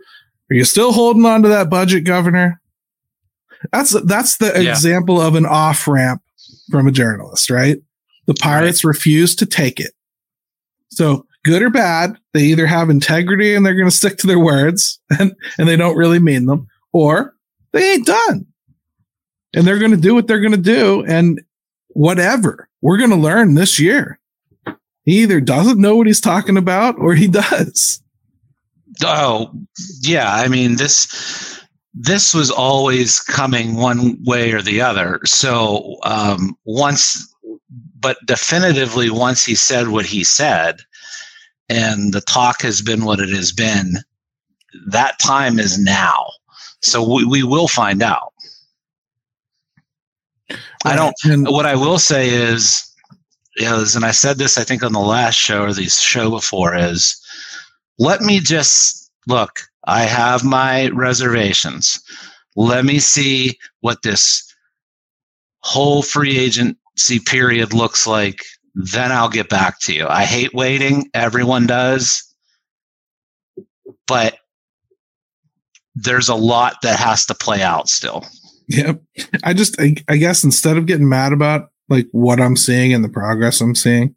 are 0.53 0.55
you 0.55 0.65
still 0.65 0.91
holding 0.91 1.25
on 1.25 1.41
to 1.41 1.49
that 1.49 1.71
budget, 1.71 2.03
Governor? 2.03 2.61
That's 3.71 3.99
that's 4.03 4.37
the 4.37 4.51
yeah. 4.61 4.69
example 4.69 5.19
of 5.19 5.33
an 5.33 5.47
off 5.47 5.87
ramp 5.87 6.21
from 6.69 6.87
a 6.87 6.91
journalist, 6.91 7.49
right? 7.49 7.77
The 8.27 8.35
pirates 8.35 8.85
right. 8.85 8.89
refuse 8.89 9.35
to 9.37 9.47
take 9.47 9.79
it. 9.79 9.93
So 10.91 11.25
good 11.43 11.63
or 11.63 11.71
bad, 11.71 12.19
they 12.33 12.43
either 12.43 12.67
have 12.67 12.91
integrity 12.91 13.55
and 13.55 13.65
they're 13.65 13.73
going 13.73 13.89
to 13.89 13.95
stick 13.95 14.19
to 14.19 14.27
their 14.27 14.37
words 14.37 14.99
and, 15.19 15.33
and 15.57 15.67
they 15.67 15.75
don't 15.75 15.97
really 15.97 16.19
mean 16.19 16.45
them, 16.45 16.67
or 16.91 17.33
they 17.71 17.93
ain't 17.93 18.05
done. 18.05 18.45
And 19.55 19.65
they're 19.65 19.79
going 19.79 19.89
to 19.89 19.97
do 19.97 20.13
what 20.13 20.27
they're 20.27 20.39
going 20.39 20.51
to 20.51 20.57
do. 20.57 21.03
And 21.07 21.41
whatever, 21.89 22.69
we're 22.83 22.97
going 22.97 23.09
to 23.09 23.15
learn 23.15 23.55
this 23.55 23.79
year. 23.79 24.19
He 25.03 25.23
either 25.23 25.41
doesn't 25.41 25.81
know 25.81 25.95
what 25.95 26.05
he's 26.05 26.21
talking 26.21 26.57
about 26.57 26.99
or 26.99 27.15
he 27.15 27.27
does. 27.49 28.02
Oh, 29.03 29.51
yeah. 30.01 30.33
I 30.33 30.47
mean, 30.47 30.75
this 30.75 31.61
this 31.93 32.33
was 32.33 32.49
always 32.49 33.19
coming 33.19 33.75
one 33.75 34.17
way 34.23 34.51
or 34.51 34.61
the 34.61 34.81
other. 34.81 35.19
So 35.25 35.97
um, 36.03 36.57
once, 36.65 37.33
but 37.99 38.17
definitively, 38.25 39.09
once 39.09 39.45
he 39.45 39.55
said 39.55 39.89
what 39.89 40.05
he 40.05 40.23
said, 40.23 40.79
and 41.69 42.13
the 42.13 42.21
talk 42.21 42.61
has 42.63 42.81
been 42.81 43.05
what 43.05 43.19
it 43.19 43.29
has 43.29 43.51
been, 43.51 43.97
that 44.87 45.19
time 45.19 45.59
is 45.59 45.77
now. 45.77 46.25
So 46.81 47.07
we, 47.07 47.25
we 47.25 47.43
will 47.43 47.67
find 47.67 48.01
out. 48.01 48.33
I 50.85 50.95
don't. 50.95 51.15
What 51.49 51.65
I 51.65 51.75
will 51.75 51.99
say 51.99 52.29
is, 52.29 52.91
is, 53.55 53.95
and 53.95 54.03
I 54.03 54.11
said 54.11 54.37
this 54.37 54.57
I 54.57 54.63
think 54.63 54.83
on 54.83 54.91
the 54.91 54.99
last 54.99 55.35
show 55.35 55.63
or 55.63 55.73
the 55.73 55.87
show 55.87 56.29
before 56.29 56.75
is 56.75 57.22
let 57.99 58.21
me 58.21 58.39
just 58.39 59.11
look, 59.27 59.61
I 59.85 60.03
have 60.03 60.43
my 60.43 60.89
reservations. 60.89 61.99
Let 62.55 62.85
me 62.85 62.99
see 62.99 63.57
what 63.81 64.01
this 64.03 64.43
whole 65.61 66.01
free 66.01 66.37
agency 66.37 67.19
period 67.25 67.73
looks 67.73 68.05
like. 68.05 68.39
Then 68.75 69.11
I'll 69.11 69.29
get 69.29 69.49
back 69.49 69.79
to 69.81 69.93
you. 69.93 70.07
I 70.07 70.25
hate 70.25 70.53
waiting. 70.53 71.09
Everyone 71.13 71.67
does. 71.67 72.23
But 74.07 74.37
there's 75.95 76.29
a 76.29 76.35
lot 76.35 76.77
that 76.81 76.99
has 76.99 77.25
to 77.27 77.35
play 77.35 77.61
out 77.61 77.87
still. 77.87 78.25
Yep. 78.67 79.01
I 79.43 79.53
just, 79.53 79.79
I, 79.79 79.95
I 80.07 80.17
guess 80.17 80.43
instead 80.43 80.77
of 80.77 80.85
getting 80.85 81.07
mad 81.07 81.33
about 81.33 81.69
like 81.89 82.07
what 82.11 82.39
I'm 82.39 82.55
seeing 82.55 82.93
and 82.93 83.03
the 83.03 83.09
progress 83.09 83.61
I'm 83.61 83.75
seeing, 83.75 84.15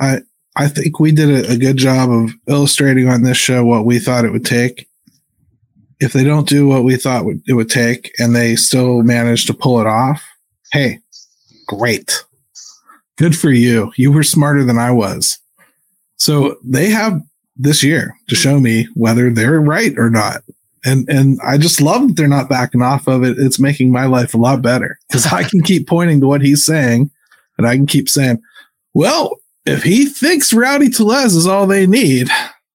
I, 0.00 0.20
I 0.56 0.68
think 0.68 1.00
we 1.00 1.12
did 1.12 1.30
a, 1.30 1.52
a, 1.52 1.56
good 1.56 1.76
job 1.76 2.10
of 2.10 2.30
illustrating 2.46 3.08
on 3.08 3.22
this 3.22 3.36
show 3.36 3.64
what 3.64 3.84
we 3.84 3.98
thought 3.98 4.24
it 4.24 4.30
would 4.30 4.44
take. 4.44 4.88
If 6.00 6.12
they 6.12 6.24
don't 6.24 6.48
do 6.48 6.68
what 6.68 6.84
we 6.84 6.96
thought 6.96 7.24
it 7.46 7.54
would 7.54 7.70
take 7.70 8.12
and 8.18 8.34
they 8.34 8.56
still 8.56 9.02
manage 9.02 9.46
to 9.46 9.54
pull 9.54 9.80
it 9.80 9.86
off, 9.86 10.22
hey, 10.72 11.00
great. 11.66 12.24
Good 13.16 13.36
for 13.36 13.50
you. 13.50 13.92
You 13.96 14.12
were 14.12 14.22
smarter 14.22 14.64
than 14.64 14.78
I 14.78 14.90
was. 14.90 15.38
So 16.16 16.56
they 16.64 16.90
have 16.90 17.20
this 17.56 17.82
year 17.82 18.16
to 18.28 18.34
show 18.34 18.60
me 18.60 18.88
whether 18.94 19.30
they're 19.30 19.60
right 19.60 19.96
or 19.96 20.10
not. 20.10 20.42
And 20.84 21.08
and 21.08 21.40
I 21.42 21.56
just 21.56 21.80
love 21.80 22.08
that 22.08 22.16
they're 22.16 22.28
not 22.28 22.48
backing 22.48 22.82
off 22.82 23.06
of 23.06 23.24
it. 23.24 23.38
It's 23.38 23.58
making 23.58 23.90
my 23.90 24.06
life 24.06 24.34
a 24.34 24.38
lot 24.38 24.62
better 24.62 24.98
because 25.08 25.26
I 25.26 25.44
can 25.44 25.62
keep 25.62 25.86
pointing 25.86 26.20
to 26.20 26.26
what 26.26 26.42
he's 26.42 26.64
saying 26.64 27.10
and 27.56 27.66
I 27.66 27.76
can 27.76 27.86
keep 27.86 28.08
saying, 28.08 28.42
well, 28.92 29.38
if 29.66 29.82
he 29.82 30.06
thinks 30.06 30.52
Rowdy 30.52 30.90
Tellez 30.90 31.34
is 31.34 31.46
all 31.46 31.66
they 31.66 31.86
need 31.86 32.28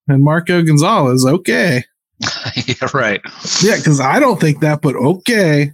and 0.08 0.24
Marco 0.24 0.62
Gonzalez, 0.62 1.24
okay. 1.24 1.84
yeah, 2.66 2.88
right. 2.92 3.20
Yeah, 3.62 3.76
because 3.76 4.00
I 4.00 4.18
don't 4.20 4.40
think 4.40 4.60
that, 4.60 4.82
but 4.82 4.96
okay. 4.96 5.72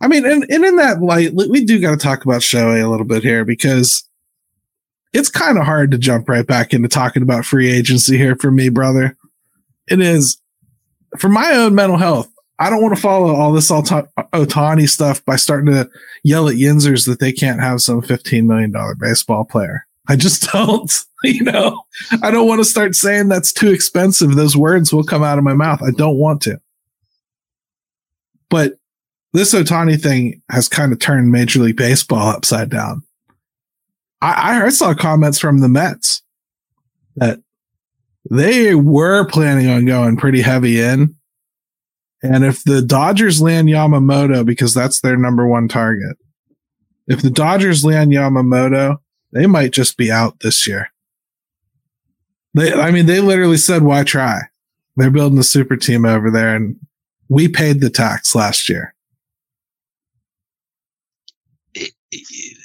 I 0.00 0.08
mean, 0.08 0.24
and, 0.24 0.44
and 0.48 0.64
in 0.64 0.76
that 0.76 1.00
light, 1.00 1.32
we 1.34 1.64
do 1.64 1.80
got 1.80 1.90
to 1.90 1.96
talk 1.96 2.24
about 2.24 2.40
Shohei 2.40 2.82
a 2.82 2.88
little 2.88 3.06
bit 3.06 3.22
here 3.22 3.44
because 3.44 4.04
it's 5.12 5.28
kind 5.28 5.58
of 5.58 5.64
hard 5.64 5.90
to 5.90 5.98
jump 5.98 6.28
right 6.28 6.46
back 6.46 6.72
into 6.72 6.88
talking 6.88 7.22
about 7.22 7.44
free 7.44 7.70
agency 7.70 8.16
here 8.16 8.36
for 8.36 8.50
me, 8.50 8.68
brother. 8.68 9.16
It 9.88 10.00
is 10.00 10.40
for 11.18 11.28
my 11.28 11.52
own 11.52 11.74
mental 11.74 11.98
health. 11.98 12.30
I 12.60 12.70
don't 12.70 12.82
want 12.82 12.94
to 12.94 13.00
follow 13.00 13.34
all 13.34 13.52
this 13.52 13.70
Ohtani 13.70 14.88
stuff 14.88 15.24
by 15.24 15.36
starting 15.36 15.72
to 15.72 15.88
yell 16.24 16.48
at 16.48 16.56
Yinzers 16.56 17.06
that 17.06 17.20
they 17.20 17.32
can't 17.32 17.60
have 17.60 17.80
some 17.80 18.02
$15 18.02 18.44
million 18.46 18.72
baseball 18.98 19.44
player. 19.44 19.86
I 20.08 20.16
just 20.16 20.42
don't, 20.52 20.92
you 21.22 21.44
know, 21.44 21.82
I 22.22 22.30
don't 22.30 22.48
want 22.48 22.60
to 22.60 22.64
start 22.64 22.94
saying 22.94 23.28
that's 23.28 23.52
too 23.52 23.70
expensive. 23.70 24.34
Those 24.34 24.56
words 24.56 24.92
will 24.92 25.04
come 25.04 25.22
out 25.22 25.38
of 25.38 25.44
my 25.44 25.54
mouth. 25.54 25.82
I 25.82 25.90
don't 25.90 26.16
want 26.16 26.42
to. 26.42 26.60
But 28.50 28.74
this 29.32 29.52
Ohtani 29.52 30.00
thing 30.00 30.42
has 30.50 30.68
kind 30.68 30.92
of 30.92 30.98
turned 30.98 31.30
Major 31.30 31.60
League 31.60 31.76
Baseball 31.76 32.28
upside 32.28 32.70
down. 32.70 33.02
I, 34.20 34.64
I 34.64 34.68
saw 34.70 34.94
comments 34.94 35.38
from 35.38 35.60
the 35.60 35.68
Mets 35.68 36.22
that 37.16 37.40
they 38.30 38.74
were 38.74 39.26
planning 39.26 39.68
on 39.68 39.84
going 39.84 40.16
pretty 40.16 40.40
heavy 40.40 40.80
in. 40.80 41.14
And 42.22 42.44
if 42.44 42.64
the 42.64 42.82
Dodgers 42.82 43.40
land 43.40 43.68
Yamamoto, 43.68 44.44
because 44.44 44.74
that's 44.74 45.00
their 45.00 45.16
number 45.16 45.46
one 45.46 45.68
target, 45.68 46.16
if 47.06 47.22
the 47.22 47.30
Dodgers 47.30 47.84
land 47.84 48.10
Yamamoto, 48.10 48.96
they 49.32 49.46
might 49.46 49.72
just 49.72 49.96
be 49.96 50.10
out 50.10 50.40
this 50.40 50.66
year. 50.66 50.90
They, 52.54 52.72
I 52.72 52.90
mean, 52.90 53.06
they 53.06 53.20
literally 53.20 53.56
said, 53.56 53.82
why 53.82 54.04
try? 54.04 54.40
They're 54.96 55.10
building 55.10 55.38
a 55.38 55.44
super 55.44 55.76
team 55.76 56.04
over 56.04 56.30
there 56.30 56.56
and 56.56 56.76
we 57.28 57.48
paid 57.48 57.80
the 57.80 57.90
tax 57.90 58.34
last 58.34 58.68
year. 58.68 58.94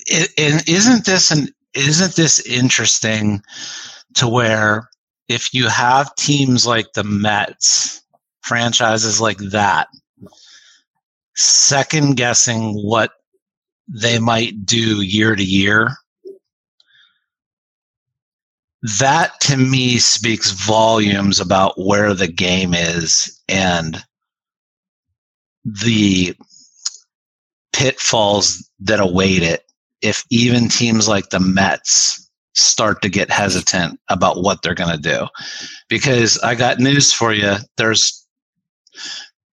And 0.07 0.67
isn't 0.67 1.05
this 1.05 1.31
an 1.31 1.49
isn't 1.73 2.15
this 2.15 2.39
interesting 2.45 3.41
to 4.15 4.27
where 4.27 4.89
if 5.27 5.53
you 5.53 5.67
have 5.67 6.15
teams 6.15 6.65
like 6.65 6.93
the 6.93 7.03
Mets, 7.03 8.01
franchises 8.41 9.19
like 9.19 9.37
that, 9.37 9.87
second 11.35 12.15
guessing 12.15 12.73
what 12.73 13.11
they 13.87 14.19
might 14.19 14.65
do 14.65 15.01
year 15.01 15.35
to 15.35 15.43
year, 15.43 15.89
that 18.83 19.39
to 19.41 19.55
me 19.55 19.97
speaks 19.97 20.51
volumes 20.51 21.39
about 21.39 21.73
where 21.77 22.13
the 22.13 22.27
game 22.27 22.73
is 22.73 23.41
and 23.47 24.03
the 25.63 26.35
pitfalls 27.71 28.69
that 28.81 28.99
await 28.99 29.41
it 29.41 29.63
if 30.01 30.25
even 30.29 30.67
teams 30.67 31.07
like 31.07 31.29
the 31.29 31.39
Mets 31.39 32.29
start 32.55 33.01
to 33.01 33.09
get 33.09 33.31
hesitant 33.31 33.99
about 34.09 34.43
what 34.43 34.61
they're 34.61 34.75
going 34.75 34.95
to 34.95 35.01
do. 35.01 35.27
Because 35.87 36.37
I 36.39 36.53
got 36.53 36.79
news 36.79 37.13
for 37.13 37.33
you. 37.33 37.55
There's 37.77 38.27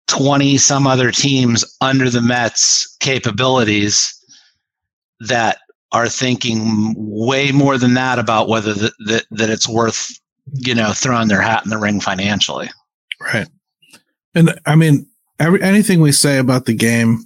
20 0.09 0.59
some 0.59 0.89
other 0.89 1.13
teams 1.13 1.65
under 1.81 2.11
the 2.11 2.21
Mets 2.21 2.97
capabilities 2.99 4.13
that 5.21 5.59
are 5.93 6.09
thinking 6.09 6.95
way 6.97 7.53
more 7.53 7.79
than 7.79 7.95
that 7.95 8.19
about 8.19 8.49
whether 8.49 8.73
that, 8.75 8.93
that, 9.07 9.25
that 9.31 9.51
it's 9.51 9.69
worth, 9.69 10.11
you 10.53 10.75
know, 10.75 10.93
throwing 10.93 11.29
their 11.29 11.41
hat 11.41 11.65
in 11.65 11.71
the 11.71 11.79
ring 11.79 12.01
financially. 12.01 12.71
Right. 13.21 13.49
And 14.35 14.59
I 14.67 14.77
mean, 14.77 15.09
every, 15.39 15.61
anything 15.63 16.01
we 16.01 16.13
say 16.13 16.39
about 16.39 16.67
the 16.67 16.75
game 16.75 17.25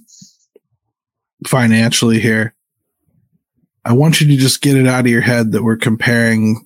financially 1.45 2.19
here 2.19 2.55
I 3.85 3.93
want 3.93 4.19
you 4.19 4.27
to 4.27 4.35
just 4.35 4.61
get 4.61 4.75
it 4.75 4.87
out 4.87 5.01
of 5.01 5.11
your 5.11 5.21
head 5.21 5.51
that 5.51 5.63
we're 5.63 5.77
comparing 5.77 6.65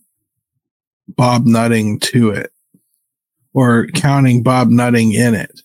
Bob 1.10 1.46
Nutting 1.46 2.00
to 2.00 2.32
it 2.32 2.54
or 3.54 3.88
counting 3.88 4.42
Bob 4.42 4.70
Nutting 4.70 5.12
in 5.12 5.36
it. 5.36 5.62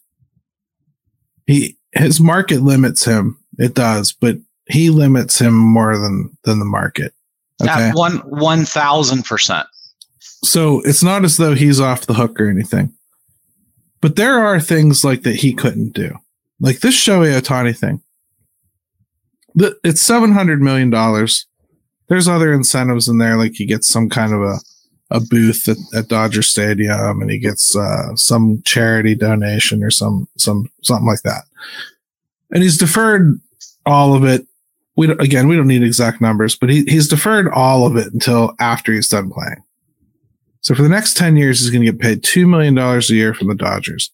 He 1.46 1.78
his 1.92 2.20
market 2.20 2.62
limits 2.62 3.04
him. 3.04 3.38
It 3.56 3.74
does, 3.74 4.12
but 4.12 4.38
he 4.66 4.90
limits 4.90 5.38
him 5.38 5.54
more 5.54 5.98
than 5.98 6.36
than 6.44 6.58
the 6.58 6.64
market. 6.64 7.12
Okay. 7.62 7.90
one 7.94 8.18
one 8.18 8.64
thousand 8.64 9.24
percent. 9.24 9.66
So 10.20 10.80
it's 10.82 11.02
not 11.02 11.24
as 11.24 11.36
though 11.36 11.54
he's 11.54 11.80
off 11.80 12.06
the 12.06 12.14
hook 12.14 12.40
or 12.40 12.48
anything. 12.48 12.92
But 14.00 14.16
there 14.16 14.44
are 14.44 14.60
things 14.60 15.04
like 15.04 15.22
that 15.22 15.36
he 15.36 15.54
couldn't 15.54 15.94
do. 15.94 16.14
Like 16.60 16.80
this 16.80 16.94
Shohei 16.94 17.40
Ohtani 17.40 17.76
thing 17.76 18.02
the, 19.54 19.78
it's 19.84 20.02
seven 20.02 20.32
hundred 20.32 20.60
million 20.60 20.90
dollars. 20.90 21.46
There's 22.08 22.28
other 22.28 22.52
incentives 22.52 23.08
in 23.08 23.18
there, 23.18 23.36
like 23.36 23.52
he 23.54 23.66
gets 23.66 23.88
some 23.88 24.08
kind 24.08 24.32
of 24.32 24.42
a 24.42 24.56
a 25.10 25.20
booth 25.20 25.68
at, 25.68 25.76
at 25.94 26.08
Dodger 26.08 26.42
Stadium, 26.42 27.20
and 27.20 27.30
he 27.30 27.38
gets 27.38 27.76
uh, 27.76 28.14
some 28.16 28.62
charity 28.64 29.14
donation 29.14 29.82
or 29.82 29.90
some 29.90 30.28
some 30.36 30.70
something 30.82 31.06
like 31.06 31.22
that. 31.22 31.44
And 32.50 32.62
he's 32.62 32.78
deferred 32.78 33.40
all 33.86 34.14
of 34.14 34.24
it. 34.24 34.46
We 34.96 35.08
don't, 35.08 35.20
again, 35.20 35.48
we 35.48 35.56
don't 35.56 35.66
need 35.66 35.82
exact 35.82 36.20
numbers, 36.20 36.56
but 36.56 36.70
he, 36.70 36.84
he's 36.84 37.08
deferred 37.08 37.48
all 37.48 37.86
of 37.86 37.96
it 37.96 38.12
until 38.12 38.54
after 38.60 38.92
he's 38.92 39.08
done 39.08 39.30
playing. 39.30 39.62
So 40.60 40.74
for 40.74 40.82
the 40.82 40.88
next 40.88 41.16
ten 41.16 41.36
years, 41.36 41.60
he's 41.60 41.70
going 41.70 41.84
to 41.84 41.92
get 41.92 42.00
paid 42.00 42.22
two 42.22 42.46
million 42.46 42.74
dollars 42.74 43.10
a 43.10 43.14
year 43.14 43.34
from 43.34 43.48
the 43.48 43.54
Dodgers. 43.54 44.10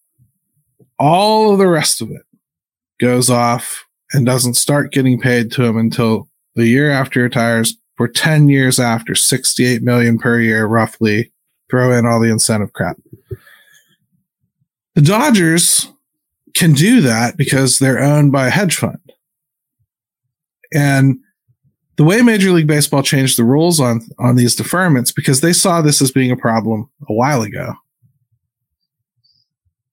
All 0.99 1.53
of 1.53 1.59
the 1.59 1.69
rest 1.69 2.01
of 2.01 2.11
it 2.11 2.23
goes 3.01 3.31
off 3.31 3.85
and 4.13 4.27
doesn't 4.27 4.55
start 4.55 4.93
getting 4.93 5.21
paid 5.21 5.53
to 5.53 5.65
him 5.65 5.77
until 5.77 6.29
the 6.55 6.67
year 6.67 6.91
after 6.91 7.21
he 7.21 7.25
retires 7.25 7.77
for 7.97 8.09
10 8.09 8.49
years 8.49 8.81
after 8.81 9.15
68 9.15 9.83
million 9.83 10.19
per 10.19 10.41
year 10.41 10.67
roughly 10.67 11.33
throw 11.71 11.93
in 11.93 12.07
all 12.07 12.21
the 12.21 12.31
incentive 12.31 12.73
crap 12.73 12.97
the 14.95 15.03
dodgers 15.03 15.89
can 16.55 16.73
do 16.73 17.01
that 17.01 17.37
because 17.37 17.79
they're 17.79 18.03
owned 18.03 18.33
by 18.33 18.49
a 18.49 18.51
hedge 18.51 18.77
fund 18.77 19.10
and 20.73 21.19
the 21.97 22.05
way 22.05 22.23
major 22.23 22.51
league 22.51 22.67
baseball 22.67 23.03
changed 23.03 23.39
the 23.39 23.45
rules 23.45 23.81
on 23.81 24.01
on 24.19 24.37
these 24.37 24.57
deferments 24.57 25.15
because 25.15 25.41
they 25.41 25.53
saw 25.53 25.83
this 25.83 26.01
as 26.01 26.11
being 26.11 26.31
a 26.31 26.37
problem 26.37 26.89
a 27.09 27.13
while 27.13 27.43
ago 27.43 27.75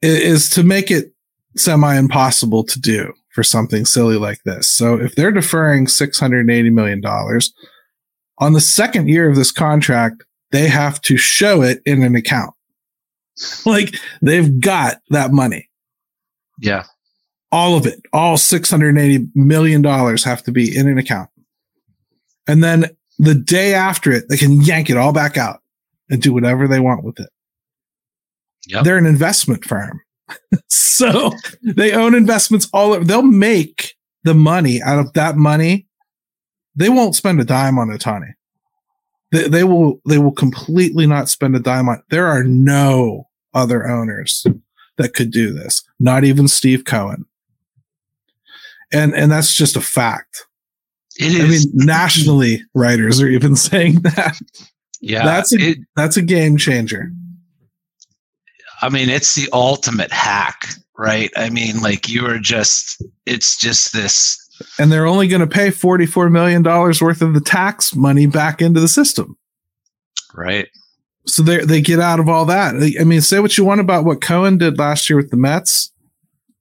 is 0.01 0.49
to 0.51 0.63
make 0.63 0.91
it 0.91 1.11
semi 1.55 1.95
impossible 1.97 2.63
to 2.63 2.79
do 2.79 3.13
for 3.33 3.43
something 3.43 3.85
silly 3.85 4.17
like 4.17 4.41
this. 4.43 4.67
So 4.69 4.95
if 4.95 5.15
they're 5.15 5.31
deferring 5.31 5.85
$680 5.85 6.71
million 6.71 7.03
on 8.39 8.53
the 8.53 8.61
second 8.61 9.09
year 9.09 9.29
of 9.29 9.35
this 9.35 9.51
contract, 9.51 10.23
they 10.51 10.67
have 10.67 11.01
to 11.01 11.17
show 11.17 11.61
it 11.61 11.81
in 11.85 12.03
an 12.03 12.15
account. 12.15 12.53
like 13.65 13.95
they've 14.21 14.59
got 14.59 14.97
that 15.09 15.31
money. 15.31 15.69
Yeah. 16.59 16.85
All 17.51 17.77
of 17.77 17.85
it, 17.85 18.01
all 18.11 18.35
$680 18.35 19.29
million 19.35 19.83
have 19.83 20.43
to 20.43 20.51
be 20.51 20.75
in 20.75 20.87
an 20.87 20.97
account. 20.97 21.29
And 22.47 22.63
then 22.63 22.85
the 23.19 23.35
day 23.35 23.73
after 23.73 24.11
it, 24.11 24.29
they 24.29 24.37
can 24.37 24.61
yank 24.61 24.89
it 24.89 24.97
all 24.97 25.13
back 25.13 25.37
out 25.37 25.61
and 26.09 26.21
do 26.21 26.33
whatever 26.33 26.67
they 26.67 26.79
want 26.79 27.03
with 27.03 27.19
it. 27.19 27.29
Yep. 28.67 28.83
They're 28.83 28.97
an 28.97 29.05
investment 29.05 29.65
firm. 29.65 30.01
so 30.67 31.31
they 31.63 31.93
own 31.93 32.15
investments 32.15 32.67
all 32.73 32.93
over. 32.93 33.05
They'll 33.05 33.21
make 33.21 33.95
the 34.23 34.33
money 34.33 34.81
out 34.81 34.99
of 34.99 35.13
that 35.13 35.37
money. 35.37 35.87
They 36.75 36.89
won't 36.89 37.15
spend 37.15 37.39
a 37.39 37.45
dime 37.45 37.79
on 37.79 37.87
Ohtani. 37.87 38.33
They, 39.31 39.47
they 39.47 39.63
will, 39.63 40.01
they 40.07 40.17
will 40.17 40.31
completely 40.31 41.07
not 41.07 41.29
spend 41.29 41.55
a 41.55 41.59
dime 41.59 41.89
on, 41.89 42.03
there 42.09 42.27
are 42.27 42.43
no 42.43 43.27
other 43.53 43.87
owners 43.87 44.45
that 44.97 45.13
could 45.13 45.31
do 45.31 45.53
this. 45.53 45.83
Not 45.99 46.23
even 46.23 46.47
Steve 46.47 46.85
Cohen. 46.85 47.25
And, 48.91 49.13
and 49.13 49.31
that's 49.31 49.53
just 49.53 49.75
a 49.75 49.81
fact. 49.81 50.45
It 51.19 51.33
is. 51.33 51.43
I 51.43 51.47
mean, 51.47 51.61
nationally, 51.85 52.63
writers 52.73 53.21
are 53.21 53.27
even 53.27 53.55
saying 53.57 54.01
that. 54.01 54.39
Yeah. 55.01 55.25
That's 55.25 55.53
a, 55.53 55.57
it, 55.59 55.77
that's 55.95 56.17
a 56.17 56.21
game 56.21 56.57
changer. 56.57 57.11
I 58.81 58.89
mean, 58.89 59.09
it's 59.09 59.35
the 59.35 59.49
ultimate 59.53 60.11
hack, 60.11 60.67
right? 60.97 61.31
I 61.35 61.49
mean, 61.49 61.81
like 61.81 62.07
you 62.07 62.25
are 62.27 62.37
just, 62.37 63.01
it's 63.25 63.57
just 63.57 63.93
this. 63.93 64.43
And 64.79 64.91
they're 64.91 65.07
only 65.07 65.27
going 65.27 65.41
to 65.41 65.47
pay 65.47 65.69
$44 65.69 66.31
million 66.31 66.63
worth 66.63 67.21
of 67.21 67.33
the 67.33 67.41
tax 67.41 67.95
money 67.95 68.27
back 68.27 68.61
into 68.61 68.79
the 68.79 68.87
system. 68.87 69.37
Right. 70.33 70.67
So 71.25 71.43
they 71.43 71.57
they 71.65 71.81
get 71.81 71.99
out 71.99 72.19
of 72.19 72.29
all 72.29 72.45
that. 72.45 72.75
I 72.99 73.03
mean, 73.03 73.21
say 73.21 73.39
what 73.39 73.57
you 73.57 73.65
want 73.65 73.81
about 73.81 74.05
what 74.05 74.21
Cohen 74.21 74.57
did 74.57 74.79
last 74.79 75.09
year 75.09 75.17
with 75.17 75.29
the 75.29 75.37
Mets, 75.37 75.91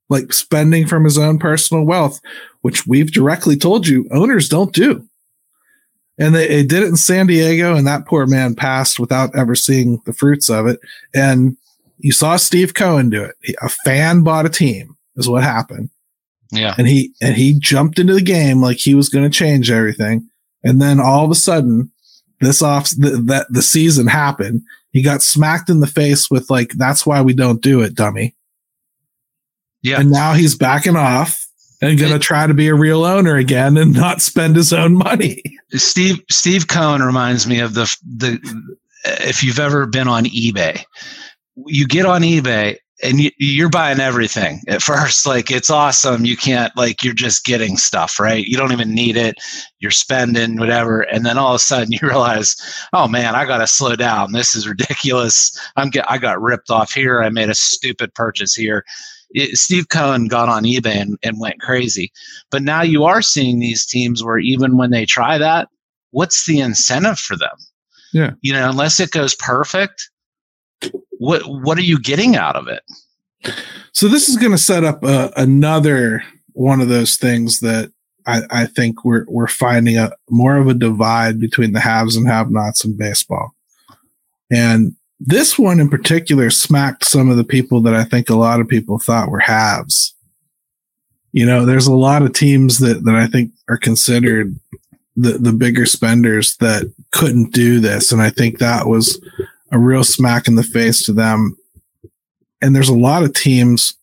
like 0.09 0.33
spending 0.33 0.87
from 0.87 1.03
his 1.03 1.17
own 1.17 1.39
personal 1.39 1.83
wealth, 1.83 2.21
which 2.61 2.87
we've 2.87 3.11
directly 3.11 3.55
told 3.57 3.87
you 3.87 4.07
owners 4.11 4.49
don't 4.49 4.73
do. 4.73 5.07
And 6.19 6.33
they, 6.33 6.47
they 6.47 6.63
did 6.63 6.83
it 6.83 6.87
in 6.89 6.95
San 6.95 7.27
Diego, 7.27 7.75
and 7.75 7.85
that 7.85 8.07
poor 8.07 8.25
man 8.25 8.55
passed 8.55 8.99
without 8.99 9.35
ever 9.35 9.55
seeing 9.55 10.01
the 10.05 10.13
fruits 10.13 10.49
of 10.49 10.65
it. 10.65 10.79
And 11.13 11.55
you 11.99 12.11
saw 12.11 12.37
Steve 12.37 12.73
Cohen 12.73 13.09
do 13.09 13.23
it. 13.23 13.55
A 13.61 13.69
fan 13.69 14.23
bought 14.23 14.45
a 14.45 14.49
team 14.49 14.95
is 15.15 15.29
what 15.29 15.43
happened. 15.43 15.89
Yeah. 16.51 16.75
And 16.77 16.87
he 16.87 17.13
and 17.21 17.35
he 17.35 17.59
jumped 17.59 17.99
into 17.99 18.13
the 18.13 18.21
game 18.21 18.61
like 18.61 18.77
he 18.77 18.95
was 18.95 19.09
going 19.09 19.29
to 19.29 19.37
change 19.37 19.69
everything. 19.69 20.27
And 20.63 20.81
then 20.81 20.99
all 20.99 21.25
of 21.25 21.31
a 21.31 21.35
sudden, 21.35 21.91
this 22.39 22.61
off 22.61 22.89
the, 22.91 23.21
that 23.25 23.47
the 23.49 23.61
season 23.61 24.07
happened. 24.07 24.61
He 24.91 25.01
got 25.01 25.21
smacked 25.21 25.69
in 25.69 25.81
the 25.81 25.87
face 25.87 26.31
with 26.31 26.49
like, 26.49 26.71
"That's 26.77 27.05
why 27.05 27.21
we 27.21 27.33
don't 27.33 27.61
do 27.61 27.81
it, 27.81 27.95
dummy." 27.95 28.35
Yeah. 29.87 29.99
And 29.99 30.11
now 30.11 30.33
he's 30.33 30.55
backing 30.55 30.95
off 30.95 31.47
and 31.81 31.97
going 31.97 32.11
to 32.11 32.19
try 32.19 32.47
to 32.47 32.53
be 32.53 32.67
a 32.67 32.75
real 32.75 33.05
owner 33.05 33.35
again 33.35 33.77
and 33.77 33.93
not 33.93 34.21
spend 34.21 34.55
his 34.55 34.73
own 34.73 34.95
money. 34.97 35.41
Steve 35.71 36.19
Steve 36.29 36.67
Cohen 36.67 37.01
reminds 37.01 37.47
me 37.47 37.59
of 37.59 37.73
the 37.73 37.95
the 38.03 38.39
if 39.05 39.43
you've 39.43 39.59
ever 39.59 39.85
been 39.85 40.07
on 40.07 40.25
eBay, 40.25 40.83
you 41.65 41.87
get 41.87 42.05
on 42.05 42.21
eBay 42.21 42.77
and 43.03 43.19
you, 43.19 43.29
you're 43.37 43.69
buying 43.69 43.99
everything 43.99 44.61
at 44.67 44.81
first. 44.81 45.25
Like 45.25 45.51
it's 45.51 45.69
awesome. 45.69 46.25
You 46.25 46.35
can't 46.35 46.75
like 46.75 47.03
you're 47.03 47.13
just 47.13 47.45
getting 47.45 47.77
stuff, 47.77 48.19
right? 48.19 48.45
You 48.45 48.57
don't 48.57 48.71
even 48.71 48.93
need 48.93 49.17
it. 49.17 49.35
You're 49.79 49.91
spending 49.91 50.57
whatever, 50.57 51.01
and 51.01 51.25
then 51.25 51.37
all 51.37 51.51
of 51.51 51.55
a 51.55 51.59
sudden 51.59 51.91
you 51.91 51.99
realize, 52.01 52.55
oh 52.93 53.07
man, 53.07 53.35
I 53.35 53.45
got 53.45 53.59
to 53.59 53.67
slow 53.67 53.95
down. 53.95 54.31
This 54.31 54.55
is 54.55 54.67
ridiculous. 54.67 55.57
I'm 55.75 55.89
get 55.89 56.09
I 56.09 56.17
got 56.17 56.41
ripped 56.41 56.69
off 56.69 56.93
here. 56.93 57.21
I 57.21 57.29
made 57.29 57.49
a 57.49 57.55
stupid 57.55 58.13
purchase 58.13 58.55
here. 58.55 58.83
It, 59.31 59.57
Steve 59.57 59.89
Cohen 59.89 60.27
got 60.27 60.49
on 60.49 60.63
eBay 60.63 61.01
and, 61.01 61.17
and 61.23 61.39
went 61.39 61.61
crazy. 61.61 62.11
But 62.49 62.63
now 62.63 62.81
you 62.81 63.03
are 63.03 63.21
seeing 63.21 63.59
these 63.59 63.85
teams 63.85 64.23
where 64.23 64.39
even 64.39 64.77
when 64.77 64.91
they 64.91 65.05
try 65.05 65.37
that, 65.37 65.67
what's 66.11 66.45
the 66.45 66.59
incentive 66.59 67.19
for 67.19 67.35
them? 67.35 67.55
Yeah. 68.13 68.31
You 68.41 68.53
know, 68.53 68.69
unless 68.69 68.99
it 68.99 69.11
goes 69.11 69.35
perfect, 69.35 70.09
what 71.19 71.41
what 71.43 71.77
are 71.77 71.81
you 71.81 71.99
getting 71.99 72.35
out 72.35 72.55
of 72.55 72.67
it? 72.67 72.83
So 73.91 74.07
this 74.07 74.29
is 74.29 74.37
going 74.37 74.51
to 74.51 74.57
set 74.57 74.83
up 74.83 75.03
uh, 75.03 75.31
another 75.35 76.23
one 76.53 76.81
of 76.81 76.89
those 76.89 77.17
things 77.17 77.59
that 77.59 77.91
I, 78.25 78.43
I 78.49 78.65
think 78.65 79.03
we're 79.03 79.25
we're 79.27 79.47
finding 79.47 79.97
a 79.97 80.11
more 80.29 80.57
of 80.57 80.67
a 80.67 80.73
divide 80.73 81.39
between 81.39 81.73
the 81.73 81.79
haves 81.79 82.15
and 82.15 82.27
have-nots 82.27 82.85
in 82.85 82.97
baseball, 82.97 83.55
and 84.51 84.95
this 85.19 85.57
one 85.57 85.79
in 85.79 85.89
particular 85.89 86.49
smacked 86.49 87.05
some 87.05 87.29
of 87.29 87.37
the 87.37 87.43
people 87.43 87.81
that 87.81 87.95
I 87.95 88.03
think 88.03 88.29
a 88.29 88.35
lot 88.35 88.59
of 88.59 88.67
people 88.67 88.99
thought 88.99 89.31
were 89.31 89.39
haves. 89.39 90.13
You 91.31 91.45
know, 91.45 91.65
there's 91.65 91.87
a 91.87 91.93
lot 91.93 92.21
of 92.21 92.33
teams 92.33 92.79
that 92.79 93.03
that 93.05 93.15
I 93.15 93.27
think 93.27 93.51
are 93.67 93.77
considered 93.77 94.57
the 95.15 95.33
the 95.33 95.53
bigger 95.53 95.85
spenders 95.85 96.55
that 96.57 96.91
couldn't 97.11 97.53
do 97.53 97.79
this, 97.79 98.11
and 98.11 98.21
I 98.21 98.29
think 98.29 98.59
that 98.59 98.87
was 98.87 99.19
a 99.71 99.79
real 99.79 100.03
smack 100.03 100.47
in 100.47 100.55
the 100.55 100.63
face 100.63 101.03
to 101.03 101.13
them. 101.13 101.57
And 102.61 102.75
there's 102.75 102.89
a 102.89 102.95
lot 102.95 103.23
of 103.23 103.33
teams 103.33 103.93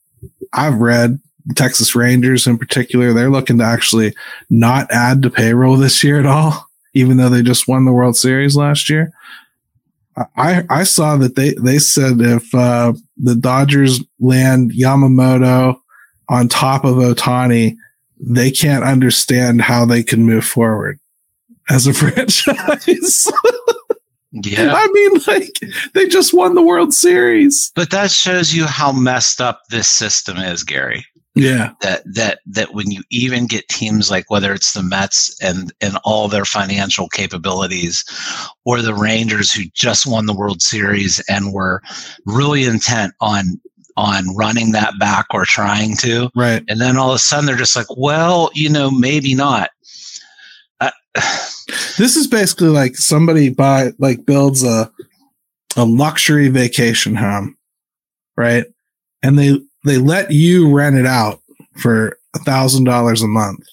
I've 0.53 0.77
read, 0.77 1.21
Texas 1.55 1.95
Rangers 1.95 2.47
in 2.47 2.59
particular, 2.59 3.12
they're 3.12 3.31
looking 3.31 3.59
to 3.59 3.65
actually 3.65 4.15
not 4.51 4.91
add 4.91 5.23
to 5.23 5.31
payroll 5.31 5.77
this 5.77 6.05
year 6.05 6.21
at 6.21 6.27
all, 6.27 6.69
even 6.93 7.17
though 7.17 7.29
they 7.29 7.43
just 7.43 7.67
won 7.67 7.85
the 7.85 7.93
World 7.93 8.17
Series 8.17 8.57
last 8.57 8.89
year. 8.89 9.12
I, 10.37 10.65
I 10.71 10.85
saw 10.85 11.17
that 11.17 11.35
they, 11.35 11.55
they 11.55 11.79
said 11.79 12.21
if 12.21 12.55
uh, 12.55 12.93
the 13.17 13.35
Dodgers 13.35 14.01
land 14.21 14.73
Yamamoto 14.73 15.77
on 16.29 16.49
top 16.49 16.85
of 16.85 16.97
Ohtani, 16.97 17.77
they 18.21 18.51
can't 18.51 18.85
understand 18.85 19.61
how 19.62 19.85
they 19.85 20.03
can 20.03 20.25
move 20.25 20.45
forward 20.45 20.99
as 21.69 21.87
a 21.87 21.95
franchise. 21.95 23.31
Yeah. 24.33 24.73
I 24.75 24.87
mean, 24.89 25.21
like 25.27 25.53
they 25.95 26.09
just 26.09 26.35
won 26.35 26.55
the 26.55 26.62
World 26.62 26.93
Series. 26.93 27.71
But 27.75 27.91
that 27.91 28.11
shows 28.11 28.53
you 28.53 28.67
how 28.67 28.93
messed 28.93 29.41
up 29.41 29.62
this 29.71 29.89
system 29.89 30.39
is, 30.39 30.65
Gary. 30.65 31.05
Yeah. 31.35 31.72
That 31.80 32.03
that 32.14 32.39
that 32.47 32.74
when 32.74 32.91
you 32.91 33.03
even 33.11 33.47
get 33.47 33.68
teams 33.68 34.11
like 34.11 34.30
whether 34.30 34.53
it's 34.53 34.72
the 34.72 34.82
Mets 34.82 35.37
and 35.43 35.72
and 35.80 35.99
all 36.05 36.28
their 36.28 36.45
financial 36.45 37.09
capabilities 37.09 38.05
or 38.64 38.80
the 38.80 38.95
Rangers 38.95 39.53
who 39.53 39.64
just 39.74 40.07
won 40.07 40.26
the 40.26 40.35
World 40.35 40.62
Series 40.62 41.20
and 41.28 41.53
were 41.53 41.82
really 42.24 42.64
intent 42.64 43.14
on 43.20 43.61
on 43.97 44.35
running 44.37 44.72
that 44.72 44.95
back 44.99 45.26
or 45.32 45.45
trying 45.45 45.97
to. 45.97 46.30
Right. 46.35 46.62
And 46.68 46.80
then 46.80 46.97
all 46.97 47.11
of 47.11 47.16
a 47.16 47.18
sudden 47.18 47.47
they're 47.47 47.57
just 47.57 47.76
like, 47.76 47.87
well, 47.97 48.51
you 48.55 48.68
know, 48.68 48.91
maybe 48.91 49.35
not. 49.35 49.70
Uh, 50.80 50.91
this 51.99 52.16
is 52.16 52.26
basically 52.28 52.68
like 52.68 52.97
somebody 52.97 53.51
buy 53.51 53.93
like 53.99 54.24
builds 54.24 54.62
a 54.62 54.91
a 55.76 55.85
luxury 55.85 56.49
vacation 56.49 57.16
home, 57.16 57.57
right? 58.37 58.66
And 59.22 59.37
they 59.37 59.59
they 59.85 59.99
let 59.99 60.30
you 60.30 60.74
rent 60.74 60.97
it 60.97 61.07
out 61.07 61.41
for 61.76 62.18
a 62.35 62.39
thousand 62.41 62.85
dollars 62.85 63.22
a 63.22 63.28
month, 63.28 63.66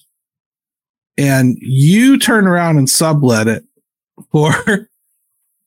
and 1.18 1.58
you 1.62 2.20
turn 2.20 2.48
around 2.48 2.78
and 2.78 2.90
sublet 2.90 3.48
it 3.48 3.64
for 4.32 4.54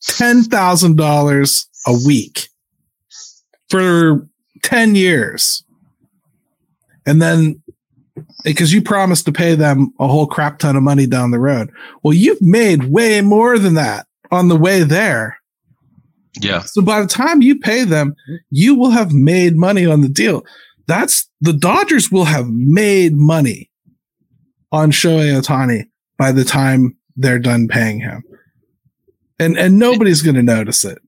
ten 0.03 0.42
thousand 0.45 0.97
dollars 0.97 1.68
a 1.86 1.95
week 2.07 2.49
for 3.68 4.28
ten 4.62 4.95
years, 4.95 5.64
and 7.07 7.20
then 7.20 7.61
because 8.45 8.72
you 8.72 8.82
promised 8.82 9.24
to 9.24 9.32
pay 9.32 9.55
them 9.55 9.92
a 9.99 10.07
whole 10.07 10.26
crap 10.26 10.59
ton 10.59 10.76
of 10.76 10.82
money 10.82 11.07
down 11.07 11.30
the 11.30 11.38
road. 11.38 11.70
Well, 12.03 12.14
you've 12.14 12.42
made 12.42 12.84
way 12.84 13.20
more 13.20 13.59
than 13.59 13.74
that 13.74 14.07
on 14.30 14.49
the 14.49 14.57
way 14.57 14.82
there. 14.82 15.38
Yeah. 16.41 16.62
So 16.62 16.82
by 16.82 17.01
the 17.01 17.07
time 17.07 17.43
you 17.43 17.59
pay 17.59 17.85
them, 17.85 18.14
you 18.51 18.74
will 18.74 18.91
have 18.91 19.12
made 19.12 19.57
money 19.57 19.87
on 19.87 20.01
the 20.01 20.09
deal. 20.09 20.45
That's 20.87 21.28
the 21.41 21.53
Dodgers 21.53 22.11
will 22.11 22.24
have 22.24 22.49
made 22.49 23.16
money 23.16 23.70
on 24.72 24.91
Shohei 24.91 25.41
Ohtani 25.41 25.85
by 26.18 26.32
the 26.32 26.45
time 26.45 26.97
they're 27.16 27.39
done 27.39 27.68
paying 27.68 28.01
him. 28.01 28.22
And 29.39 29.59
and 29.59 29.78
nobody's 29.78 30.22
going 30.22 30.37
to 30.37 30.43
notice 30.43 30.85
it. 30.85 30.99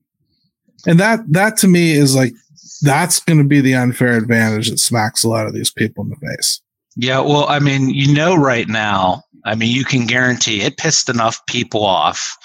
And 0.85 0.99
that 0.99 1.19
that 1.29 1.57
to 1.57 1.67
me 1.67 1.91
is 1.91 2.15
like 2.15 2.33
that's 2.81 3.19
going 3.21 3.39
to 3.39 3.43
be 3.43 3.61
the 3.61 3.75
unfair 3.75 4.17
advantage 4.17 4.69
that 4.69 4.79
smacks 4.79 5.23
a 5.23 5.29
lot 5.29 5.47
of 5.47 5.53
these 5.53 5.71
people 5.71 6.03
in 6.03 6.09
the 6.09 6.27
face. 6.27 6.61
Yeah, 6.95 7.19
well, 7.19 7.47
I 7.47 7.59
mean, 7.59 7.89
you 7.89 8.13
know, 8.13 8.35
right 8.35 8.67
now, 8.67 9.23
I 9.45 9.55
mean, 9.55 9.73
you 9.73 9.85
can 9.85 10.07
guarantee 10.07 10.61
it 10.61 10.77
pissed 10.77 11.09
enough 11.09 11.39
people 11.47 11.85
off, 11.85 12.35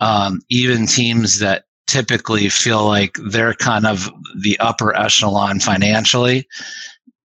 um, 0.00 0.40
even 0.48 0.86
teams 0.86 1.40
that 1.40 1.64
typically 1.90 2.48
feel 2.48 2.86
like 2.86 3.16
they're 3.30 3.54
kind 3.54 3.84
of 3.84 4.08
the 4.40 4.58
upper 4.60 4.96
echelon 4.96 5.58
financially. 5.58 6.46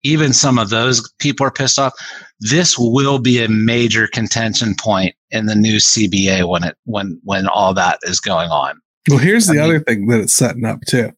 Even 0.03 0.34
some 0.34 0.57
of 0.57 0.70
those 0.70 1.11
people 1.20 1.45
are 1.45 1.51
pissed 1.51 1.80
off. 1.80 1.93
This 2.39 2.78
will 2.78 3.20
be 3.20 3.43
a 3.43 3.47
major 3.47 4.07
contention 4.07 4.76
point 4.76 5.16
in 5.32 5.45
the 5.45 5.55
new 5.55 5.78
CBA 5.78 6.47
when 6.47 6.63
it 6.63 6.76
when 6.86 7.20
when 7.24 7.47
all 7.47 7.74
that 7.74 7.99
is 8.03 8.20
going 8.20 8.49
on. 8.49 8.80
Well, 9.07 9.20
here's 9.20 9.47
the 9.47 9.59
I 9.59 9.63
other 9.63 9.80
thing 9.80 10.07
that 10.07 10.20
it's 10.20 10.34
setting 10.34 10.66
up 10.66 10.82
too. 10.88 11.11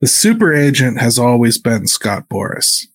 The 0.00 0.06
super 0.06 0.54
agent 0.54 1.00
has 1.00 1.18
always 1.18 1.58
been 1.58 1.86
Scott 1.86 2.28
Boras. 2.28 2.86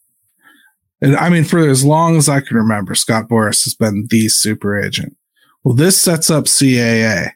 And 1.02 1.16
I 1.16 1.30
mean, 1.30 1.44
for 1.44 1.60
as 1.68 1.84
long 1.84 2.16
as 2.16 2.30
I 2.30 2.42
can 2.42 2.56
remember, 2.56 2.96
Scott 2.96 3.28
Boras 3.28 3.64
has 3.66 3.74
been 3.74 4.08
the 4.10 4.30
super 4.30 4.80
agent. 4.80 5.18
Well, 5.64 5.76
this 5.76 6.00
sets 6.00 6.30
up 6.30 6.46
CAA 6.46 7.32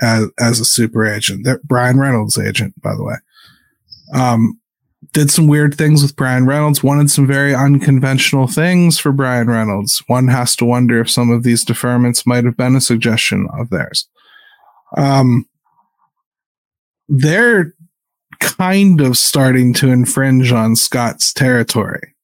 as, 0.00 0.26
as 0.38 0.60
a 0.60 0.64
super 0.64 1.06
agent. 1.06 1.44
They're 1.44 1.60
Bryan 1.64 1.98
Reynolds' 1.98 2.38
agent, 2.38 2.80
by 2.80 2.94
the 2.94 3.04
way. 3.04 3.16
Um, 4.12 4.58
did 5.12 5.30
some 5.30 5.46
weird 5.46 5.74
things 5.74 6.02
with 6.02 6.16
Bryan 6.16 6.46
Reynolds, 6.46 6.82
wanted 6.82 7.10
some 7.10 7.26
very 7.26 7.54
unconventional 7.54 8.46
things 8.46 8.98
for 8.98 9.12
Bryan 9.12 9.48
Reynolds. 9.48 10.02
One 10.06 10.28
has 10.28 10.56
to 10.56 10.64
wonder 10.64 11.00
if 11.00 11.10
some 11.10 11.30
of 11.30 11.42
these 11.42 11.64
deferments 11.64 12.26
might 12.26 12.44
have 12.44 12.56
been 12.56 12.74
a 12.74 12.80
suggestion 12.80 13.48
of 13.58 13.70
theirs. 13.70 14.08
Um, 14.96 15.46
they're 17.08 17.74
kind 18.40 19.00
of 19.00 19.16
starting 19.16 19.72
to 19.74 19.90
infringe 19.90 20.52
on 20.52 20.76
Scott's 20.76 21.32
territory. 21.32 22.14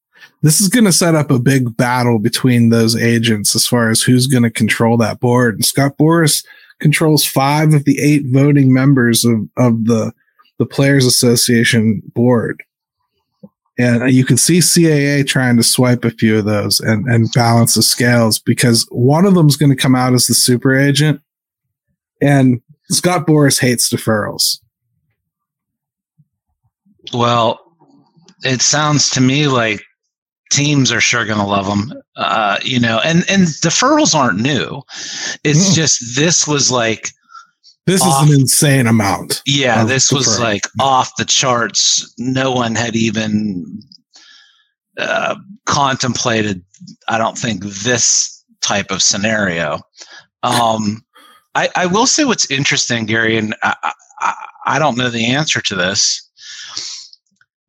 This 0.41 0.59
is 0.59 0.69
going 0.69 0.85
to 0.85 0.91
set 0.91 1.15
up 1.15 1.29
a 1.29 1.39
big 1.39 1.77
battle 1.77 2.17
between 2.17 2.69
those 2.69 2.95
agents 2.95 3.55
as 3.55 3.67
far 3.67 3.89
as 3.89 4.01
who's 4.01 4.27
going 4.27 4.43
to 4.43 4.49
control 4.49 4.97
that 4.97 5.19
board. 5.19 5.55
And 5.55 5.65
Scott 5.65 5.97
Boras 5.99 6.43
controls 6.81 7.25
five 7.25 7.73
of 7.73 7.85
the 7.85 7.99
eight 8.01 8.23
voting 8.25 8.73
members 8.73 9.23
of, 9.23 9.47
of 9.57 9.85
the, 9.85 10.11
the 10.59 10.65
Players 10.65 11.05
Association 11.05 12.01
board. 12.13 12.61
And 13.77 14.11
you 14.11 14.25
can 14.25 14.37
see 14.37 14.59
CAA 14.59 15.25
trying 15.25 15.57
to 15.57 15.63
swipe 15.63 16.03
a 16.03 16.11
few 16.11 16.37
of 16.37 16.45
those 16.45 16.79
and, 16.81 17.05
and 17.07 17.31
balance 17.33 17.75
the 17.75 17.81
scales 17.81 18.37
because 18.37 18.85
one 18.91 19.25
of 19.25 19.33
them 19.33 19.47
is 19.47 19.57
going 19.57 19.71
to 19.71 19.81
come 19.81 19.95
out 19.95 20.13
as 20.13 20.27
the 20.27 20.33
super 20.33 20.75
agent. 20.75 21.21
And 22.21 22.61
Scott 22.89 23.25
Boras 23.25 23.59
hates 23.59 23.91
deferrals. 23.91 24.59
Well, 27.13 27.59
it 28.43 28.61
sounds 28.61 29.09
to 29.11 29.21
me 29.21 29.47
like 29.47 29.81
teams 30.51 30.91
are 30.91 31.01
sure 31.01 31.25
going 31.25 31.39
to 31.39 31.45
love 31.45 31.65
them. 31.65 32.00
Uh, 32.17 32.57
you 32.63 32.79
know, 32.79 32.99
and 33.05 33.23
and 33.29 33.43
deferrals 33.63 34.13
aren't 34.13 34.39
new. 34.39 34.81
It's 35.43 35.73
just 35.73 36.15
this 36.15 36.45
was 36.47 36.69
like 36.71 37.09
This 37.85 38.01
off- 38.01 38.25
is 38.27 38.33
an 38.33 38.41
insane 38.41 38.87
amount. 38.87 39.41
Yeah, 39.45 39.85
this 39.85 40.11
was 40.11 40.27
deferral. 40.27 40.39
like 40.39 40.61
off 40.79 41.11
the 41.17 41.25
charts. 41.25 42.13
No 42.17 42.51
one 42.51 42.75
had 42.75 42.95
even 42.95 43.65
uh, 44.97 45.35
contemplated. 45.65 46.63
I 47.07 47.17
don't 47.17 47.37
think 47.37 47.63
this 47.63 48.43
type 48.61 48.91
of 48.91 49.01
scenario. 49.01 49.79
Um, 50.43 51.03
I, 51.55 51.69
I 51.75 51.85
will 51.85 52.07
say 52.07 52.25
what's 52.25 52.49
interesting, 52.51 53.05
Gary, 53.05 53.37
and 53.37 53.55
I, 53.63 53.93
I, 54.19 54.33
I 54.65 54.79
don't 54.79 54.97
know 54.97 55.09
the 55.09 55.25
answer 55.27 55.61
to 55.61 55.75
this. 55.75 56.27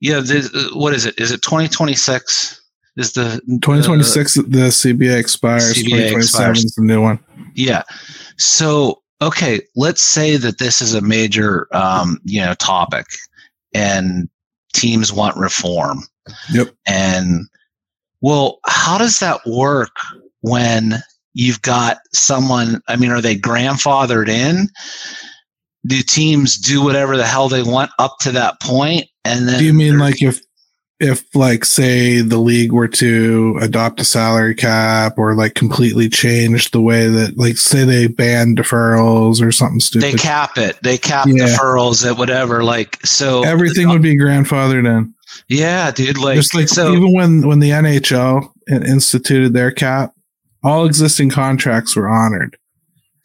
Yeah, 0.01 0.21
this, 0.21 0.51
what 0.75 0.95
is 0.95 1.07
it? 1.07 1.15
Is 1.19 1.31
it 1.31 1.43
2026? 1.43 2.59
Is 2.97 3.13
the 3.13 3.41
2026, 3.47 4.35
the 4.35 4.69
CBA 4.69 5.19
expires. 5.19 5.73
CBA 5.73 6.11
2027 6.11 6.17
expires. 6.19 6.65
is 6.65 6.75
the 6.75 6.83
new 6.83 7.01
one. 7.01 7.19
Yeah. 7.55 7.85
So, 8.37 9.03
okay, 9.23 9.61
let's 9.77 10.03
say 10.03 10.37
that 10.37 10.59
this 10.59 10.83
is 10.83 10.93
a 10.93 11.01
major, 11.01 11.69
um, 11.75 12.19
you 12.25 12.41
know, 12.41 12.53
topic, 12.55 13.07
and 13.73 14.29
teams 14.75 15.11
want 15.11 15.37
reform. 15.39 16.03
Yep. 16.53 16.75
And 16.87 17.47
well, 18.21 18.61
how 18.67 18.99
does 18.99 19.21
that 19.21 19.41
work 19.47 19.97
when 20.43 20.97
you've 21.33 21.63
got 21.63 21.99
someone? 22.13 22.83
I 22.89 22.97
mean, 22.97 23.11
are 23.11 23.23
they 23.23 23.37
grandfathered 23.37 24.29
in? 24.29 24.69
Do 25.87 26.01
teams 26.03 26.59
do 26.59 26.83
whatever 26.85 27.17
the 27.17 27.27
hell 27.27 27.49
they 27.49 27.63
want 27.63 27.91
up 27.99 28.19
to 28.21 28.33
that 28.33 28.61
point, 28.61 29.07
and 29.25 29.49
then 29.49 29.59
Do 29.59 29.65
you 29.65 29.75
mean 29.75 29.99
like 29.99 30.23
if 30.23 30.41
if 31.03 31.25
like 31.35 31.65
say 31.65 32.21
the 32.21 32.39
league 32.39 32.73
were 32.73 32.89
to 32.89 33.59
adopt 33.61 34.01
a 34.01 34.05
salary 34.05 34.55
cap 34.55 35.19
or 35.19 35.35
like 35.35 35.55
completely 35.55 36.09
change 36.09 36.71
the 36.71 36.81
way 36.81 37.09
that 37.09 37.37
like 37.37 37.59
say 37.59 37.85
they 37.85 38.07
ban 38.07 38.55
deferrals 38.57 39.43
or 39.47 39.51
something 39.53 39.81
stupid? 39.81 40.13
they 40.13 40.17
cap 40.17 40.57
it? 40.57 40.79
They 40.83 40.97
cap 40.99 41.27
Yeah. 41.29 41.45
deferrals 41.47 42.09
at 42.09 42.17
whatever. 42.17 42.63
Like 42.65 43.05
so, 43.05 43.43
Everything 43.45 43.89
would 43.89 44.03
be 44.03 44.17
grandfathered 44.17 44.87
in. 44.87 45.13
Yeah, 45.49 45.91
dude. 45.91 46.19
Like, 46.19 46.37
Just 46.37 46.55
like 46.55 46.69
so. 46.69 46.93
even 46.93 47.13
when 47.13 47.47
when 47.47 47.59
the 47.59 47.71
NHL 47.71 48.51
instituted 48.69 49.53
their 49.55 49.71
cap, 49.73 50.15
all 50.63 50.85
existing 50.87 51.31
contracts 51.31 51.97
were 51.97 52.09
honored, 52.09 52.57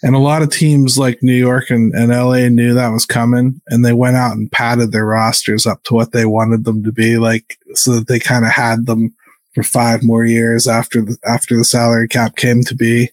and 0.04 0.16
a 0.16 0.20
lot 0.20 0.42
of 0.42 0.52
teams 0.52 0.98
like 0.98 1.24
New 1.24 1.34
York 1.34 1.70
and, 1.70 1.94
and 1.94 2.12
LA 2.12 2.50
knew 2.50 2.74
that 2.74 2.90
was 2.90 3.06
coming, 3.06 3.60
and 3.68 3.84
they 3.84 3.94
went 3.94 4.16
out 4.16 4.36
and 4.36 4.52
padded 4.52 4.92
their 4.92 5.06
rosters 5.06 5.66
up 5.66 5.84
to 5.84 5.94
what 5.94 6.12
they 6.12 6.26
wanted 6.26 6.66
them 6.66 6.84
to 6.84 6.92
be, 6.92 7.18
like 7.18 7.58
so 7.74 7.96
that 7.96 8.08
they 8.08 8.20
kind 8.20 8.46
of 8.46 8.52
had 8.52 8.86
them 8.86 9.14
for 9.56 9.64
five 9.64 10.04
more 10.04 10.24
years 10.24 10.68
after 10.68 11.02
the 11.02 11.18
after 11.26 11.58
the 11.58 11.64
salary 11.64 12.08
cap 12.08 12.36
came 12.36 12.62
to 12.64 12.76
be, 12.76 13.10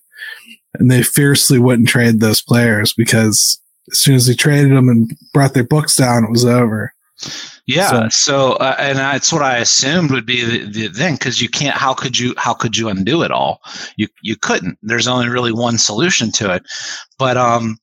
and 0.74 0.90
they 0.90 1.02
fiercely 1.02 1.58
wouldn't 1.58 1.88
trade 1.88 2.20
those 2.20 2.42
players 2.42 2.92
because 2.92 3.58
as 3.90 3.98
soon 3.98 4.14
as 4.14 4.26
they 4.26 4.34
traded 4.34 4.72
them 4.72 4.88
and 4.88 5.16
brought 5.32 5.54
their 5.54 5.64
books 5.64 5.96
down, 5.96 6.24
it 6.24 6.30
was 6.30 6.44
over. 6.44 6.92
Yeah. 7.66 8.08
So, 8.10 8.52
uh, 8.54 8.76
and 8.78 8.98
that's 8.98 9.32
what 9.32 9.42
I 9.42 9.56
assumed 9.56 10.10
would 10.10 10.26
be 10.26 10.44
the, 10.44 10.70
the 10.70 10.88
thing 10.88 11.14
because 11.14 11.40
you 11.40 11.48
can't. 11.48 11.76
How 11.76 11.94
could 11.94 12.18
you? 12.18 12.34
How 12.36 12.52
could 12.52 12.76
you 12.76 12.88
undo 12.88 13.22
it 13.22 13.30
all? 13.30 13.62
You 13.96 14.08
you 14.22 14.36
couldn't. 14.36 14.78
There's 14.82 15.08
only 15.08 15.28
really 15.28 15.52
one 15.52 15.78
solution 15.78 16.30
to 16.32 16.52
it. 16.54 16.62
But 17.18 17.36
um, 17.38 17.78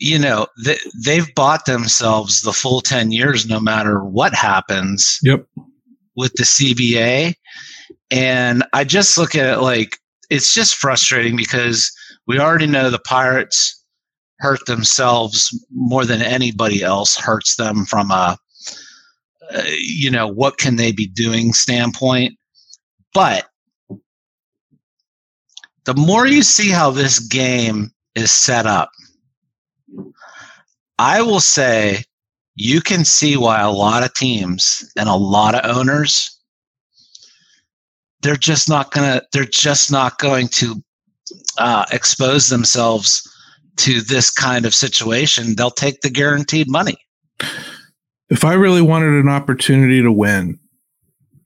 you 0.00 0.18
know, 0.18 0.46
they, 0.64 0.78
they've 1.04 1.32
bought 1.36 1.66
themselves 1.66 2.40
the 2.40 2.52
full 2.52 2.80
ten 2.80 3.12
years, 3.12 3.48
no 3.48 3.60
matter 3.60 4.04
what 4.04 4.34
happens 4.34 5.18
Yep. 5.22 5.46
with 6.16 6.32
the 6.34 6.44
CBA. 6.44 7.34
And 8.10 8.64
I 8.72 8.84
just 8.84 9.16
look 9.18 9.34
at 9.34 9.58
it 9.58 9.60
like 9.60 9.98
it's 10.30 10.52
just 10.54 10.74
frustrating 10.74 11.36
because 11.36 11.92
we 12.26 12.40
already 12.40 12.66
know 12.66 12.90
the 12.90 12.98
Pirates 12.98 13.74
hurt 14.40 14.64
themselves 14.66 15.56
more 15.72 16.04
than 16.04 16.22
anybody 16.22 16.82
else 16.82 17.16
hurts 17.16 17.56
them 17.56 17.84
from 17.84 18.10
a 18.10 18.38
uh, 19.54 19.62
you 19.78 20.10
know 20.10 20.26
what 20.26 20.58
can 20.58 20.76
they 20.76 20.92
be 20.92 21.06
doing 21.06 21.52
standpoint. 21.52 22.34
But 23.14 23.46
the 25.84 25.94
more 25.94 26.26
you 26.26 26.42
see 26.42 26.70
how 26.70 26.90
this 26.90 27.18
game 27.18 27.90
is 28.14 28.30
set 28.30 28.66
up 28.66 28.90
i 30.98 31.22
will 31.22 31.40
say 31.40 32.02
you 32.56 32.80
can 32.80 33.04
see 33.04 33.36
why 33.36 33.60
a 33.60 33.70
lot 33.70 34.02
of 34.02 34.12
teams 34.12 34.90
and 34.98 35.08
a 35.08 35.14
lot 35.14 35.54
of 35.54 35.76
owners 35.76 36.38
they're 38.22 38.36
just 38.36 38.68
not 38.68 38.90
gonna 38.90 39.22
they're 39.32 39.44
just 39.44 39.90
not 39.90 40.18
going 40.18 40.48
to 40.48 40.82
uh, 41.58 41.84
expose 41.92 42.48
themselves 42.48 43.22
to 43.76 44.00
this 44.00 44.30
kind 44.30 44.66
of 44.66 44.74
situation. 44.74 45.54
They'll 45.54 45.70
take 45.70 46.00
the 46.00 46.10
guaranteed 46.10 46.68
money 46.68 46.96
if 48.30 48.44
I 48.44 48.54
really 48.54 48.82
wanted 48.82 49.14
an 49.14 49.28
opportunity 49.28 50.02
to 50.02 50.12
win 50.12 50.58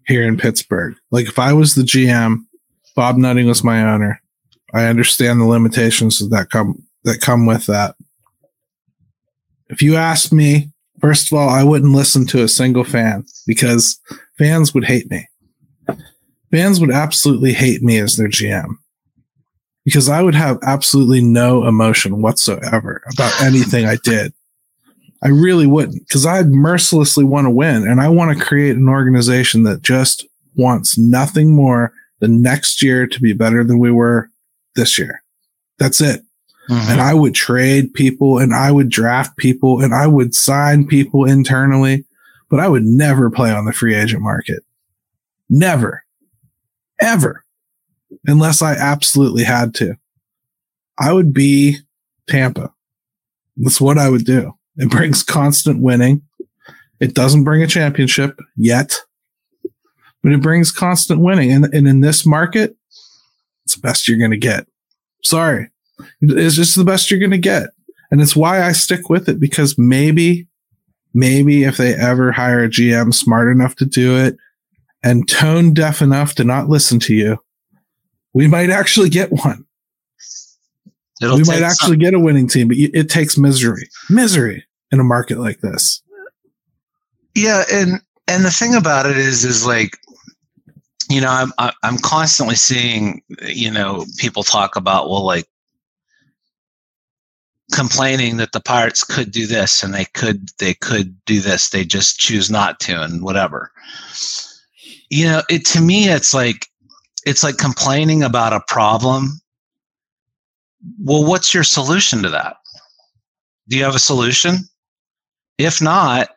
here 0.06 0.22
in 0.26 0.36
Pittsburgh, 0.36 0.96
like 1.10 1.26
if 1.26 1.38
I 1.38 1.52
was 1.52 1.74
the 1.74 1.82
GM, 1.82 2.38
Bob 2.94 3.16
Nutting 3.16 3.46
was 3.46 3.64
my 3.64 3.82
owner. 3.82 4.20
I 4.74 4.86
understand 4.86 5.40
the 5.40 5.44
limitations 5.44 6.18
that 6.30 6.50
come 6.50 6.86
that 7.04 7.20
come 7.20 7.46
with 7.46 7.66
that. 7.66 7.94
If 9.68 9.82
you 9.82 9.96
asked 9.96 10.32
me, 10.32 10.70
first 11.00 11.32
of 11.32 11.38
all, 11.38 11.48
I 11.48 11.62
wouldn't 11.62 11.94
listen 11.94 12.26
to 12.28 12.42
a 12.42 12.48
single 12.48 12.84
fan 12.84 13.24
because 13.46 13.98
fans 14.38 14.74
would 14.74 14.84
hate 14.84 15.10
me. 15.10 15.28
Fans 16.50 16.80
would 16.80 16.90
absolutely 16.90 17.54
hate 17.54 17.82
me 17.82 17.98
as 17.98 18.16
their 18.16 18.28
GM 18.28 18.76
because 19.84 20.08
I 20.08 20.22
would 20.22 20.34
have 20.34 20.58
absolutely 20.62 21.22
no 21.22 21.66
emotion 21.66 22.22
whatsoever 22.22 23.02
about 23.12 23.42
anything 23.42 23.86
I 23.86 23.96
did. 24.02 24.32
I 25.22 25.28
really 25.28 25.66
wouldn't 25.66 26.06
because 26.06 26.26
I'd 26.26 26.48
mercilessly 26.48 27.24
want 27.24 27.46
to 27.46 27.50
win 27.50 27.86
and 27.86 28.00
I 28.00 28.08
want 28.08 28.36
to 28.36 28.44
create 28.44 28.76
an 28.76 28.88
organization 28.88 29.62
that 29.64 29.82
just 29.82 30.26
wants 30.56 30.98
nothing 30.98 31.54
more 31.54 31.92
than 32.18 32.42
next 32.42 32.82
year 32.82 33.06
to 33.06 33.20
be 33.20 33.32
better 33.32 33.62
than 33.62 33.78
we 33.78 33.90
were 33.90 34.30
this 34.74 34.98
year. 34.98 35.22
That's 35.78 36.00
it. 36.00 36.22
Mm-hmm. 36.68 36.90
And 36.90 37.00
I 37.00 37.14
would 37.14 37.34
trade 37.34 37.94
people 37.94 38.38
and 38.38 38.54
I 38.54 38.70
would 38.70 38.88
draft 38.88 39.36
people 39.36 39.80
and 39.80 39.94
I 39.94 40.06
would 40.06 40.34
sign 40.34 40.86
people 40.86 41.24
internally, 41.24 42.04
but 42.48 42.60
I 42.60 42.68
would 42.68 42.84
never 42.84 43.30
play 43.30 43.50
on 43.50 43.64
the 43.64 43.72
free 43.72 43.94
agent 43.94 44.22
market. 44.22 44.64
Never. 45.48 46.04
Ever. 47.00 47.44
Unless 48.26 48.62
I 48.62 48.74
absolutely 48.74 49.44
had 49.44 49.74
to. 49.76 49.96
I 50.98 51.12
would 51.12 51.32
be 51.32 51.78
Tampa. 52.28 52.72
That's 53.56 53.80
what 53.80 53.98
I 53.98 54.08
would 54.08 54.24
do. 54.24 54.54
It 54.76 54.90
brings 54.90 55.22
constant 55.22 55.80
winning. 55.80 56.22
It 57.00 57.14
doesn't 57.14 57.44
bring 57.44 57.62
a 57.62 57.66
championship 57.66 58.38
yet, 58.56 59.00
but 60.22 60.32
it 60.32 60.40
brings 60.40 60.70
constant 60.70 61.20
winning. 61.20 61.50
And, 61.52 61.64
and 61.66 61.88
in 61.88 62.00
this 62.00 62.24
market, 62.24 62.76
it's 63.64 63.74
the 63.74 63.80
best 63.80 64.08
you're 64.08 64.18
going 64.18 64.30
to 64.30 64.36
get. 64.36 64.66
Sorry. 65.22 65.68
It's 66.20 66.56
just 66.56 66.76
the 66.76 66.84
best 66.84 67.10
you're 67.10 67.20
going 67.20 67.30
to 67.30 67.38
get. 67.38 67.70
And 68.10 68.20
it's 68.20 68.36
why 68.36 68.62
I 68.62 68.72
stick 68.72 69.08
with 69.08 69.28
it 69.28 69.40
because 69.40 69.78
maybe, 69.78 70.46
maybe 71.14 71.64
if 71.64 71.76
they 71.76 71.94
ever 71.94 72.32
hire 72.32 72.64
a 72.64 72.68
GM 72.68 73.12
smart 73.14 73.50
enough 73.50 73.74
to 73.76 73.86
do 73.86 74.16
it 74.16 74.36
and 75.02 75.28
tone 75.28 75.74
deaf 75.74 76.02
enough 76.02 76.34
to 76.36 76.44
not 76.44 76.68
listen 76.68 77.00
to 77.00 77.14
you, 77.14 77.38
we 78.34 78.46
might 78.46 78.70
actually 78.70 79.08
get 79.08 79.32
one 79.32 79.64
It'll 81.22 81.36
we 81.36 81.44
might 81.44 81.56
some- 81.56 81.64
actually 81.64 81.96
get 81.98 82.14
a 82.14 82.20
winning 82.20 82.48
team, 82.48 82.68
but 82.68 82.76
it 82.76 83.08
takes 83.08 83.38
misery, 83.38 83.88
misery 84.10 84.64
in 84.90 85.00
a 85.00 85.04
market 85.04 85.38
like 85.38 85.60
this. 85.60 86.02
yeah 87.34 87.64
and 87.72 88.00
and 88.28 88.44
the 88.44 88.50
thing 88.50 88.74
about 88.74 89.06
it 89.06 89.16
is 89.16 89.44
is 89.44 89.66
like 89.66 89.96
you 91.08 91.20
know 91.20 91.30
i'm 91.30 91.52
i'm 91.82 91.98
constantly 91.98 92.54
seeing 92.54 93.22
you 93.46 93.70
know 93.70 94.04
people 94.18 94.42
talk 94.42 94.76
about 94.76 95.08
well 95.08 95.24
like 95.24 95.46
complaining 97.72 98.36
that 98.36 98.52
the 98.52 98.60
pirates 98.60 99.02
could 99.02 99.30
do 99.30 99.46
this 99.46 99.82
and 99.82 99.94
they 99.94 100.04
could 100.12 100.50
they 100.58 100.74
could 100.74 101.16
do 101.24 101.40
this 101.40 101.70
they 101.70 101.84
just 101.84 102.18
choose 102.18 102.50
not 102.50 102.78
to 102.80 103.00
and 103.02 103.22
whatever 103.22 103.72
you 105.08 105.24
know 105.24 105.42
it 105.48 105.64
to 105.64 105.80
me 105.80 106.08
it's 106.08 106.34
like 106.34 106.66
it's 107.24 107.42
like 107.42 107.56
complaining 107.56 108.22
about 108.22 108.52
a 108.52 108.60
problem 108.68 109.40
well 111.04 111.24
what's 111.24 111.54
your 111.54 111.64
solution 111.64 112.22
to 112.22 112.28
that 112.28 112.56
do 113.68 113.76
you 113.76 113.84
have 113.84 113.94
a 113.94 114.00
solution 114.00 114.56
if 115.58 115.80
not 115.80 116.30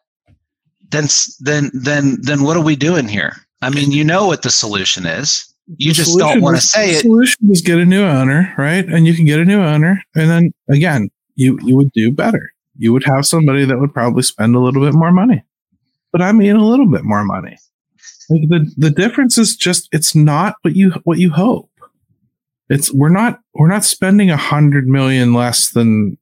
then 0.90 1.08
then 1.40 1.72
then 1.74 2.18
then 2.22 2.44
what 2.44 2.58
are 2.58 2.64
we 2.64 2.76
doing 2.76 3.08
here 3.08 3.36
i 3.62 3.70
mean 3.70 3.92
you 3.92 4.04
know 4.04 4.28
what 4.28 4.44
the 4.44 4.52
solution 4.52 5.06
is 5.06 5.56
you 5.78 5.92
The 5.92 5.96
just 5.96 6.18
don't 6.18 6.42
want 6.42 6.58
to 6.58 6.62
say 6.62 6.92
the 6.92 6.98
it 6.98 7.02
Solution 7.02 7.52
is 7.52 7.62
get 7.62 7.80
a 7.80 7.86
new 7.86 8.04
owner, 8.04 8.54
right? 8.58 8.86
And 8.86 9.08
you 9.08 9.16
can 9.16 9.26
get 9.26 9.40
a 9.40 9.46
new 9.46 9.62
owner, 9.62 10.02
and 10.14 10.30
then 10.30 10.54
again, 10.70 11.10
you 11.36 11.58
you 11.64 11.76
would 11.76 11.92
do 11.92 12.12
better. 12.12 12.54
You 12.78 12.94
would 12.94 13.04
have 13.06 13.26
somebody 13.26 13.66
that 13.66 13.80
would 13.80 13.94
probably 13.94 14.22
spend 14.24 14.56
a 14.56 14.60
little 14.60 14.82
bit 14.82 14.94
more 14.94 15.12
money, 15.12 15.44
but 16.12 16.22
I 16.22 16.32
mean 16.32 16.56
a 16.56 16.66
little 16.66 16.88
bit 16.88 17.04
more 17.04 17.24
money. 17.24 17.58
Like 18.30 18.48
the 18.50 18.72
the 18.78 18.92
difference 18.92 19.38
is 19.38 19.56
just 19.56 19.90
it's 19.92 20.14
not 20.14 20.56
what 20.62 20.76
you 20.76 20.92
what 21.04 21.18
you 21.18 21.32
hope. 21.32 21.70
It's 22.70 22.92
we're 22.92 23.10
not 23.10 23.40
we're 23.54 23.68
not 23.68 23.86
spending 23.86 24.30
a 24.32 24.38
hundred 24.38 24.88
million 24.88 25.34
less 25.34 25.70
than 25.70 26.18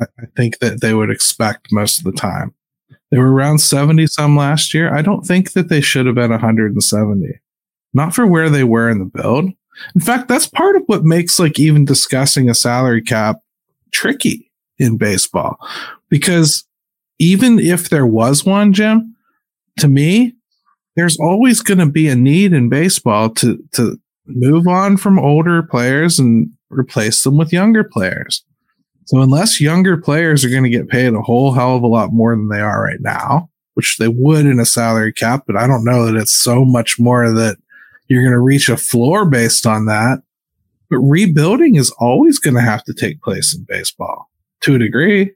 I 0.00 0.26
think 0.36 0.58
that 0.58 0.80
they 0.80 0.94
would 0.94 1.10
expect 1.10 1.72
most 1.72 1.98
of 1.98 2.04
the 2.04 2.12
time. 2.12 2.54
They 3.10 3.18
were 3.18 3.32
around 3.32 3.58
70 3.58 4.08
some 4.08 4.36
last 4.36 4.74
year. 4.74 4.92
I 4.92 5.02
don't 5.02 5.24
think 5.24 5.52
that 5.52 5.68
they 5.68 5.80
should 5.80 6.06
have 6.06 6.16
been 6.16 6.32
170. 6.32 7.40
Not 7.92 8.14
for 8.14 8.26
where 8.26 8.50
they 8.50 8.64
were 8.64 8.90
in 8.90 8.98
the 8.98 9.04
build. 9.04 9.50
In 9.94 10.00
fact, 10.00 10.28
that's 10.28 10.48
part 10.48 10.76
of 10.76 10.82
what 10.86 11.04
makes 11.04 11.38
like 11.38 11.60
even 11.60 11.84
discussing 11.84 12.50
a 12.50 12.54
salary 12.54 13.02
cap 13.02 13.36
tricky 13.92 14.50
in 14.78 14.96
baseball. 14.96 15.58
Because 16.08 16.64
even 17.18 17.60
if 17.60 17.88
there 17.88 18.06
was 18.06 18.44
one, 18.44 18.72
Jim, 18.72 19.14
to 19.78 19.88
me, 19.88 20.34
there's 20.96 21.18
always 21.18 21.60
going 21.60 21.78
to 21.78 21.86
be 21.86 22.08
a 22.08 22.16
need 22.16 22.52
in 22.52 22.68
baseball 22.68 23.30
to, 23.30 23.62
to 23.72 24.00
move 24.26 24.66
on 24.66 24.96
from 24.96 25.18
older 25.18 25.62
players 25.62 26.18
and 26.18 26.50
replace 26.70 27.22
them 27.22 27.36
with 27.36 27.52
younger 27.52 27.84
players. 27.84 28.44
So 29.06 29.20
unless 29.20 29.60
younger 29.60 29.96
players 29.96 30.44
are 30.44 30.50
going 30.50 30.64
to 30.64 30.70
get 30.70 30.88
paid 30.88 31.12
a 31.12 31.20
whole 31.20 31.52
hell 31.52 31.76
of 31.76 31.82
a 31.82 31.86
lot 31.86 32.12
more 32.12 32.34
than 32.34 32.48
they 32.48 32.60
are 32.60 32.82
right 32.82 33.00
now, 33.00 33.50
which 33.74 33.98
they 33.98 34.08
would 34.08 34.46
in 34.46 34.58
a 34.58 34.66
salary 34.66 35.12
cap, 35.12 35.44
but 35.46 35.56
I 35.56 35.66
don't 35.66 35.84
know 35.84 36.06
that 36.06 36.16
it's 36.16 36.32
so 36.32 36.64
much 36.64 36.98
more 36.98 37.30
that 37.30 37.58
you're 38.08 38.22
going 38.22 38.32
to 38.32 38.40
reach 38.40 38.68
a 38.68 38.76
floor 38.76 39.28
based 39.28 39.66
on 39.66 39.86
that. 39.86 40.22
But 40.90 40.98
rebuilding 40.98 41.74
is 41.74 41.90
always 41.98 42.38
going 42.38 42.54
to 42.54 42.60
have 42.60 42.84
to 42.84 42.94
take 42.94 43.22
place 43.22 43.54
in 43.54 43.64
baseball 43.68 44.30
to 44.60 44.74
a 44.74 44.78
degree. 44.78 45.32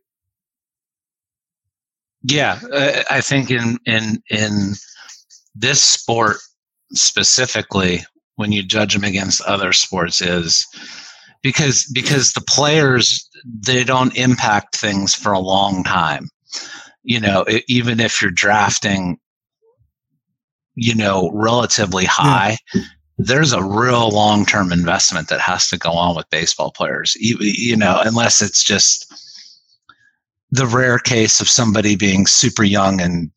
Yeah, 2.22 2.58
uh, 2.72 3.04
I 3.10 3.20
think 3.20 3.50
in 3.50 3.78
in 3.86 4.22
in 4.28 4.74
this 5.54 5.82
sport 5.82 6.36
specifically, 6.92 8.04
when 8.38 8.52
you 8.52 8.62
judge 8.62 8.94
them 8.94 9.02
against 9.02 9.42
other 9.42 9.72
sports, 9.72 10.22
is 10.22 10.64
because 11.42 11.90
because 11.92 12.32
the 12.32 12.40
players 12.40 13.28
they 13.44 13.82
don't 13.82 14.16
impact 14.16 14.76
things 14.76 15.12
for 15.12 15.32
a 15.32 15.40
long 15.40 15.82
time. 15.82 16.28
You 17.02 17.18
know, 17.18 17.42
it, 17.42 17.64
even 17.66 17.98
if 17.98 18.22
you're 18.22 18.30
drafting, 18.30 19.18
you 20.76 20.94
know, 20.94 21.30
relatively 21.34 22.04
high, 22.04 22.58
yeah. 22.72 22.82
there's 23.18 23.52
a 23.52 23.64
real 23.64 24.10
long 24.10 24.46
term 24.46 24.70
investment 24.70 25.28
that 25.28 25.40
has 25.40 25.68
to 25.70 25.76
go 25.76 25.90
on 25.90 26.14
with 26.14 26.30
baseball 26.30 26.70
players. 26.70 27.16
You, 27.18 27.36
you 27.40 27.76
know, 27.76 28.00
unless 28.04 28.40
it's 28.40 28.62
just 28.62 29.12
the 30.50 30.66
rare 30.66 30.98
case 30.98 31.40
of 31.40 31.48
somebody 31.48 31.96
being 31.96 32.26
super 32.26 32.64
young 32.64 33.00
and 33.00 33.30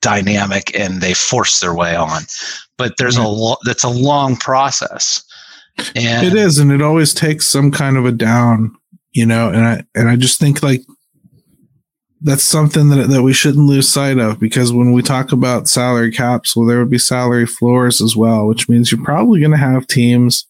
dynamic 0.00 0.76
and 0.78 1.00
they 1.00 1.14
force 1.14 1.60
their 1.60 1.74
way 1.74 1.94
on. 1.94 2.22
But 2.76 2.96
there's 2.98 3.16
a 3.16 3.26
lot 3.26 3.58
that's 3.64 3.84
a 3.84 3.88
long 3.88 4.36
process. 4.36 5.22
And 5.94 6.26
it 6.26 6.34
is, 6.34 6.58
and 6.58 6.72
it 6.72 6.82
always 6.82 7.12
takes 7.12 7.46
some 7.46 7.70
kind 7.70 7.96
of 7.96 8.06
a 8.06 8.12
down, 8.12 8.74
you 9.12 9.26
know, 9.26 9.48
and 9.48 9.64
I 9.64 9.84
and 9.94 10.08
I 10.08 10.16
just 10.16 10.40
think 10.40 10.62
like 10.62 10.82
that's 12.22 12.44
something 12.44 12.88
that 12.90 13.08
that 13.08 13.22
we 13.22 13.32
shouldn't 13.32 13.66
lose 13.66 13.88
sight 13.88 14.18
of 14.18 14.40
because 14.40 14.72
when 14.72 14.92
we 14.92 15.02
talk 15.02 15.32
about 15.32 15.68
salary 15.68 16.10
caps, 16.10 16.56
well, 16.56 16.66
there 16.66 16.78
would 16.78 16.90
be 16.90 16.98
salary 16.98 17.46
floors 17.46 18.00
as 18.00 18.16
well, 18.16 18.46
which 18.46 18.68
means 18.68 18.90
you're 18.90 19.04
probably 19.04 19.40
going 19.40 19.52
to 19.52 19.58
have 19.58 19.86
teams 19.86 20.46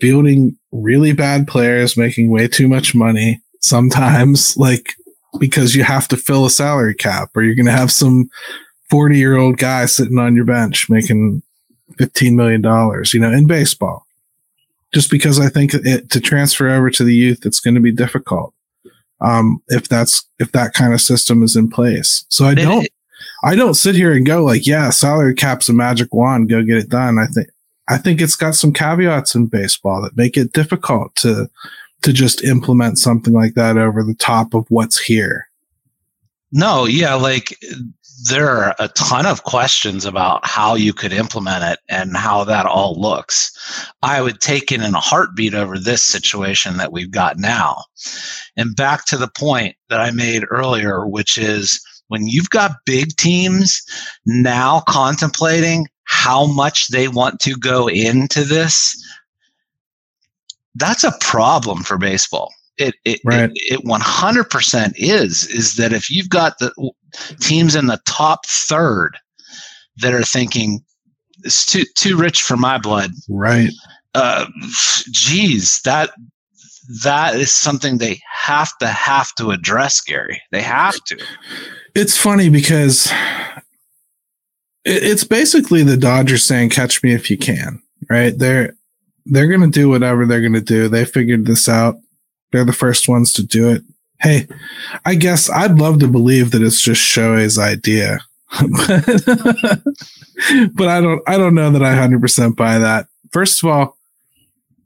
fielding 0.00 0.56
really 0.72 1.12
bad 1.12 1.46
players 1.46 1.96
making 1.96 2.28
way 2.28 2.48
too 2.48 2.66
much 2.66 2.94
money 2.94 3.40
sometimes, 3.60 4.56
like 4.56 4.94
because 5.38 5.74
you 5.74 5.84
have 5.84 6.08
to 6.08 6.16
fill 6.16 6.46
a 6.46 6.50
salary 6.50 6.94
cap, 6.94 7.30
or 7.34 7.42
you're 7.42 7.54
going 7.54 7.66
to 7.66 7.72
have 7.72 7.92
some 7.92 8.30
40 8.90 9.18
year 9.18 9.36
old 9.36 9.58
guy 9.58 9.86
sitting 9.86 10.18
on 10.18 10.36
your 10.36 10.44
bench 10.44 10.88
making 10.88 11.42
$15 11.98 12.34
million, 12.34 12.62
you 13.12 13.20
know, 13.20 13.30
in 13.30 13.46
baseball 13.46 14.04
just 14.94 15.10
because 15.10 15.40
I 15.40 15.48
think 15.48 15.74
it, 15.74 16.08
to 16.10 16.20
transfer 16.20 16.70
over 16.70 16.88
to 16.88 17.04
the 17.04 17.14
youth, 17.14 17.44
it's 17.44 17.60
going 17.60 17.74
to 17.74 17.80
be 17.80 17.92
difficult. 17.92 18.54
Um, 19.20 19.60
if 19.68 19.88
that's, 19.88 20.24
if 20.38 20.52
that 20.52 20.72
kind 20.72 20.94
of 20.94 21.00
system 21.00 21.42
is 21.42 21.56
in 21.56 21.68
place. 21.68 22.24
So 22.28 22.44
I 22.44 22.54
don't, 22.54 22.86
I 23.42 23.56
don't 23.56 23.74
sit 23.74 23.96
here 23.96 24.12
and 24.12 24.24
go 24.24 24.44
like, 24.44 24.66
yeah, 24.66 24.90
salary 24.90 25.34
cap's 25.34 25.68
a 25.68 25.72
magic 25.72 26.14
wand, 26.14 26.48
go 26.48 26.62
get 26.62 26.76
it 26.76 26.88
done. 26.88 27.18
I 27.18 27.26
think, 27.26 27.48
I 27.88 27.98
think 27.98 28.20
it's 28.20 28.36
got 28.36 28.54
some 28.54 28.72
caveats 28.72 29.34
in 29.34 29.46
baseball 29.46 30.00
that 30.02 30.16
make 30.16 30.36
it 30.36 30.52
difficult 30.52 31.14
to, 31.16 31.50
to 32.04 32.12
just 32.12 32.44
implement 32.44 32.98
something 32.98 33.32
like 33.32 33.54
that 33.54 33.78
over 33.78 34.02
the 34.02 34.14
top 34.14 34.54
of 34.54 34.66
what's 34.68 35.00
here. 35.00 35.48
No, 36.52 36.84
yeah, 36.84 37.14
like 37.14 37.58
there 38.28 38.48
are 38.48 38.76
a 38.78 38.88
ton 38.88 39.26
of 39.26 39.44
questions 39.44 40.04
about 40.04 40.46
how 40.46 40.74
you 40.74 40.92
could 40.92 41.12
implement 41.12 41.64
it 41.64 41.78
and 41.88 42.16
how 42.16 42.44
that 42.44 42.66
all 42.66 43.00
looks. 43.00 43.50
I 44.02 44.20
would 44.20 44.40
take 44.40 44.70
it 44.70 44.82
in 44.82 44.94
a 44.94 45.00
heartbeat 45.00 45.54
over 45.54 45.78
this 45.78 46.02
situation 46.02 46.76
that 46.76 46.92
we've 46.92 47.10
got 47.10 47.38
now. 47.38 47.84
And 48.56 48.76
back 48.76 49.06
to 49.06 49.16
the 49.16 49.30
point 49.34 49.74
that 49.88 50.00
I 50.00 50.10
made 50.10 50.44
earlier, 50.50 51.06
which 51.06 51.38
is 51.38 51.82
when 52.08 52.28
you've 52.28 52.50
got 52.50 52.84
big 52.84 53.16
teams 53.16 53.82
now 54.26 54.82
contemplating 54.86 55.88
how 56.04 56.46
much 56.46 56.88
they 56.88 57.08
want 57.08 57.40
to 57.40 57.56
go 57.56 57.88
into 57.88 58.44
this, 58.44 58.94
that's 60.74 61.04
a 61.04 61.12
problem 61.20 61.82
for 61.82 61.98
baseball. 61.98 62.52
It 62.76 62.94
it, 63.04 63.20
right. 63.24 63.50
it, 63.54 63.80
it 63.80 63.84
100% 63.84 64.92
is 64.96 65.46
is 65.48 65.76
that 65.76 65.92
if 65.92 66.10
you've 66.10 66.28
got 66.28 66.58
the 66.58 66.72
teams 67.40 67.76
in 67.76 67.86
the 67.86 68.00
top 68.04 68.46
third 68.46 69.16
that 69.98 70.12
are 70.12 70.24
thinking 70.24 70.80
it's 71.44 71.64
too 71.64 71.84
too 71.94 72.16
rich 72.16 72.42
for 72.42 72.56
my 72.56 72.78
blood 72.78 73.12
right. 73.28 73.70
uh 74.14 74.46
geez 75.12 75.80
that 75.84 76.10
that 77.04 77.36
is 77.36 77.52
something 77.52 77.98
they 77.98 78.20
have 78.30 78.76
to 78.78 78.86
have 78.88 79.32
to 79.36 79.50
address 79.52 80.00
gary. 80.02 80.42
They 80.50 80.60
have 80.60 80.96
to. 81.04 81.18
It's 81.94 82.16
funny 82.16 82.50
because 82.50 83.10
it's 84.84 85.24
basically 85.24 85.82
the 85.82 85.96
dodgers 85.96 86.44
saying 86.44 86.70
catch 86.70 87.02
me 87.02 87.14
if 87.14 87.30
you 87.30 87.38
can 87.38 87.80
right? 88.08 88.36
They're 88.36 88.74
they're 89.26 89.48
going 89.48 89.60
to 89.60 89.68
do 89.68 89.88
whatever 89.88 90.26
they're 90.26 90.40
going 90.40 90.52
to 90.52 90.60
do 90.60 90.88
they 90.88 91.04
figured 91.04 91.46
this 91.46 91.68
out 91.68 91.96
they're 92.54 92.64
the 92.64 92.72
first 92.72 93.08
ones 93.08 93.32
to 93.32 93.42
do 93.42 93.68
it. 93.68 93.82
Hey, 94.20 94.46
I 95.04 95.16
guess 95.16 95.50
I'd 95.50 95.80
love 95.80 95.98
to 95.98 96.06
believe 96.06 96.52
that 96.52 96.62
it's 96.62 96.80
just 96.80 97.02
Shohei's 97.02 97.58
idea. 97.58 98.20
but 98.60 99.08
I 100.86 101.00
don't 101.00 101.20
I 101.26 101.36
don't 101.36 101.56
know 101.56 101.72
that 101.72 101.82
I 101.82 101.96
100% 101.96 102.54
buy 102.54 102.78
that. 102.78 103.08
First 103.32 103.60
of 103.60 103.68
all, 103.68 103.96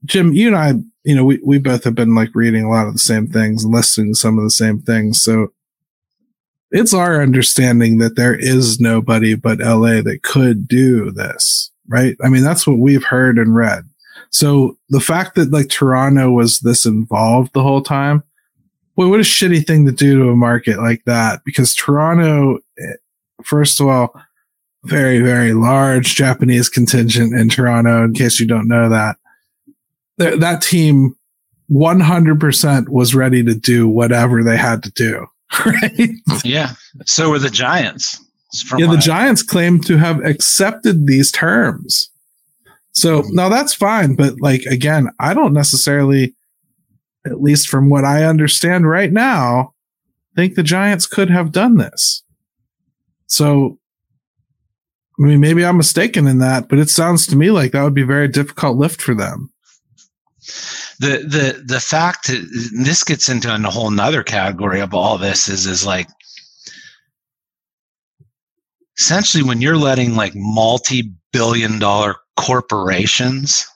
Jim, 0.06 0.32
you 0.32 0.46
and 0.46 0.56
I, 0.56 0.72
you 1.04 1.14
know, 1.14 1.26
we, 1.26 1.40
we 1.44 1.58
both 1.58 1.84
have 1.84 1.94
been 1.94 2.14
like 2.14 2.34
reading 2.34 2.64
a 2.64 2.70
lot 2.70 2.86
of 2.86 2.94
the 2.94 2.98
same 2.98 3.26
things 3.26 3.64
and 3.64 3.74
listening 3.74 4.14
to 4.14 4.18
some 4.18 4.38
of 4.38 4.44
the 4.44 4.50
same 4.50 4.80
things. 4.80 5.22
So 5.22 5.52
it's 6.70 6.94
our 6.94 7.20
understanding 7.20 7.98
that 7.98 8.16
there 8.16 8.34
is 8.34 8.80
nobody 8.80 9.34
but 9.34 9.58
LA 9.58 10.00
that 10.00 10.20
could 10.22 10.66
do 10.66 11.10
this, 11.10 11.70
right? 11.86 12.16
I 12.24 12.30
mean, 12.30 12.44
that's 12.44 12.66
what 12.66 12.78
we've 12.78 13.04
heard 13.04 13.36
and 13.36 13.54
read. 13.54 13.84
So 14.30 14.76
the 14.90 15.00
fact 15.00 15.34
that 15.34 15.50
like 15.50 15.68
Toronto 15.68 16.30
was 16.30 16.60
this 16.60 16.86
involved 16.86 17.52
the 17.52 17.62
whole 17.62 17.82
time, 17.82 18.22
boy, 18.96 19.08
what 19.08 19.20
a 19.20 19.22
shitty 19.22 19.66
thing 19.66 19.86
to 19.86 19.92
do 19.92 20.18
to 20.18 20.30
a 20.30 20.36
market 20.36 20.78
like 20.78 21.04
that. 21.04 21.42
Because 21.44 21.74
Toronto, 21.74 22.58
eh, 22.78 22.94
first 23.42 23.80
of 23.80 23.86
all, 23.86 24.14
very, 24.84 25.20
very 25.20 25.52
large 25.52 26.14
Japanese 26.14 26.68
contingent 26.68 27.34
in 27.34 27.48
Toronto, 27.48 28.04
in 28.04 28.14
case 28.14 28.38
you 28.40 28.46
don't 28.46 28.68
know 28.68 28.88
that. 28.88 29.16
Th- 30.18 30.38
that 30.40 30.62
team 30.62 31.16
100% 31.70 32.88
was 32.88 33.14
ready 33.14 33.42
to 33.44 33.54
do 33.54 33.88
whatever 33.88 34.42
they 34.42 34.56
had 34.56 34.82
to 34.82 34.90
do. 34.90 35.26
Right? 35.64 36.10
Yeah. 36.44 36.72
So 37.06 37.30
were 37.30 37.38
the 37.38 37.48
Giants. 37.48 38.22
Yeah, 38.76 38.86
the 38.86 38.98
Giants 38.98 39.42
claimed 39.42 39.86
to 39.86 39.96
have 39.96 40.22
accepted 40.24 41.06
these 41.06 41.32
terms. 41.32 42.10
So 42.98 43.22
mm-hmm. 43.22 43.34
now 43.34 43.48
that's 43.48 43.74
fine, 43.74 44.16
but 44.16 44.40
like 44.40 44.62
again, 44.62 45.08
I 45.20 45.32
don't 45.34 45.52
necessarily, 45.52 46.34
at 47.24 47.40
least 47.40 47.68
from 47.68 47.90
what 47.90 48.04
I 48.04 48.24
understand 48.24 48.88
right 48.88 49.12
now, 49.12 49.74
think 50.38 50.54
the 50.54 50.62
Giants 50.62 51.06
could 51.06 51.30
have 51.30 51.50
done 51.50 51.78
this. 51.78 52.22
So 53.26 53.78
I 55.18 55.24
mean, 55.24 55.40
maybe 55.40 55.64
I'm 55.64 55.76
mistaken 55.76 56.28
in 56.28 56.38
that, 56.38 56.68
but 56.68 56.78
it 56.78 56.88
sounds 56.88 57.26
to 57.26 57.36
me 57.36 57.50
like 57.50 57.72
that 57.72 57.82
would 57.82 57.94
be 57.94 58.02
a 58.02 58.06
very 58.06 58.28
difficult 58.28 58.76
lift 58.76 59.02
for 59.02 59.14
them. 59.14 59.52
The 61.00 61.24
the 61.26 61.62
the 61.66 61.80
fact 61.80 62.28
that 62.28 62.70
this 62.84 63.02
gets 63.02 63.28
into 63.28 63.52
a 63.52 63.58
whole 63.70 63.90
nother 63.90 64.22
category 64.22 64.80
of 64.80 64.94
all 64.94 65.18
this 65.18 65.48
is 65.48 65.66
is 65.66 65.84
like 65.84 66.08
essentially 68.96 69.42
when 69.42 69.60
you're 69.60 69.76
letting 69.76 70.14
like 70.14 70.32
multi 70.36 71.12
billion 71.32 71.80
dollar 71.80 72.16
corporations, 72.38 73.66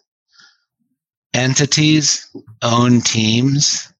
entities, 1.34 2.28
own 2.62 3.00
teams, 3.00 3.92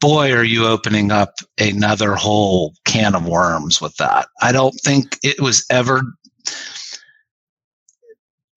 boy, 0.00 0.32
are 0.32 0.44
you 0.44 0.66
opening 0.66 1.10
up 1.10 1.34
another 1.58 2.14
whole 2.14 2.74
can 2.84 3.14
of 3.14 3.26
worms 3.26 3.80
with 3.80 3.96
that. 3.96 4.28
I 4.42 4.52
don't 4.52 4.74
think 4.84 5.18
it 5.22 5.40
was 5.40 5.64
ever. 5.70 6.02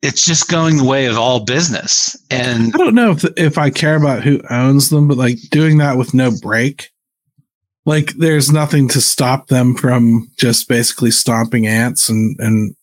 it's 0.01 0.25
just 0.25 0.49
going 0.49 0.77
the 0.77 0.83
way 0.83 1.05
of 1.05 1.17
all 1.17 1.43
business. 1.43 2.15
And 2.29 2.73
I 2.73 2.77
don't 2.77 2.95
know 2.95 3.11
if 3.11 3.25
if 3.37 3.57
I 3.57 3.69
care 3.69 3.95
about 3.95 4.23
who 4.23 4.41
owns 4.49 4.89
them, 4.89 5.07
but 5.07 5.17
like 5.17 5.37
doing 5.49 5.77
that 5.77 5.97
with 5.97 6.13
no 6.13 6.31
break, 6.41 6.89
like 7.85 8.13
there's 8.13 8.51
nothing 8.51 8.87
to 8.89 9.01
stop 9.01 9.47
them 9.47 9.75
from 9.75 10.29
just 10.37 10.67
basically 10.67 11.11
stomping 11.11 11.67
ants 11.67 12.09
and 12.09 12.35
and 12.39 12.75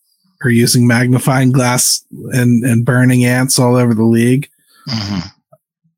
or 0.43 0.51
using 0.51 0.87
magnifying 0.87 1.53
glass 1.53 2.05
and 2.33 2.65
and 2.65 2.85
burning 2.85 3.25
ants 3.25 3.59
all 3.59 3.77
over 3.77 3.95
the 3.95 4.05
league. 4.05 4.49
Mm-hmm. 4.89 5.29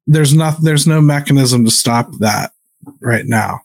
There's 0.07 0.34
not 0.34 0.62
there's 0.62 0.86
no 0.86 1.01
mechanism 1.01 1.64
to 1.64 1.70
stop 1.70 2.11
that 2.20 2.53
right 3.01 3.26
now. 3.26 3.61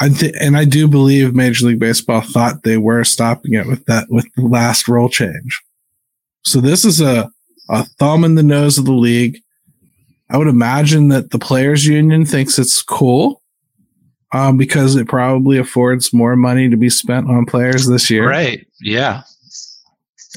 I 0.00 0.10
th- 0.10 0.34
and 0.40 0.56
I 0.56 0.64
do 0.64 0.88
believe 0.88 1.34
Major 1.34 1.66
League 1.66 1.78
Baseball 1.78 2.20
thought 2.20 2.62
they 2.62 2.76
were 2.76 3.04
stopping 3.04 3.54
it 3.54 3.66
with 3.66 3.84
that 3.86 4.06
with 4.10 4.26
the 4.34 4.42
last 4.42 4.88
rule 4.88 5.08
change. 5.08 5.62
So 6.44 6.60
this 6.60 6.84
is 6.84 7.00
a 7.00 7.30
a 7.68 7.84
thumb 7.98 8.24
in 8.24 8.34
the 8.34 8.42
nose 8.42 8.78
of 8.78 8.84
the 8.84 8.92
league. 8.92 9.38
I 10.28 10.38
would 10.38 10.48
imagine 10.48 11.08
that 11.08 11.30
the 11.30 11.38
players 11.38 11.86
union 11.86 12.26
thinks 12.26 12.58
it's 12.58 12.82
cool 12.82 13.42
um, 14.32 14.56
because 14.56 14.96
it 14.96 15.08
probably 15.08 15.58
affords 15.58 16.12
more 16.12 16.36
money 16.36 16.68
to 16.68 16.76
be 16.76 16.90
spent 16.90 17.28
on 17.28 17.46
players 17.46 17.86
this 17.86 18.10
year. 18.10 18.28
Right. 18.28 18.66
Yeah. 18.80 19.22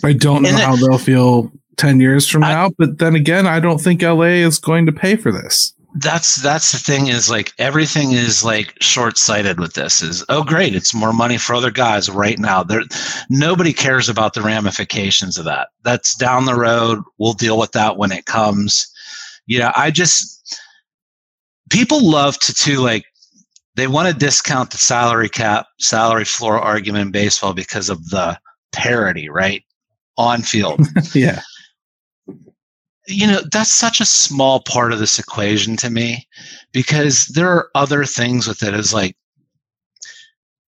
I 0.03 0.13
don't 0.13 0.43
know 0.43 0.55
how 0.55 0.75
they'll 0.75 0.97
feel 0.97 1.51
10 1.77 1.99
years 1.99 2.27
from 2.27 2.43
I, 2.43 2.49
now, 2.49 2.71
but 2.77 2.99
then 2.99 3.15
again, 3.15 3.47
I 3.47 3.59
don't 3.59 3.79
think 3.79 4.01
LA 4.01 4.41
is 4.45 4.59
going 4.59 4.85
to 4.85 4.91
pay 4.91 5.15
for 5.15 5.31
this. 5.31 5.73
That's 5.95 6.35
that's 6.35 6.71
the 6.71 6.77
thing 6.77 7.07
is 7.07 7.31
like 7.31 7.51
everything 7.57 8.11
is 8.11 8.43
like 8.43 8.75
short-sighted 8.79 9.59
with 9.59 9.73
this 9.73 10.03
is 10.03 10.23
oh 10.29 10.43
great 10.43 10.75
it's 10.75 10.93
more 10.93 11.11
money 11.11 11.39
for 11.39 11.55
other 11.55 11.71
guys 11.71 12.11
right 12.11 12.37
now 12.37 12.61
there 12.61 12.83
nobody 13.31 13.73
cares 13.73 14.07
about 14.07 14.35
the 14.35 14.43
ramifications 14.43 15.39
of 15.39 15.45
that 15.45 15.69
that's 15.83 16.13
down 16.13 16.45
the 16.45 16.53
road 16.53 16.99
we'll 17.17 17.33
deal 17.33 17.57
with 17.57 17.71
that 17.71 17.97
when 17.97 18.11
it 18.11 18.27
comes 18.27 18.87
you 19.47 19.57
know 19.57 19.71
I 19.75 19.89
just 19.89 20.39
people 21.71 22.07
love 22.07 22.37
to 22.39 22.53
to 22.53 22.77
like 22.77 23.05
they 23.75 23.87
want 23.87 24.09
to 24.09 24.13
discount 24.13 24.71
the 24.71 24.77
salary 24.77 25.29
cap, 25.29 25.67
salary 25.79 26.25
floor 26.25 26.59
argument 26.59 27.03
in 27.03 27.11
baseball 27.11 27.53
because 27.53 27.89
of 27.89 28.09
the 28.09 28.37
parity, 28.73 29.29
right? 29.29 29.63
On 30.19 30.41
field. 30.41 30.85
yeah. 31.15 31.41
You 33.07 33.25
know, 33.25 33.41
that's 33.51 33.71
such 33.71 34.01
a 34.01 34.05
small 34.05 34.59
part 34.59 34.93
of 34.93 34.99
this 34.99 35.17
equation 35.17 35.77
to 35.77 35.89
me 35.89 36.27
because 36.73 37.25
there 37.27 37.49
are 37.49 37.69
other 37.73 38.05
things 38.05 38.45
with 38.45 38.61
it 38.61 38.73
as 38.73 38.93
like 38.93 39.15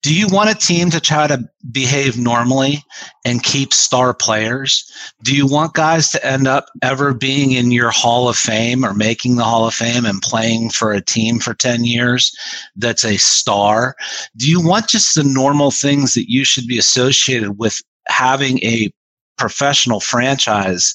do 0.04 0.14
you 0.14 0.28
want 0.28 0.50
a 0.50 0.54
team 0.54 0.90
to 0.90 1.00
try 1.00 1.26
to 1.26 1.48
behave 1.72 2.18
normally 2.18 2.84
and 3.24 3.42
keep 3.42 3.72
star 3.72 4.12
players? 4.12 4.84
Do 5.22 5.34
you 5.34 5.46
want 5.46 5.72
guys 5.72 6.10
to 6.10 6.22
end 6.26 6.46
up 6.46 6.66
ever 6.82 7.14
being 7.14 7.52
in 7.52 7.72
your 7.72 7.90
Hall 7.90 8.28
of 8.28 8.36
Fame 8.36 8.84
or 8.84 8.92
making 8.92 9.36
the 9.36 9.44
Hall 9.44 9.66
of 9.66 9.72
Fame 9.72 10.04
and 10.04 10.20
playing 10.20 10.68
for 10.68 10.92
a 10.92 11.00
team 11.00 11.38
for 11.38 11.54
10 11.54 11.86
years 11.86 12.36
that's 12.76 13.02
a 13.02 13.16
star? 13.16 13.96
Do 14.36 14.50
you 14.50 14.62
want 14.62 14.88
just 14.88 15.14
the 15.14 15.24
normal 15.24 15.70
things 15.70 16.12
that 16.12 16.30
you 16.30 16.44
should 16.44 16.66
be 16.66 16.78
associated 16.78 17.58
with 17.58 17.80
having 18.06 18.62
a 18.62 18.92
professional 19.36 20.00
franchise. 20.00 20.94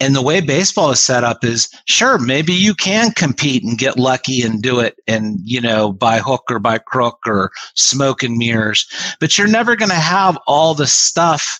And 0.00 0.14
the 0.14 0.22
way 0.22 0.40
baseball 0.40 0.90
is 0.90 1.00
set 1.00 1.24
up 1.24 1.44
is 1.44 1.68
sure 1.86 2.18
maybe 2.18 2.52
you 2.52 2.74
can 2.74 3.10
compete 3.12 3.64
and 3.64 3.76
get 3.76 3.98
lucky 3.98 4.42
and 4.42 4.62
do 4.62 4.78
it 4.78 4.94
and 5.08 5.40
you 5.42 5.60
know 5.60 5.92
by 5.92 6.20
hook 6.20 6.44
or 6.50 6.60
by 6.60 6.78
crook 6.78 7.18
or 7.26 7.50
smoke 7.74 8.22
and 8.22 8.38
mirrors 8.38 8.86
but 9.18 9.36
you're 9.36 9.48
never 9.48 9.74
going 9.74 9.90
to 9.90 9.96
have 9.96 10.38
all 10.46 10.74
the 10.74 10.86
stuff. 10.86 11.58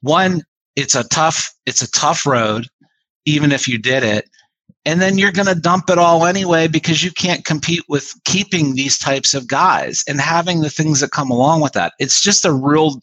One 0.00 0.42
it's 0.76 0.94
a 0.94 1.04
tough 1.04 1.52
it's 1.66 1.82
a 1.82 1.90
tough 1.90 2.24
road 2.24 2.68
even 3.26 3.52
if 3.52 3.68
you 3.68 3.76
did 3.76 4.02
it 4.02 4.30
and 4.88 5.02
then 5.02 5.18
you're 5.18 5.32
going 5.32 5.46
to 5.46 5.54
dump 5.54 5.90
it 5.90 5.98
all 5.98 6.24
anyway 6.24 6.66
because 6.66 7.04
you 7.04 7.10
can't 7.10 7.44
compete 7.44 7.82
with 7.90 8.10
keeping 8.24 8.74
these 8.74 8.96
types 8.96 9.34
of 9.34 9.46
guys 9.46 10.02
and 10.08 10.18
having 10.18 10.62
the 10.62 10.70
things 10.70 11.00
that 11.00 11.10
come 11.10 11.30
along 11.30 11.60
with 11.60 11.74
that. 11.74 11.92
It's 11.98 12.22
just 12.22 12.46
a 12.46 12.54
real 12.54 12.98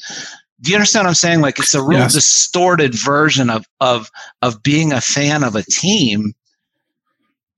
do 0.61 0.71
you 0.71 0.77
understand 0.77 1.05
what 1.05 1.09
I'm 1.09 1.15
saying? 1.15 1.41
Like 1.41 1.59
it's 1.59 1.73
a 1.73 1.83
real 1.83 1.99
yes. 1.99 2.13
distorted 2.13 2.93
version 2.95 3.49
of 3.49 3.65
of 3.81 4.09
of 4.41 4.63
being 4.63 4.91
a 4.91 5.01
fan 5.01 5.43
of 5.43 5.55
a 5.55 5.63
team 5.63 6.33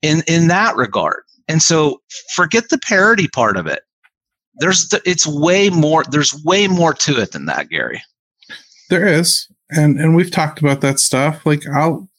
in 0.02 0.24
in 0.28 0.48
that 0.48 0.76
regard. 0.76 1.24
And 1.48 1.62
so 1.62 2.02
forget 2.36 2.70
the 2.70 2.80
parody 2.80 3.28
part 3.28 3.56
of 3.58 3.68
it. 3.68 3.84
There's 4.60 4.89
the, 4.89 5.02
it's 5.06 5.28
way 5.28 5.70
more 5.70 6.04
there's 6.10 6.34
way 6.43 6.68
more 6.68 6.93
to 6.95 7.22
it 7.22 7.32
than 7.32 7.45
that, 7.45 7.70
Gary. 7.70 8.02
There 8.89 9.08
is. 9.08 9.48
And 9.70 10.00
and 10.00 10.16
we've 10.16 10.32
talked 10.32 10.60
about 10.60 10.82
that 10.82 11.00
stuff. 11.00 11.45
Like 11.45 11.68
I'll 11.68 12.10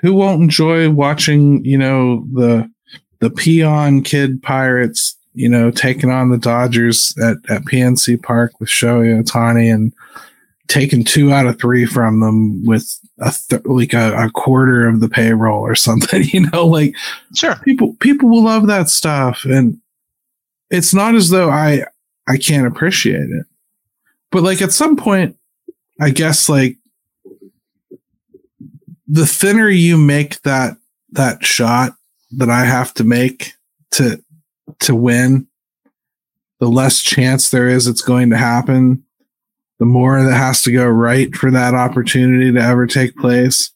who 0.00 0.14
won't 0.14 0.42
enjoy 0.42 0.88
watching, 0.90 1.64
you 1.64 1.76
know, 1.76 2.24
the 2.32 2.70
the 3.18 3.30
peon 3.30 4.02
kid 4.02 4.42
pirates 4.42 5.16
you 5.34 5.48
know, 5.48 5.70
taking 5.70 6.10
on 6.10 6.30
the 6.30 6.38
Dodgers 6.38 7.14
at, 7.22 7.36
at 7.48 7.62
PNC 7.62 8.22
Park 8.22 8.58
with 8.60 8.68
Shohei 8.68 9.22
Ohtani 9.22 9.72
and 9.72 9.92
taking 10.68 11.04
two 11.04 11.32
out 11.32 11.46
of 11.46 11.58
three 11.58 11.86
from 11.86 12.20
them 12.20 12.64
with 12.64 12.98
a 13.20 13.32
th- 13.48 13.62
like 13.64 13.92
a, 13.92 14.14
a, 14.26 14.30
quarter 14.30 14.86
of 14.86 15.00
the 15.00 15.08
payroll 15.08 15.60
or 15.60 15.74
something. 15.74 16.24
You 16.32 16.48
know, 16.50 16.66
like 16.66 16.94
sure 17.34 17.56
people 17.64 17.94
people 18.00 18.28
will 18.28 18.44
love 18.44 18.66
that 18.68 18.88
stuff, 18.88 19.44
and 19.44 19.78
it's 20.70 20.94
not 20.94 21.14
as 21.14 21.30
though 21.30 21.50
I 21.50 21.84
I 22.26 22.36
can't 22.36 22.66
appreciate 22.66 23.28
it, 23.28 23.46
but 24.30 24.42
like 24.42 24.62
at 24.62 24.72
some 24.72 24.96
point, 24.96 25.36
I 26.00 26.10
guess 26.10 26.48
like 26.48 26.78
the 29.06 29.26
thinner 29.26 29.68
you 29.68 29.98
make 29.98 30.40
that 30.42 30.76
that 31.10 31.44
shot 31.44 31.94
that 32.32 32.48
I 32.48 32.64
have 32.64 32.94
to 32.94 33.04
make 33.04 33.54
to 33.92 34.21
to 34.82 34.94
win, 34.94 35.46
the 36.60 36.68
less 36.68 37.00
chance 37.00 37.50
there 37.50 37.68
is 37.68 37.86
it's 37.86 38.02
going 38.02 38.30
to 38.30 38.36
happen, 38.36 39.02
the 39.78 39.86
more 39.86 40.22
that 40.22 40.36
has 40.36 40.62
to 40.62 40.70
go 40.70 40.86
right 40.86 41.34
for 41.34 41.50
that 41.50 41.74
opportunity 41.74 42.52
to 42.52 42.60
ever 42.60 42.86
take 42.86 43.16
place, 43.16 43.72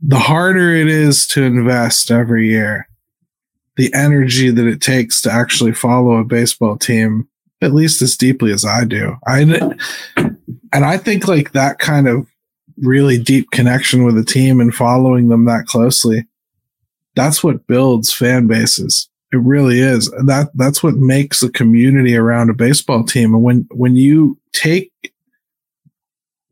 the 0.00 0.18
harder 0.18 0.70
it 0.72 0.86
is 0.88 1.26
to 1.26 1.42
invest 1.42 2.10
every 2.10 2.48
year. 2.48 2.88
The 3.76 3.92
energy 3.92 4.50
that 4.50 4.66
it 4.66 4.80
takes 4.80 5.20
to 5.22 5.32
actually 5.32 5.72
follow 5.72 6.16
a 6.18 6.24
baseball 6.24 6.76
team, 6.76 7.28
at 7.60 7.74
least 7.74 8.02
as 8.02 8.16
deeply 8.16 8.52
as 8.52 8.64
I 8.64 8.84
do. 8.84 9.16
I 9.26 9.40
and 10.72 10.84
I 10.84 10.96
think 10.96 11.26
like 11.26 11.52
that 11.52 11.80
kind 11.80 12.06
of 12.06 12.28
really 12.76 13.18
deep 13.18 13.50
connection 13.50 14.04
with 14.04 14.16
a 14.16 14.24
team 14.24 14.60
and 14.60 14.72
following 14.72 15.28
them 15.28 15.44
that 15.46 15.66
closely, 15.66 16.26
that's 17.16 17.42
what 17.42 17.66
builds 17.66 18.12
fan 18.12 18.46
bases. 18.46 19.08
It 19.34 19.38
really 19.38 19.80
is. 19.80 20.08
That 20.26 20.50
that's 20.54 20.80
what 20.80 20.94
makes 20.94 21.42
a 21.42 21.50
community 21.50 22.16
around 22.16 22.50
a 22.50 22.54
baseball 22.54 23.02
team. 23.02 23.34
And 23.34 23.42
when 23.42 23.66
when 23.72 23.96
you 23.96 24.38
take 24.52 24.92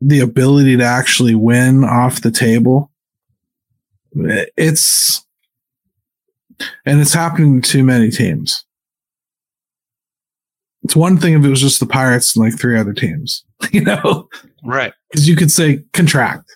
the 0.01 0.19
ability 0.19 0.75
to 0.75 0.83
actually 0.83 1.33
win 1.33 1.85
off 1.85 2.19
the 2.19 2.29
table, 2.29 2.91
it's 4.11 5.25
and 6.85 6.99
it's 6.99 7.13
happening 7.13 7.61
to 7.61 7.69
too 7.69 7.85
many 7.85 8.11
teams. 8.11 8.65
It's 10.83 10.97
one 10.97 11.17
thing 11.17 11.35
if 11.35 11.45
it 11.45 11.49
was 11.49 11.61
just 11.61 11.79
the 11.79 11.85
Pirates 11.85 12.35
and 12.35 12.43
like 12.43 12.59
three 12.59 12.77
other 12.77 12.91
teams, 12.91 13.45
you 13.71 13.79
know? 13.79 14.27
Right. 14.65 14.91
Because 15.09 15.25
you 15.25 15.37
could 15.37 15.51
say 15.51 15.85
contract, 15.93 16.53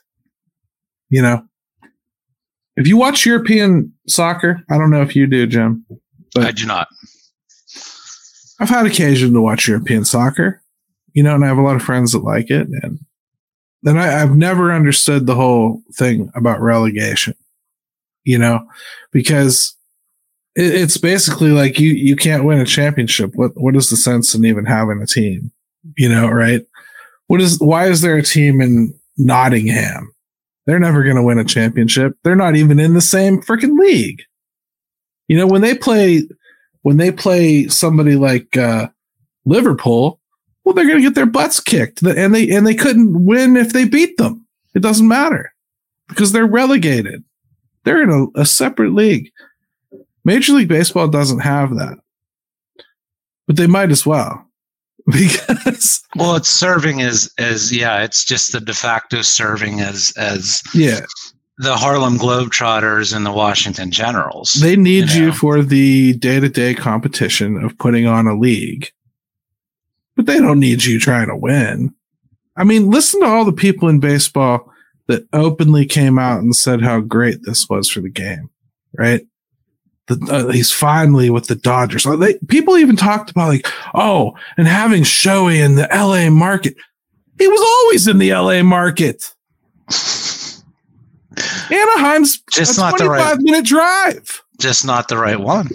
you 1.07 1.21
know? 1.21 1.47
If 2.75 2.85
you 2.85 2.97
watch 2.97 3.25
European 3.25 3.93
soccer, 4.09 4.61
I 4.69 4.77
don't 4.77 4.91
know 4.91 5.01
if 5.03 5.15
you 5.15 5.25
do, 5.25 5.47
Jim. 5.47 5.85
But 6.33 6.45
I 6.45 6.51
do 6.51 6.65
not. 6.65 6.87
I've 8.59 8.69
had 8.69 8.85
occasion 8.85 9.33
to 9.33 9.41
watch 9.41 9.67
European 9.67 10.03
soccer, 10.05 10.61
you 11.13 11.23
know, 11.23 11.35
and 11.35 11.43
I 11.43 11.47
have 11.47 11.57
a 11.57 11.61
lot 11.61 11.75
of 11.75 11.83
friends 11.83 12.11
that 12.11 12.23
like 12.23 12.49
it. 12.49 12.67
And 12.81 12.99
then 13.83 13.97
I, 13.97 14.21
I've 14.21 14.35
never 14.35 14.73
understood 14.73 15.25
the 15.25 15.35
whole 15.35 15.81
thing 15.93 16.31
about 16.35 16.61
relegation, 16.61 17.35
you 18.23 18.37
know, 18.37 18.67
because 19.11 19.75
it, 20.55 20.73
it's 20.73 20.97
basically 20.97 21.51
like 21.51 21.79
you, 21.79 21.91
you 21.91 22.15
can't 22.15 22.45
win 22.45 22.59
a 22.59 22.65
championship. 22.65 23.31
What, 23.35 23.51
what 23.55 23.75
is 23.75 23.89
the 23.89 23.97
sense 23.97 24.33
in 24.33 24.43
even 24.43 24.65
having 24.65 25.01
a 25.01 25.07
team, 25.07 25.51
you 25.95 26.09
know, 26.09 26.27
right? 26.27 26.61
What 27.27 27.41
is, 27.41 27.59
why 27.59 27.87
is 27.87 28.01
there 28.01 28.17
a 28.17 28.23
team 28.23 28.59
in 28.59 28.93
Nottingham? 29.17 30.13
They're 30.65 30.79
never 30.79 31.03
going 31.03 31.15
to 31.15 31.23
win 31.23 31.39
a 31.39 31.45
championship. 31.45 32.17
They're 32.23 32.35
not 32.35 32.55
even 32.55 32.79
in 32.79 32.93
the 32.93 33.01
same 33.01 33.41
freaking 33.41 33.77
league. 33.77 34.23
You 35.27 35.37
know, 35.37 35.47
when 35.47 35.61
they 35.61 35.75
play 35.75 36.23
when 36.81 36.97
they 36.97 37.11
play 37.11 37.67
somebody 37.67 38.15
like 38.15 38.55
uh, 38.55 38.87
Liverpool, 39.45 40.19
well, 40.63 40.73
they're 40.73 40.85
going 40.85 40.97
to 40.97 41.03
get 41.03 41.15
their 41.15 41.25
butts 41.25 41.59
kicked, 41.59 42.01
and 42.01 42.33
they 42.33 42.49
and 42.49 42.65
they 42.65 42.75
couldn't 42.75 43.25
win 43.25 43.57
if 43.57 43.73
they 43.73 43.85
beat 43.85 44.17
them. 44.17 44.45
It 44.73 44.81
doesn't 44.81 45.07
matter 45.07 45.53
because 46.07 46.31
they're 46.31 46.45
relegated. 46.45 47.23
They're 47.83 48.03
in 48.03 48.09
a, 48.09 48.41
a 48.41 48.45
separate 48.45 48.93
league. 48.93 49.31
Major 50.25 50.53
League 50.53 50.67
Baseball 50.67 51.07
doesn't 51.07 51.39
have 51.39 51.75
that, 51.75 51.97
but 53.47 53.55
they 53.55 53.67
might 53.67 53.91
as 53.91 54.05
well. 54.05 54.43
because 55.05 56.03
well, 56.17 56.35
it's 56.35 56.49
serving 56.49 57.01
as 57.01 57.31
as 57.37 57.75
yeah, 57.75 58.03
it's 58.03 58.25
just 58.25 58.51
the 58.51 58.59
de 58.59 58.73
facto 58.73 59.21
serving 59.21 59.79
as 59.79 60.11
as 60.17 60.61
yeah 60.73 60.99
the 61.57 61.75
Harlem 61.75 62.17
Globetrotters 62.17 63.15
and 63.15 63.25
the 63.25 63.31
Washington 63.31 63.91
Generals. 63.91 64.53
They 64.53 64.75
need 64.75 65.11
you, 65.11 65.15
you 65.15 65.21
know? 65.21 65.27
know? 65.27 65.33
for 65.33 65.61
the 65.63 66.13
day 66.13 66.39
to 66.39 66.49
day 66.49 66.73
competition 66.73 67.63
of 67.63 67.77
putting 67.77 68.05
on 68.05 68.27
a 68.27 68.37
league, 68.37 68.91
but 70.15 70.25
they 70.25 70.37
don't 70.37 70.59
need 70.59 70.85
you 70.85 70.99
trying 70.99 71.27
to 71.27 71.35
win. 71.35 71.93
I 72.55 72.63
mean, 72.63 72.89
listen 72.89 73.21
to 73.21 73.27
all 73.27 73.45
the 73.45 73.51
people 73.51 73.87
in 73.87 73.99
baseball 73.99 74.71
that 75.07 75.27
openly 75.33 75.85
came 75.85 76.19
out 76.19 76.41
and 76.41 76.55
said 76.55 76.81
how 76.81 76.99
great 76.99 77.43
this 77.43 77.67
was 77.69 77.89
for 77.89 78.01
the 78.01 78.09
game, 78.09 78.49
right? 78.97 79.25
The, 80.07 80.19
uh, 80.31 80.51
he's 80.51 80.71
finally 80.71 81.29
with 81.29 81.47
the 81.47 81.55
Dodgers. 81.55 82.03
They, 82.03 82.35
people 82.47 82.77
even 82.77 82.95
talked 82.95 83.31
about 83.31 83.49
like, 83.49 83.67
oh, 83.93 84.35
and 84.57 84.67
having 84.67 85.03
Shohei 85.03 85.63
in 85.63 85.75
the 85.75 85.87
LA 85.91 86.29
market. 86.29 86.75
He 87.37 87.47
was 87.47 87.61
always 87.61 88.07
in 88.07 88.17
the 88.17 88.33
LA 88.33 88.63
market. 88.63 89.33
Anaheim's 91.71 92.41
just 92.51 92.77
a 92.77 92.81
not 92.81 92.97
the 92.97 93.09
right 93.09 93.37
minute 93.39 93.65
drive. 93.65 94.41
Just 94.59 94.85
not 94.85 95.07
the 95.07 95.17
right 95.17 95.39
one. 95.39 95.69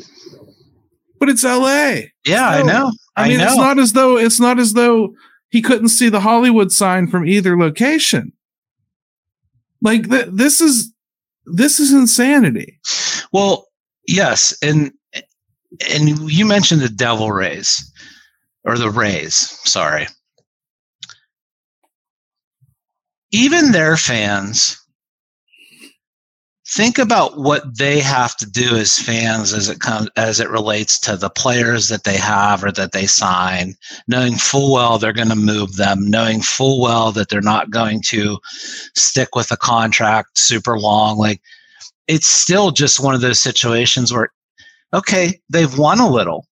But 1.21 1.29
it's 1.29 1.45
LA. 1.45 2.09
Yeah, 2.27 2.49
I 2.49 2.63
know. 2.63 2.91
I 3.17 3.29
mean, 3.29 3.39
know. 3.39 3.45
it's 3.45 3.57
not 3.57 3.79
as 3.79 3.93
though 3.93 4.17
it's 4.17 4.41
not 4.41 4.59
as 4.59 4.73
though 4.73 5.15
he 5.51 5.63
couldn't 5.63 5.91
see 5.91 6.09
the 6.09 6.21
Hollywood 6.21 6.73
sign 6.73 7.07
from 7.07 7.27
either 7.27 7.57
location. 7.57 8.33
Like 9.81 10.09
th- 10.11 10.29
this 10.33 10.61
is 10.61 10.93
this 11.47 11.79
is 11.79 11.93
insanity. 11.93 12.81
Well, 13.33 13.69
yes, 14.09 14.57
and 14.63 14.93
and 15.93 16.31
you 16.31 16.45
mentioned 16.45 16.81
the 16.81 16.89
Devil 16.89 17.31
Rays 17.31 17.93
or 18.65 18.79
the 18.79 18.91
Rays, 18.91 19.37
sorry. 19.37 20.09
Even 23.31 23.73
their 23.73 23.97
fans 23.97 24.82
think 26.67 26.99
about 26.99 27.39
what 27.39 27.77
they 27.77 27.99
have 28.01 28.37
to 28.37 28.47
do 28.47 28.77
as 28.77 28.99
fans 28.99 29.53
as 29.53 29.69
it 29.69 29.81
comes 29.81 30.09
as 30.17 30.39
it 30.39 30.49
relates 30.49 30.99
to 31.01 31.17
the 31.17 31.31
players 31.31 31.89
that 31.89 32.05
they 32.05 32.17
have 32.17 32.63
or 32.63 32.71
that 32.71 32.93
they 32.93 33.07
sign 33.07 33.75
knowing 34.07 34.37
full 34.37 34.73
well 34.73 34.97
they're 34.97 35.13
going 35.13 35.29
to 35.29 35.35
move 35.35 35.77
them 35.77 36.09
knowing 36.09 36.41
full 36.41 36.81
well 36.81 37.11
that 37.11 37.29
they're 37.29 37.41
not 37.41 37.71
going 37.71 38.01
to 38.01 38.39
stick 38.95 39.35
with 39.35 39.51
a 39.51 39.57
contract 39.57 40.39
super 40.39 40.79
long. 40.79 41.19
Like 41.19 41.41
it's 42.07 42.29
still 42.29 42.71
just 42.71 43.03
one 43.03 43.15
of 43.15 43.21
those 43.21 43.41
situations 43.41 44.13
where 44.13 44.33
okay 44.95 45.41
they've 45.49 45.79
won 45.79 45.99
a 45.99 46.09
little. 46.09 46.47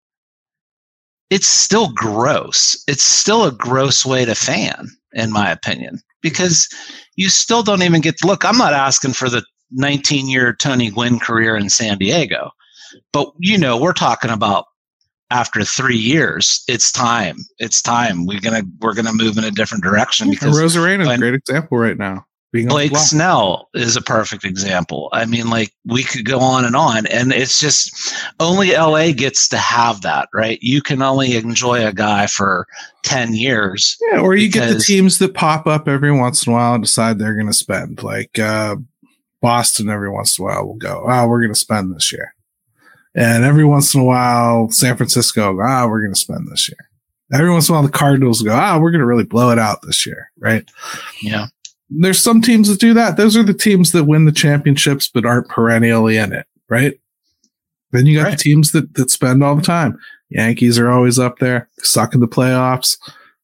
It's 1.31 1.49
still 1.49 1.93
gross. 1.93 2.83
It's 2.89 3.03
still 3.03 3.45
a 3.45 3.53
gross 3.53 4.07
way 4.07 4.25
to 4.25 4.35
fan 4.35 4.89
in 5.13 5.31
my 5.31 5.51
opinion 5.51 6.01
because 6.23 6.69
you 7.17 7.29
still 7.29 7.63
don't 7.63 7.83
even 7.83 8.01
get 8.01 8.17
to 8.19 8.27
look 8.27 8.45
i'm 8.45 8.59
not 8.59 8.75
asking 8.75 9.13
for 9.13 9.29
the 9.31 9.43
19 9.71 10.29
year 10.29 10.55
Tony 10.55 10.91
Gwynn 10.91 11.19
career 11.19 11.57
in 11.57 11.69
San 11.71 11.99
Diego. 11.99 12.51
But 13.12 13.33
you 13.39 13.59
know, 13.59 13.77
we're 13.79 13.93
talking 13.93 14.31
about 14.31 14.66
after 15.31 15.62
three 15.64 15.97
years, 15.97 16.64
it's 16.69 16.91
time. 16.91 17.37
It's 17.59 17.83
time. 17.83 18.27
We're 18.27 18.41
gonna 18.41 18.62
we're 18.81 18.95
gonna 18.95 19.12
move 19.12 19.37
in 19.37 19.45
a 19.45 19.51
different 19.51 19.85
direction 19.85 20.31
because 20.31 20.59
Arozarena 20.59 21.03
is 21.03 21.09
a 21.09 21.19
great 21.19 21.35
example 21.35 21.79
right 21.79 21.99
now. 21.99 22.27
Blake 22.51 22.97
Snell 22.97 23.69
is 23.75 23.95
a 23.95 24.01
perfect 24.01 24.43
example. 24.45 25.11
I 25.12 25.27
mean, 25.27 25.51
like 25.51 25.71
we 25.85 26.03
could 26.03 26.25
go 26.25 26.41
on 26.41 26.64
and 26.64 26.75
on, 26.75 27.07
and 27.07 27.31
it's 27.31 27.61
just 27.61 28.14
only 28.41 28.73
LA 28.73 29.12
gets 29.12 29.49
to 29.49 29.59
have 29.59 30.01
that, 30.01 30.31
right? 30.33 30.59
You 30.62 30.81
can 30.81 31.03
only 31.03 31.37
enjoy 31.37 31.87
a 31.87 31.93
guy 31.93 32.27
for 32.27 32.66
ten 33.03 33.35
years. 33.35 33.99
Yeah, 34.11 34.21
or 34.21 34.35
you 34.35 34.51
get 34.51 34.73
the 34.73 34.81
teams 34.81 35.19
that 35.19 35.35
pop 35.35 35.66
up 35.66 35.89
every 35.89 36.11
once 36.11 36.47
in 36.47 36.53
a 36.53 36.57
while 36.57 36.75
and 36.75 36.83
decide 36.83 37.19
they're 37.19 37.35
going 37.35 37.49
to 37.49 37.53
spend, 37.53 38.03
like 38.03 38.39
uh, 38.39 38.77
Boston 39.41 39.89
every 39.89 40.11
once 40.11 40.39
in 40.39 40.45
a 40.45 40.47
while 40.47 40.66
will 40.66 40.74
go, 40.74 41.05
oh, 41.07 41.28
we're 41.28 41.41
going 41.41 41.53
to 41.53 41.59
spend 41.59 41.95
this 41.95 42.12
year. 42.12 42.34
And 43.14 43.45
every 43.45 43.64
once 43.64 43.95
in 43.95 44.01
a 44.01 44.05
while, 44.05 44.70
San 44.70 44.97
Francisco, 44.97 45.59
ah, 45.61 45.82
oh, 45.82 45.89
we're 45.89 46.03
going 46.03 46.14
to 46.14 46.20
spend 46.20 46.49
this 46.49 46.68
year. 46.68 46.78
Every 47.32 47.51
once 47.51 47.68
in 47.68 47.74
a 47.74 47.78
while, 47.78 47.86
the 47.86 47.93
Cardinals 47.93 48.43
go, 48.43 48.53
ah, 48.53 48.76
oh, 48.76 48.80
we're 48.80 48.91
going 48.91 49.01
to 49.01 49.07
really 49.07 49.24
blow 49.24 49.51
it 49.51 49.59
out 49.59 49.82
this 49.82 50.07
year, 50.07 50.30
right? 50.39 50.68
Yeah. 51.22 51.47
There's 51.91 52.22
some 52.22 52.41
teams 52.43 52.68
that 52.68 52.80
do 52.80 52.95
that. 52.95 53.16
Those 53.16 53.36
are 53.36 53.43
the 53.43 53.55
teams 53.55 53.93
that 53.93 54.05
win 54.05 54.24
the 54.24 54.32
championships 54.32 55.09
but 55.09 55.24
aren't 55.24 55.49
perennially 55.49 56.16
in 56.16 56.32
it, 56.32 56.47
right? 56.68 56.99
Then 57.93 58.07
you 58.07 58.18
got 58.18 58.24
right. 58.24 58.30
the 58.39 58.43
teams 58.43 58.72
that, 58.72 58.95
that 58.95 59.11
spend 59.11 59.43
all 59.43 59.57
the 59.57 59.62
time. 59.62 59.99
Yankees 60.30 60.78
are 60.78 60.91
always 60.91 61.18
up 61.18 61.39
there, 61.39 61.68
suck 61.78 62.14
in 62.14 62.20
the 62.20 62.28
playoffs. 62.28 62.99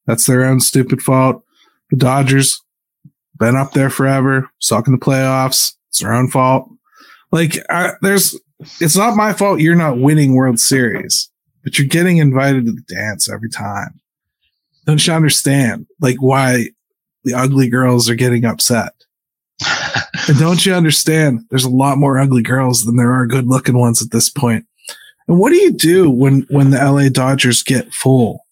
That's 0.06 0.26
their 0.26 0.44
own 0.44 0.60
stupid 0.60 1.00
fault. 1.00 1.42
The 1.90 1.96
Dodgers, 1.96 2.60
been 3.38 3.56
up 3.56 3.72
there 3.72 3.90
forever, 3.90 4.50
suck 4.58 4.86
in 4.86 4.92
the 4.92 4.98
playoffs. 4.98 5.74
It's 5.94 6.00
their 6.00 6.12
own 6.12 6.28
fault. 6.28 6.68
Like, 7.30 7.64
I, 7.70 7.92
there's, 8.02 8.36
it's 8.80 8.96
not 8.96 9.14
my 9.14 9.32
fault 9.32 9.60
you're 9.60 9.76
not 9.76 10.00
winning 10.00 10.34
World 10.34 10.58
Series, 10.58 11.30
but 11.62 11.78
you're 11.78 11.86
getting 11.86 12.16
invited 12.16 12.66
to 12.66 12.72
the 12.72 12.82
dance 12.92 13.30
every 13.30 13.48
time. 13.48 14.00
Don't 14.86 15.06
you 15.06 15.12
understand? 15.12 15.86
Like, 16.00 16.16
why 16.20 16.70
the 17.22 17.34
ugly 17.34 17.68
girls 17.68 18.10
are 18.10 18.16
getting 18.16 18.44
upset? 18.44 18.92
and 20.28 20.36
don't 20.36 20.66
you 20.66 20.74
understand? 20.74 21.44
There's 21.50 21.64
a 21.64 21.70
lot 21.70 21.96
more 21.96 22.18
ugly 22.18 22.42
girls 22.42 22.84
than 22.84 22.96
there 22.96 23.12
are 23.12 23.24
good 23.24 23.46
looking 23.46 23.78
ones 23.78 24.02
at 24.02 24.10
this 24.10 24.28
point. 24.28 24.66
And 25.28 25.38
what 25.38 25.50
do 25.50 25.58
you 25.58 25.72
do 25.72 26.10
when, 26.10 26.44
when 26.50 26.70
the 26.70 26.78
LA 26.78 27.08
Dodgers 27.08 27.62
get 27.62 27.94
full 27.94 28.44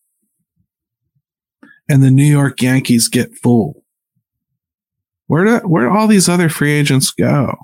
and 1.88 2.04
the 2.04 2.12
New 2.12 2.22
York 2.22 2.62
Yankees 2.62 3.08
get 3.08 3.34
full? 3.34 3.81
Where 5.32 5.46
do 5.46 5.66
where 5.66 5.88
do 5.88 5.96
all 5.96 6.08
these 6.08 6.28
other 6.28 6.50
free 6.50 6.72
agents 6.72 7.10
go? 7.10 7.56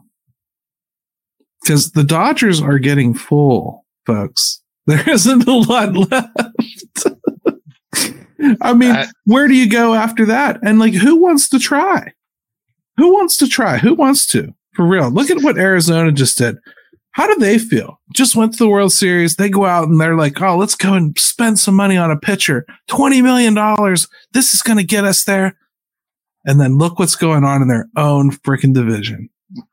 Because 1.61 1.93
the 1.93 2.03
Dodgers 2.03 2.62
are 2.62 2.79
getting 2.79 3.12
full, 3.12 3.85
folks. 4.07 4.62
There 4.87 5.07
isn't 5.07 5.47
a 5.47 5.55
lot 5.55 5.93
left. 5.95 7.07
I 8.62 8.73
mean, 8.73 8.97
where 9.27 9.47
do 9.47 9.55
you 9.55 9.69
go 9.69 9.93
after 9.93 10.25
that? 10.25 10.61
And 10.62 10.79
like, 10.79 10.95
who 10.95 11.16
wants 11.16 11.47
to 11.51 11.59
try? 11.59 12.14
Who 12.97 13.12
wants 13.12 13.37
to 13.37 13.47
try? 13.47 13.77
Who 13.77 13.93
wants 13.93 14.25
to? 14.29 14.55
For 14.73 14.87
real. 14.87 15.11
Look 15.11 15.29
at 15.29 15.43
what 15.43 15.59
Arizona 15.59 16.11
just 16.11 16.39
did. 16.39 16.57
How 17.11 17.27
do 17.27 17.39
they 17.39 17.59
feel? 17.59 18.01
Just 18.14 18.35
went 18.35 18.53
to 18.53 18.59
the 18.59 18.69
World 18.71 18.95
Series. 18.95 19.37
They 19.37 19.51
go 19.51 19.66
out 19.66 19.89
and 19.89 20.01
they're 20.01 20.16
like, 20.16 20.41
oh, 20.41 20.57
let's 20.57 20.75
go 20.75 20.95
and 20.95 21.19
spend 21.19 21.59
some 21.59 21.75
money 21.75 21.99
on 21.99 22.11
a 22.11 22.16
pitcher. 22.16 22.64
$20 22.89 23.23
million. 23.23 23.55
This 24.33 24.55
is 24.55 24.62
going 24.62 24.79
to 24.79 24.85
get 24.85 25.05
us 25.05 25.25
there 25.25 25.55
and 26.49 26.59
then 26.59 26.79
look 26.79 26.99
what's 26.99 27.15
going 27.15 27.45
on 27.45 27.61
in 27.61 27.69
their 27.69 27.87
own 27.95 28.31
freaking 28.31 28.73
division. 28.73 29.29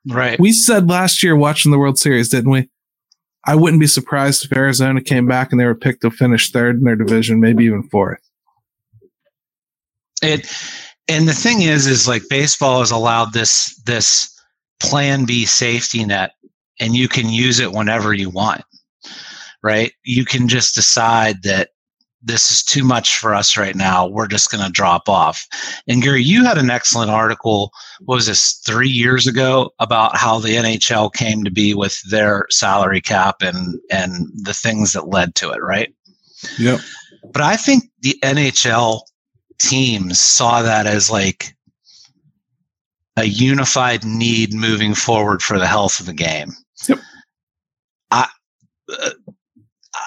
Right. 0.07 0.37
We 0.37 0.51
said 0.51 0.89
last 0.89 1.23
year 1.23 1.35
watching 1.35 1.71
the 1.71 1.79
World 1.79 1.97
Series, 1.97 2.29
didn't 2.29 2.51
we? 2.51 2.69
I 3.45 3.55
wouldn't 3.55 3.79
be 3.79 3.87
surprised 3.87 4.43
if 4.43 4.51
Arizona 4.55 5.01
came 5.01 5.25
back 5.25 5.51
and 5.51 5.59
they 5.59 5.65
were 5.65 5.73
picked 5.73 6.01
to 6.01 6.11
finish 6.11 6.51
third 6.51 6.77
in 6.77 6.83
their 6.83 6.97
division, 6.97 7.39
maybe 7.39 7.63
even 7.63 7.83
fourth. 7.83 8.19
It 10.21 10.51
and 11.07 11.27
the 11.27 11.33
thing 11.33 11.61
is, 11.61 11.87
is 11.87 12.07
like 12.07 12.23
baseball 12.29 12.79
has 12.79 12.91
allowed 12.91 13.31
this 13.31 13.79
this 13.85 14.29
plan 14.81 15.25
B 15.25 15.45
safety 15.45 16.03
net, 16.03 16.31
and 16.79 16.95
you 16.95 17.07
can 17.07 17.29
use 17.29 17.59
it 17.59 17.71
whenever 17.71 18.13
you 18.13 18.29
want. 18.29 18.63
Right? 19.63 19.93
You 20.03 20.25
can 20.25 20.47
just 20.47 20.75
decide 20.75 21.43
that 21.43 21.69
this 22.25 22.49
is 22.49 22.63
too 22.63 22.83
much 22.83 23.17
for 23.17 23.33
us 23.33 23.55
right 23.55 23.75
now. 23.75 24.07
We're 24.07 24.27
just 24.27 24.51
going 24.51 24.65
to 24.65 24.71
drop 24.71 25.07
off. 25.07 25.47
And 25.87 26.01
Gary, 26.01 26.23
you 26.23 26.43
had 26.43 26.57
an 26.57 26.71
excellent 26.71 27.11
article, 27.11 27.71
what 28.01 28.15
was 28.15 28.25
this 28.25 28.53
three 28.65 28.89
years 28.89 29.27
ago, 29.27 29.71
about 29.79 30.17
how 30.17 30.39
the 30.39 30.55
NHL 30.55 31.13
came 31.13 31.43
to 31.43 31.51
be 31.51 31.73
with 31.75 32.01
their 32.09 32.47
salary 32.49 32.99
cap 32.99 33.37
and 33.41 33.79
and 33.91 34.27
the 34.33 34.53
things 34.53 34.93
that 34.93 35.07
led 35.07 35.35
to 35.35 35.51
it, 35.51 35.61
right? 35.61 35.93
Yep. 36.57 36.79
But 37.31 37.43
I 37.43 37.55
think 37.55 37.83
the 38.01 38.17
NHL 38.23 39.01
teams 39.59 40.19
saw 40.19 40.61
that 40.63 40.87
as 40.87 41.09
like 41.09 41.55
a 43.17 43.25
unified 43.25 44.03
need 44.03 44.53
moving 44.53 44.95
forward 44.95 45.41
for 45.41 45.59
the 45.59 45.67
health 45.67 45.99
of 45.99 46.07
the 46.07 46.13
game. 46.13 46.51
Yep. 46.87 46.99
I 48.11 48.27
uh, 48.91 49.11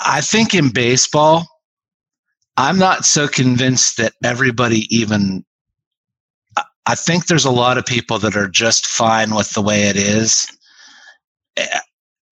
I 0.04 0.20
think 0.20 0.54
in 0.54 0.70
baseball 0.70 1.46
I'm 2.58 2.76
not 2.76 3.04
so 3.04 3.28
convinced 3.28 3.98
that 3.98 4.14
everybody 4.24 4.84
even. 4.94 5.44
I 6.86 6.96
think 6.96 7.26
there's 7.26 7.44
a 7.44 7.52
lot 7.52 7.78
of 7.78 7.86
people 7.86 8.18
that 8.18 8.34
are 8.36 8.48
just 8.48 8.86
fine 8.86 9.34
with 9.34 9.50
the 9.52 9.62
way 9.62 9.82
it 9.84 9.96
is, 9.96 10.48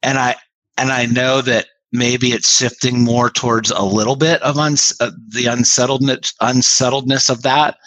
and 0.02 0.18
I 0.18 0.34
and 0.76 0.90
I 0.90 1.06
know 1.06 1.42
that 1.42 1.66
maybe 1.92 2.32
it's 2.32 2.56
shifting 2.56 3.04
more 3.04 3.30
towards 3.30 3.70
a 3.70 3.82
little 3.82 4.16
bit 4.16 4.42
of 4.42 4.58
uns, 4.58 4.92
uh, 5.00 5.12
the 5.28 5.46
unsettledness 5.46 6.34
unsettledness 6.40 7.30
of 7.30 7.42
that. 7.42 7.78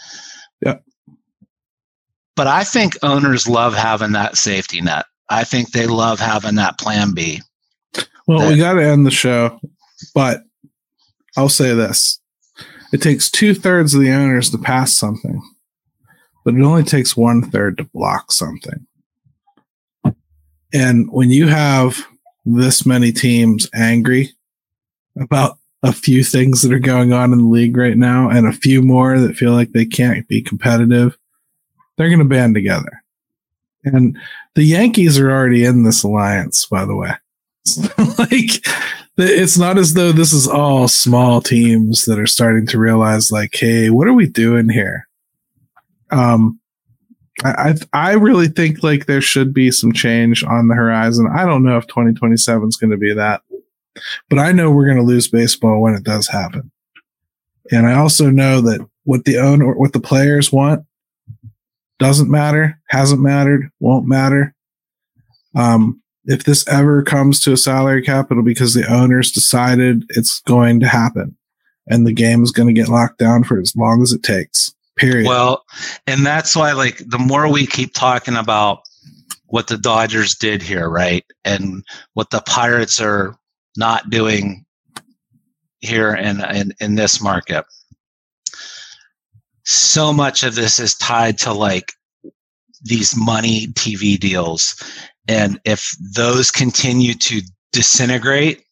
Yeah. 0.66 0.78
But 2.38 2.48
I 2.48 2.64
think 2.64 2.98
owners 3.04 3.50
love 3.50 3.76
having 3.76 4.14
that 4.14 4.38
safety 4.38 4.80
net. 4.80 5.06
I 5.30 5.44
think 5.44 5.72
they 5.72 5.88
love 5.88 6.22
having 6.22 6.56
that 6.56 6.80
plan 6.80 7.14
B. 7.14 7.42
Well, 8.28 8.40
that, 8.40 8.50
we 8.50 8.58
got 8.58 8.76
to 8.76 8.84
end 8.84 9.06
the 9.06 9.12
show, 9.12 9.60
but 10.16 10.44
I'll 11.36 11.50
say 11.50 11.74
this 11.74 12.20
it 12.92 13.02
takes 13.02 13.30
two 13.30 13.54
thirds 13.54 13.94
of 13.94 14.02
the 14.02 14.12
owners 14.12 14.50
to 14.52 14.58
pass 14.58 14.98
something, 14.98 15.42
but 16.44 16.56
it 16.56 16.62
only 16.62 16.84
takes 16.84 17.16
one 17.16 17.42
third 17.42 17.78
to 17.78 17.84
block 17.86 18.32
something. 18.32 18.86
And 20.74 21.12
when 21.12 21.30
you 21.30 21.48
have 21.48 22.06
this 22.46 22.86
many 22.86 23.12
teams 23.12 23.70
angry 23.74 24.32
about 25.20 25.58
a 25.84 25.94
few 25.94 26.24
things 26.24 26.62
that 26.62 26.74
are 26.74 26.80
going 26.80 27.14
on 27.14 27.32
in 27.32 27.40
the 27.40 27.46
league 27.46 27.78
right 27.78 27.98
now 27.98 28.30
and 28.30 28.48
a 28.48 28.54
few 28.54 28.82
more 28.82 29.20
that 29.20 29.36
feel 29.36 29.54
like 29.54 29.72
they 29.72 29.86
can't 29.86 30.28
be 30.28 30.42
competitive, 30.42 31.18
they're 31.98 32.10
going 32.10 32.20
to 32.20 32.26
band 32.26 32.56
together. 32.56 33.04
And 33.84 34.18
the 34.56 34.64
Yankees 34.64 35.18
are 35.18 35.32
already 35.32 35.64
in 35.64 35.84
this 35.84 36.04
alliance, 36.04 36.66
by 36.66 36.86
the 36.86 36.96
way. 36.96 37.12
like, 38.18 38.66
it's 39.20 39.58
not 39.58 39.78
as 39.78 39.94
though 39.94 40.12
this 40.12 40.34
is 40.34 40.48
all 40.48 40.88
small 40.88 41.42
teams 41.42 42.06
that 42.06 42.20
are 42.20 42.28
starting 42.28 42.66
to 42.68 42.80
realize, 42.80 43.32
like, 43.32 43.54
hey, 43.54 43.90
what 43.90 44.08
are 44.08 44.14
we 44.14 44.28
doing 44.28 44.70
here? 44.70 45.08
Um, 46.12 46.60
I 47.44 47.76
I 47.94 48.14
really 48.14 48.48
think 48.48 48.84
like 48.84 49.06
there 49.06 49.22
should 49.22 49.54
be 49.54 49.72
some 49.72 49.94
change 49.94 50.44
on 50.44 50.68
the 50.68 50.76
horizon. 50.76 51.30
I 51.34 51.46
don't 51.46 51.64
know 51.64 51.78
if 51.78 51.88
2027 51.88 52.68
is 52.68 52.78
going 52.78 52.92
to 52.92 52.98
be 52.98 53.14
that, 53.14 53.42
but 54.30 54.40
I 54.40 54.52
know 54.52 54.72
we're 54.72 54.86
going 54.86 54.98
to 54.98 55.04
lose 55.04 55.28
baseball 55.28 55.82
when 55.82 55.94
it 55.94 56.04
does 56.04 56.28
happen. 56.28 56.72
And 57.72 57.88
I 57.88 57.94
also 57.94 58.30
know 58.30 58.62
that 58.62 58.86
what 59.04 59.26
the 59.26 59.38
owner, 59.38 59.74
what 59.74 59.94
the 59.94 60.00
players 60.00 60.52
want, 60.52 60.86
doesn't 62.00 62.30
matter, 62.30 62.80
hasn't 62.88 63.22
mattered, 63.22 63.70
won't 63.80 64.08
matter. 64.08 64.54
Um, 65.56 66.02
if 66.26 66.44
this 66.44 66.68
ever 66.68 67.02
comes 67.04 67.40
to 67.42 67.54
a 67.54 67.58
salary 67.58 68.02
cap, 68.02 68.32
it'll 68.32 68.44
because 68.44 68.74
the 68.74 68.92
owners 68.92 69.32
decided 69.32 70.06
it's 70.10 70.42
going 70.42 70.80
to 70.82 70.88
happen, 70.88 71.38
and 71.88 72.06
the 72.06 72.14
game 72.14 72.44
is 72.44 72.52
going 72.52 72.68
to 72.68 72.80
get 72.80 72.90
locked 72.90 73.18
down 73.18 73.44
for 73.44 73.60
as 73.60 73.76
long 73.76 74.02
as 74.02 74.12
it 74.12 74.24
takes. 74.24 74.74
Period. 74.96 75.28
Well, 75.28 75.64
and 76.08 76.26
that's 76.26 76.56
why, 76.56 76.74
like, 76.74 76.98
the 77.08 77.20
more 77.20 77.50
we 77.50 77.66
keep 77.66 77.94
talking 77.94 78.36
about 78.36 78.82
what 79.46 79.68
the 79.68 79.78
Dodgers 79.78 80.36
did 80.36 80.62
here, 80.62 80.90
right, 80.90 81.26
and 81.46 81.84
what 82.14 82.30
the 82.32 82.42
Pirates 82.42 83.00
are 83.00 83.36
not 83.78 84.10
doing 84.10 84.66
here 85.80 86.14
in 86.14 86.44
in, 86.54 86.74
in 86.82 86.96
this 86.96 87.22
market, 87.22 87.66
so 89.64 90.12
much 90.12 90.44
of 90.44 90.56
this 90.56 90.80
is 90.80 90.96
tied 90.96 91.38
to 91.38 91.54
like 91.54 91.94
these 92.82 93.16
money 93.16 93.68
TV 93.68 94.20
deals, 94.20 94.76
and 95.30 95.62
if 95.64 95.96
those 96.16 96.50
continue 96.52 97.14
to 97.14 97.42
disintegrate, 97.72 98.64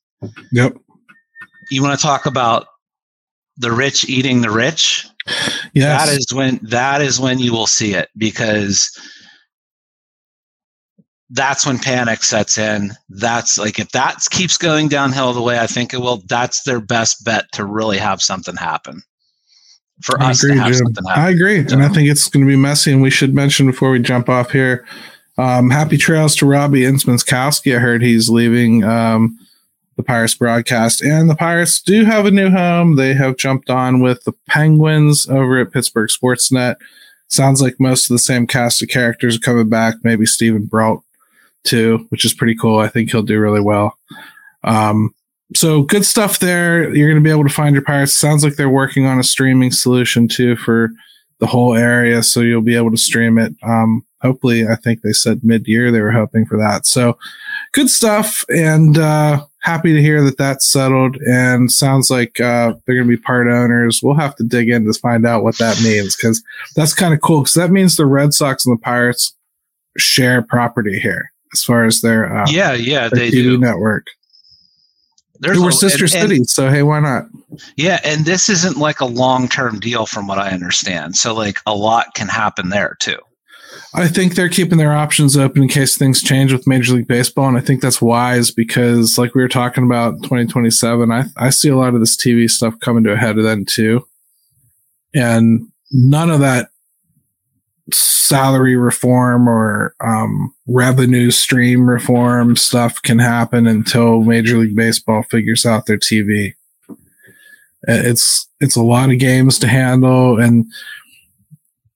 yep. 0.52 0.76
You 1.70 1.84
want 1.84 2.00
to 2.00 2.04
talk 2.04 2.26
about 2.26 2.68
the 3.58 3.72
rich 3.72 4.10
eating 4.10 4.42
the 4.42 4.50
rich? 4.50 5.08
Yes. 5.74 6.06
That 6.06 6.18
is 6.18 6.34
when 6.34 6.60
that 6.64 7.02
is 7.02 7.20
when 7.20 7.40
you 7.40 7.52
will 7.52 7.68
see 7.68 7.94
it 7.94 8.10
because 8.18 8.90
that's 11.30 11.66
when 11.66 11.78
panic 11.78 12.24
sets 12.24 12.58
in. 12.58 12.92
That's 13.10 13.58
like 13.58 13.80
if 13.80 13.92
that 13.92 14.20
keeps 14.32 14.58
going 14.58 14.88
downhill 14.88 15.34
the 15.34 15.42
way 15.42 15.60
I 15.60 15.68
think 15.68 15.94
it 15.94 15.98
will, 15.98 16.24
that's 16.28 16.64
their 16.64 16.80
best 16.80 17.24
bet 17.26 17.52
to 17.54 17.66
really 17.66 17.98
have 17.98 18.22
something 18.22 18.56
happen. 18.56 19.04
For 20.02 20.22
I 20.22 20.30
us 20.30 20.44
agree, 20.44 20.56
to 20.56 20.62
have 20.62 20.72
Jim. 20.72 20.86
something 20.86 21.06
happen. 21.06 21.24
I 21.24 21.30
agree, 21.32 21.60
and 21.60 21.84
I 21.84 21.90
think 21.90 22.10
it's 22.10 22.30
going 22.30 22.46
to 22.46 22.50
be 22.50 22.56
messy. 22.56 22.94
And 22.94 23.02
we 23.02 23.10
should 23.10 23.36
mention 23.36 23.66
before 23.66 23.92
we 23.92 24.00
jump 24.00 24.30
off 24.30 24.52
here, 24.52 24.88
um, 25.38 25.70
happy 25.70 25.98
trails 25.98 26.36
to 26.38 26.46
Robby 26.46 26.82
Incmikoski. 26.82 27.76
I 27.76 27.80
heard 27.80 28.02
he's 28.02 28.30
leaving 28.30 28.84
um, 28.84 29.38
the 29.96 30.04
Pirates 30.04 30.34
broadcast, 30.34 31.02
and 31.02 31.30
the 31.30 31.36
Pirates 31.36 31.82
do 31.82 32.06
have 32.06 32.26
a 32.26 32.32
new 32.32 32.50
home. 32.50 32.96
They 32.96 33.14
have 33.14 33.38
jumped 33.38 33.70
on 33.70 34.00
with 34.00 34.24
the 34.24 34.34
Penguins 34.48 35.28
over 35.28 35.60
at 35.60 35.72
Pittsburgh 35.72 36.10
Sportsnet. 36.10 36.76
Sounds 37.28 37.62
like 37.62 37.80
most 37.80 38.06
of 38.06 38.14
the 38.14 38.20
same 38.20 38.48
cast 38.48 38.82
of 38.82 38.90
characters 38.90 39.36
are 39.36 39.42
coming 39.42 39.70
back. 39.70 39.96
Maybe 40.04 40.26
Steven 40.26 40.66
Brault 40.66 41.04
too, 41.64 42.06
which 42.10 42.24
is 42.26 42.34
pretty 42.34 42.56
cool. 42.56 42.80
I 42.80 42.88
think 42.88 43.12
he'll 43.12 43.22
do 43.22 43.40
really 43.40 43.62
well. 43.62 43.98
Um, 44.64 45.14
so 45.56 45.84
good 45.84 46.06
stuff 46.06 46.40
there. 46.40 46.94
You're 46.94 47.10
going 47.10 47.22
to 47.22 47.28
be 47.28 47.32
able 47.32 47.48
to 47.48 47.54
find 47.54 47.74
your 47.76 47.84
pirates. 47.84 48.14
Sounds 48.14 48.44
like 48.44 48.56
they're 48.56 48.70
working 48.70 49.06
on 49.06 49.20
a 49.20 49.24
streaming 49.24 49.72
solution 49.72 50.28
too 50.28 50.56
for 50.56 50.90
the 51.40 51.48
whole 51.48 51.76
area, 51.76 52.24
so 52.24 52.42
you'll 52.42 52.62
be 52.62 52.76
able 52.76 52.92
to 52.92 52.98
stream 52.98 53.38
it. 53.38 53.54
Um, 53.64 54.06
hopefully, 54.22 54.68
I 54.68 54.76
think 54.76 55.02
they 55.02 55.12
said 55.14 55.42
mid-year 55.44 55.92
they 55.92 56.02
were 56.02 56.12
hoping 56.12 56.46
for 56.46 56.58
that. 56.58 56.86
So 56.86 57.18
good 57.74 57.90
stuff, 57.90 58.44
and 58.50 58.98
uh, 58.98 59.46
happy 59.60 59.94
to 59.94 60.02
hear 60.02 60.24
that 60.24 60.38
that's 60.38 60.72
settled. 60.72 61.18
And 61.18 61.72
sounds 61.72 62.10
like 62.10 62.40
uh, 62.40 62.74
they're 62.86 62.96
going 62.96 63.08
to 63.08 63.18
be 63.18 63.22
part 63.22 63.48
owners. 63.48 64.02
We'll 64.04 64.16
have 64.16 64.36
to 64.38 64.44
dig 64.44 64.70
in 64.70 64.86
to 64.86 64.94
find 65.00 65.26
out 65.26 65.44
what 65.44 65.58
that 65.60 65.82
means 65.84 66.16
because 66.16 66.44
that's 66.76 66.94
kind 66.94 67.14
of 67.14 67.22
cool. 67.22 67.42
Because 67.42 67.54
that 67.56 67.72
means 67.72 67.96
the 67.96 68.06
Red 68.06 68.34
Sox 68.34 68.66
and 68.66 68.78
the 68.78 68.82
Pirates 68.82 69.36
share 69.98 70.42
property 70.42 71.00
here 71.00 71.32
as 71.54 71.64
far 71.64 71.86
as 71.86 72.02
their 72.02 72.36
uh, 72.36 72.46
Yeah, 72.50 72.74
yeah, 72.74 73.08
their 73.10 73.20
they 73.20 73.30
TV 73.30 73.44
do. 73.44 73.58
network. 73.58 74.06
There's 75.40 75.60
We're 75.60 75.70
a- 75.70 75.74
sister 75.74 76.06
and- 76.06 76.14
and- 76.16 76.30
cities, 76.30 76.54
so 76.54 76.70
hey, 76.70 76.82
why 76.84 77.00
not? 77.00 77.26
Yeah, 77.76 78.00
and 78.04 78.26
this 78.26 78.50
isn't 78.50 78.78
like 78.78 79.02
a 79.02 79.06
long 79.06 79.48
term 79.48 79.80
deal 79.80 80.06
from 80.06 80.28
what 80.28 80.38
I 80.40 80.50
understand. 80.50 81.16
So 81.16 81.34
like 81.34 81.60
a 81.66 81.76
lot 81.76 82.14
can 82.16 82.28
happen 82.28 82.70
there 82.70 82.98
too. 83.00 83.18
I 83.98 84.08
think 84.08 84.36
they're 84.36 84.48
keeping 84.48 84.78
their 84.78 84.94
options 84.94 85.36
open 85.36 85.64
in 85.64 85.70
case 85.70 85.98
things 85.98 86.22
change 86.22 86.54
with 86.54 86.68
Major 86.68 86.94
League 86.94 87.08
Baseball, 87.08 87.48
and 87.48 87.58
I 87.58 87.62
think 87.62 87.82
that's 87.82 88.00
wise 88.00 88.52
because, 88.52 89.18
like 89.18 89.34
we 89.34 89.42
were 89.42 89.48
talking 89.48 89.84
about, 89.84 90.22
2027, 90.22 91.12
I 91.12 91.24
I 91.36 91.50
see 91.50 91.70
a 91.70 91.76
lot 91.76 91.96
of 91.96 92.00
this 92.00 92.16
TV 92.16 92.48
stuff 92.48 92.80
coming 92.80 93.04
to 93.06 93.14
a 93.14 93.18
head 93.18 93.38
then 93.38 93.66
too, 93.66 94.08
and 95.16 95.68
none 95.92 96.30
of 96.30 96.42
that 96.42 96.70
salary 97.92 98.76
reform 98.76 99.50
or 99.50 99.96
um, 100.00 100.54
revenue 100.68 101.32
stream 101.32 101.90
reform 101.90 102.56
stuff 102.56 103.02
can 103.02 103.18
happen 103.18 103.66
until 103.66 104.22
Major 104.22 104.60
League 104.60 104.76
Baseball 104.76 105.24
figures 105.24 105.66
out 105.66 105.88
their 105.88 105.98
TV. 105.98 106.54
It's 107.88 108.48
it's 108.60 108.76
a 108.76 108.84
lot 108.84 109.10
of 109.10 109.18
games 109.18 109.58
to 109.58 109.68
handle, 109.68 110.40
and 110.40 110.68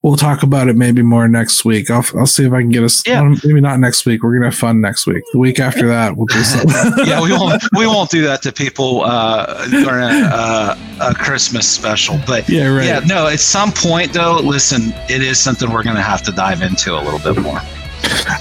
we'll 0.04 0.16
talk 0.16 0.44
about 0.44 0.68
it 0.68 0.76
maybe 0.76 1.02
more 1.02 1.28
next 1.28 1.64
week. 1.64 1.90
I'll 1.90 2.06
I'll 2.16 2.26
see 2.26 2.46
if 2.46 2.54
I 2.54 2.62
can 2.62 2.70
get 2.70 2.84
us. 2.84 3.06
Yeah. 3.06 3.22
well, 3.22 3.36
maybe 3.44 3.62
not 3.62 3.80
next 3.80 4.06
week. 4.06 4.24
We're 4.24 4.34
gonna 4.34 4.46
have 4.46 4.56
fun 4.56 4.82
next 4.82 5.06
week. 5.06 5.24
The 5.32 5.40
week 5.40 5.60
after 5.60 5.88
that, 5.88 6.18
we'll 6.18 6.26
do 6.28 6.44
something. 6.44 7.06
yeah, 7.06 7.22
we 7.22 7.32
won't 7.32 7.64
we 7.78 7.86
won't 7.88 8.10
do 8.10 8.22
that 8.24 8.42
to 8.44 8.52
people 8.52 9.04
uh, 9.04 9.66
during 9.68 10.04
a, 10.04 10.30
uh, 10.32 10.76
a 11.02 11.14
Christmas 11.14 11.68
special. 11.68 12.20
But 12.26 12.48
yeah, 12.50 12.68
right. 12.68 12.86
yeah, 12.86 13.00
no. 13.06 13.28
At 13.28 13.40
some 13.40 13.72
point, 13.72 14.14
though, 14.14 14.40
listen, 14.44 14.94
it 15.10 15.22
is 15.22 15.40
something 15.40 15.72
we're 15.72 15.84
going 15.84 15.96
to 15.96 16.02
have 16.02 16.22
to 16.24 16.32
dive 16.32 16.62
into 16.62 16.96
a 16.96 17.02
little 17.02 17.20
bit 17.20 17.42
more. 17.42 17.60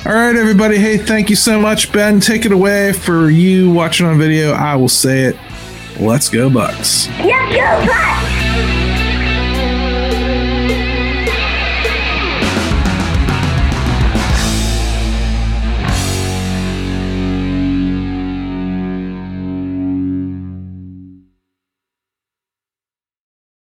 All 0.06 0.12
right, 0.12 0.34
everybody. 0.34 0.78
Hey, 0.78 0.96
thank 0.96 1.28
you 1.30 1.36
so 1.36 1.60
much, 1.60 1.92
Ben. 1.92 2.18
Take 2.18 2.46
it 2.46 2.52
away 2.52 2.92
for 2.92 3.30
you 3.30 3.70
watching 3.70 4.06
on 4.06 4.18
video. 4.18 4.52
I 4.52 4.74
will 4.74 4.88
say 4.88 5.24
it. 5.24 5.36
Let's 5.98 6.30
go, 6.30 6.48
Bucs. 6.48 7.08
Let's 7.18 7.54
go, 7.54 7.92
Bucs! 7.92 8.39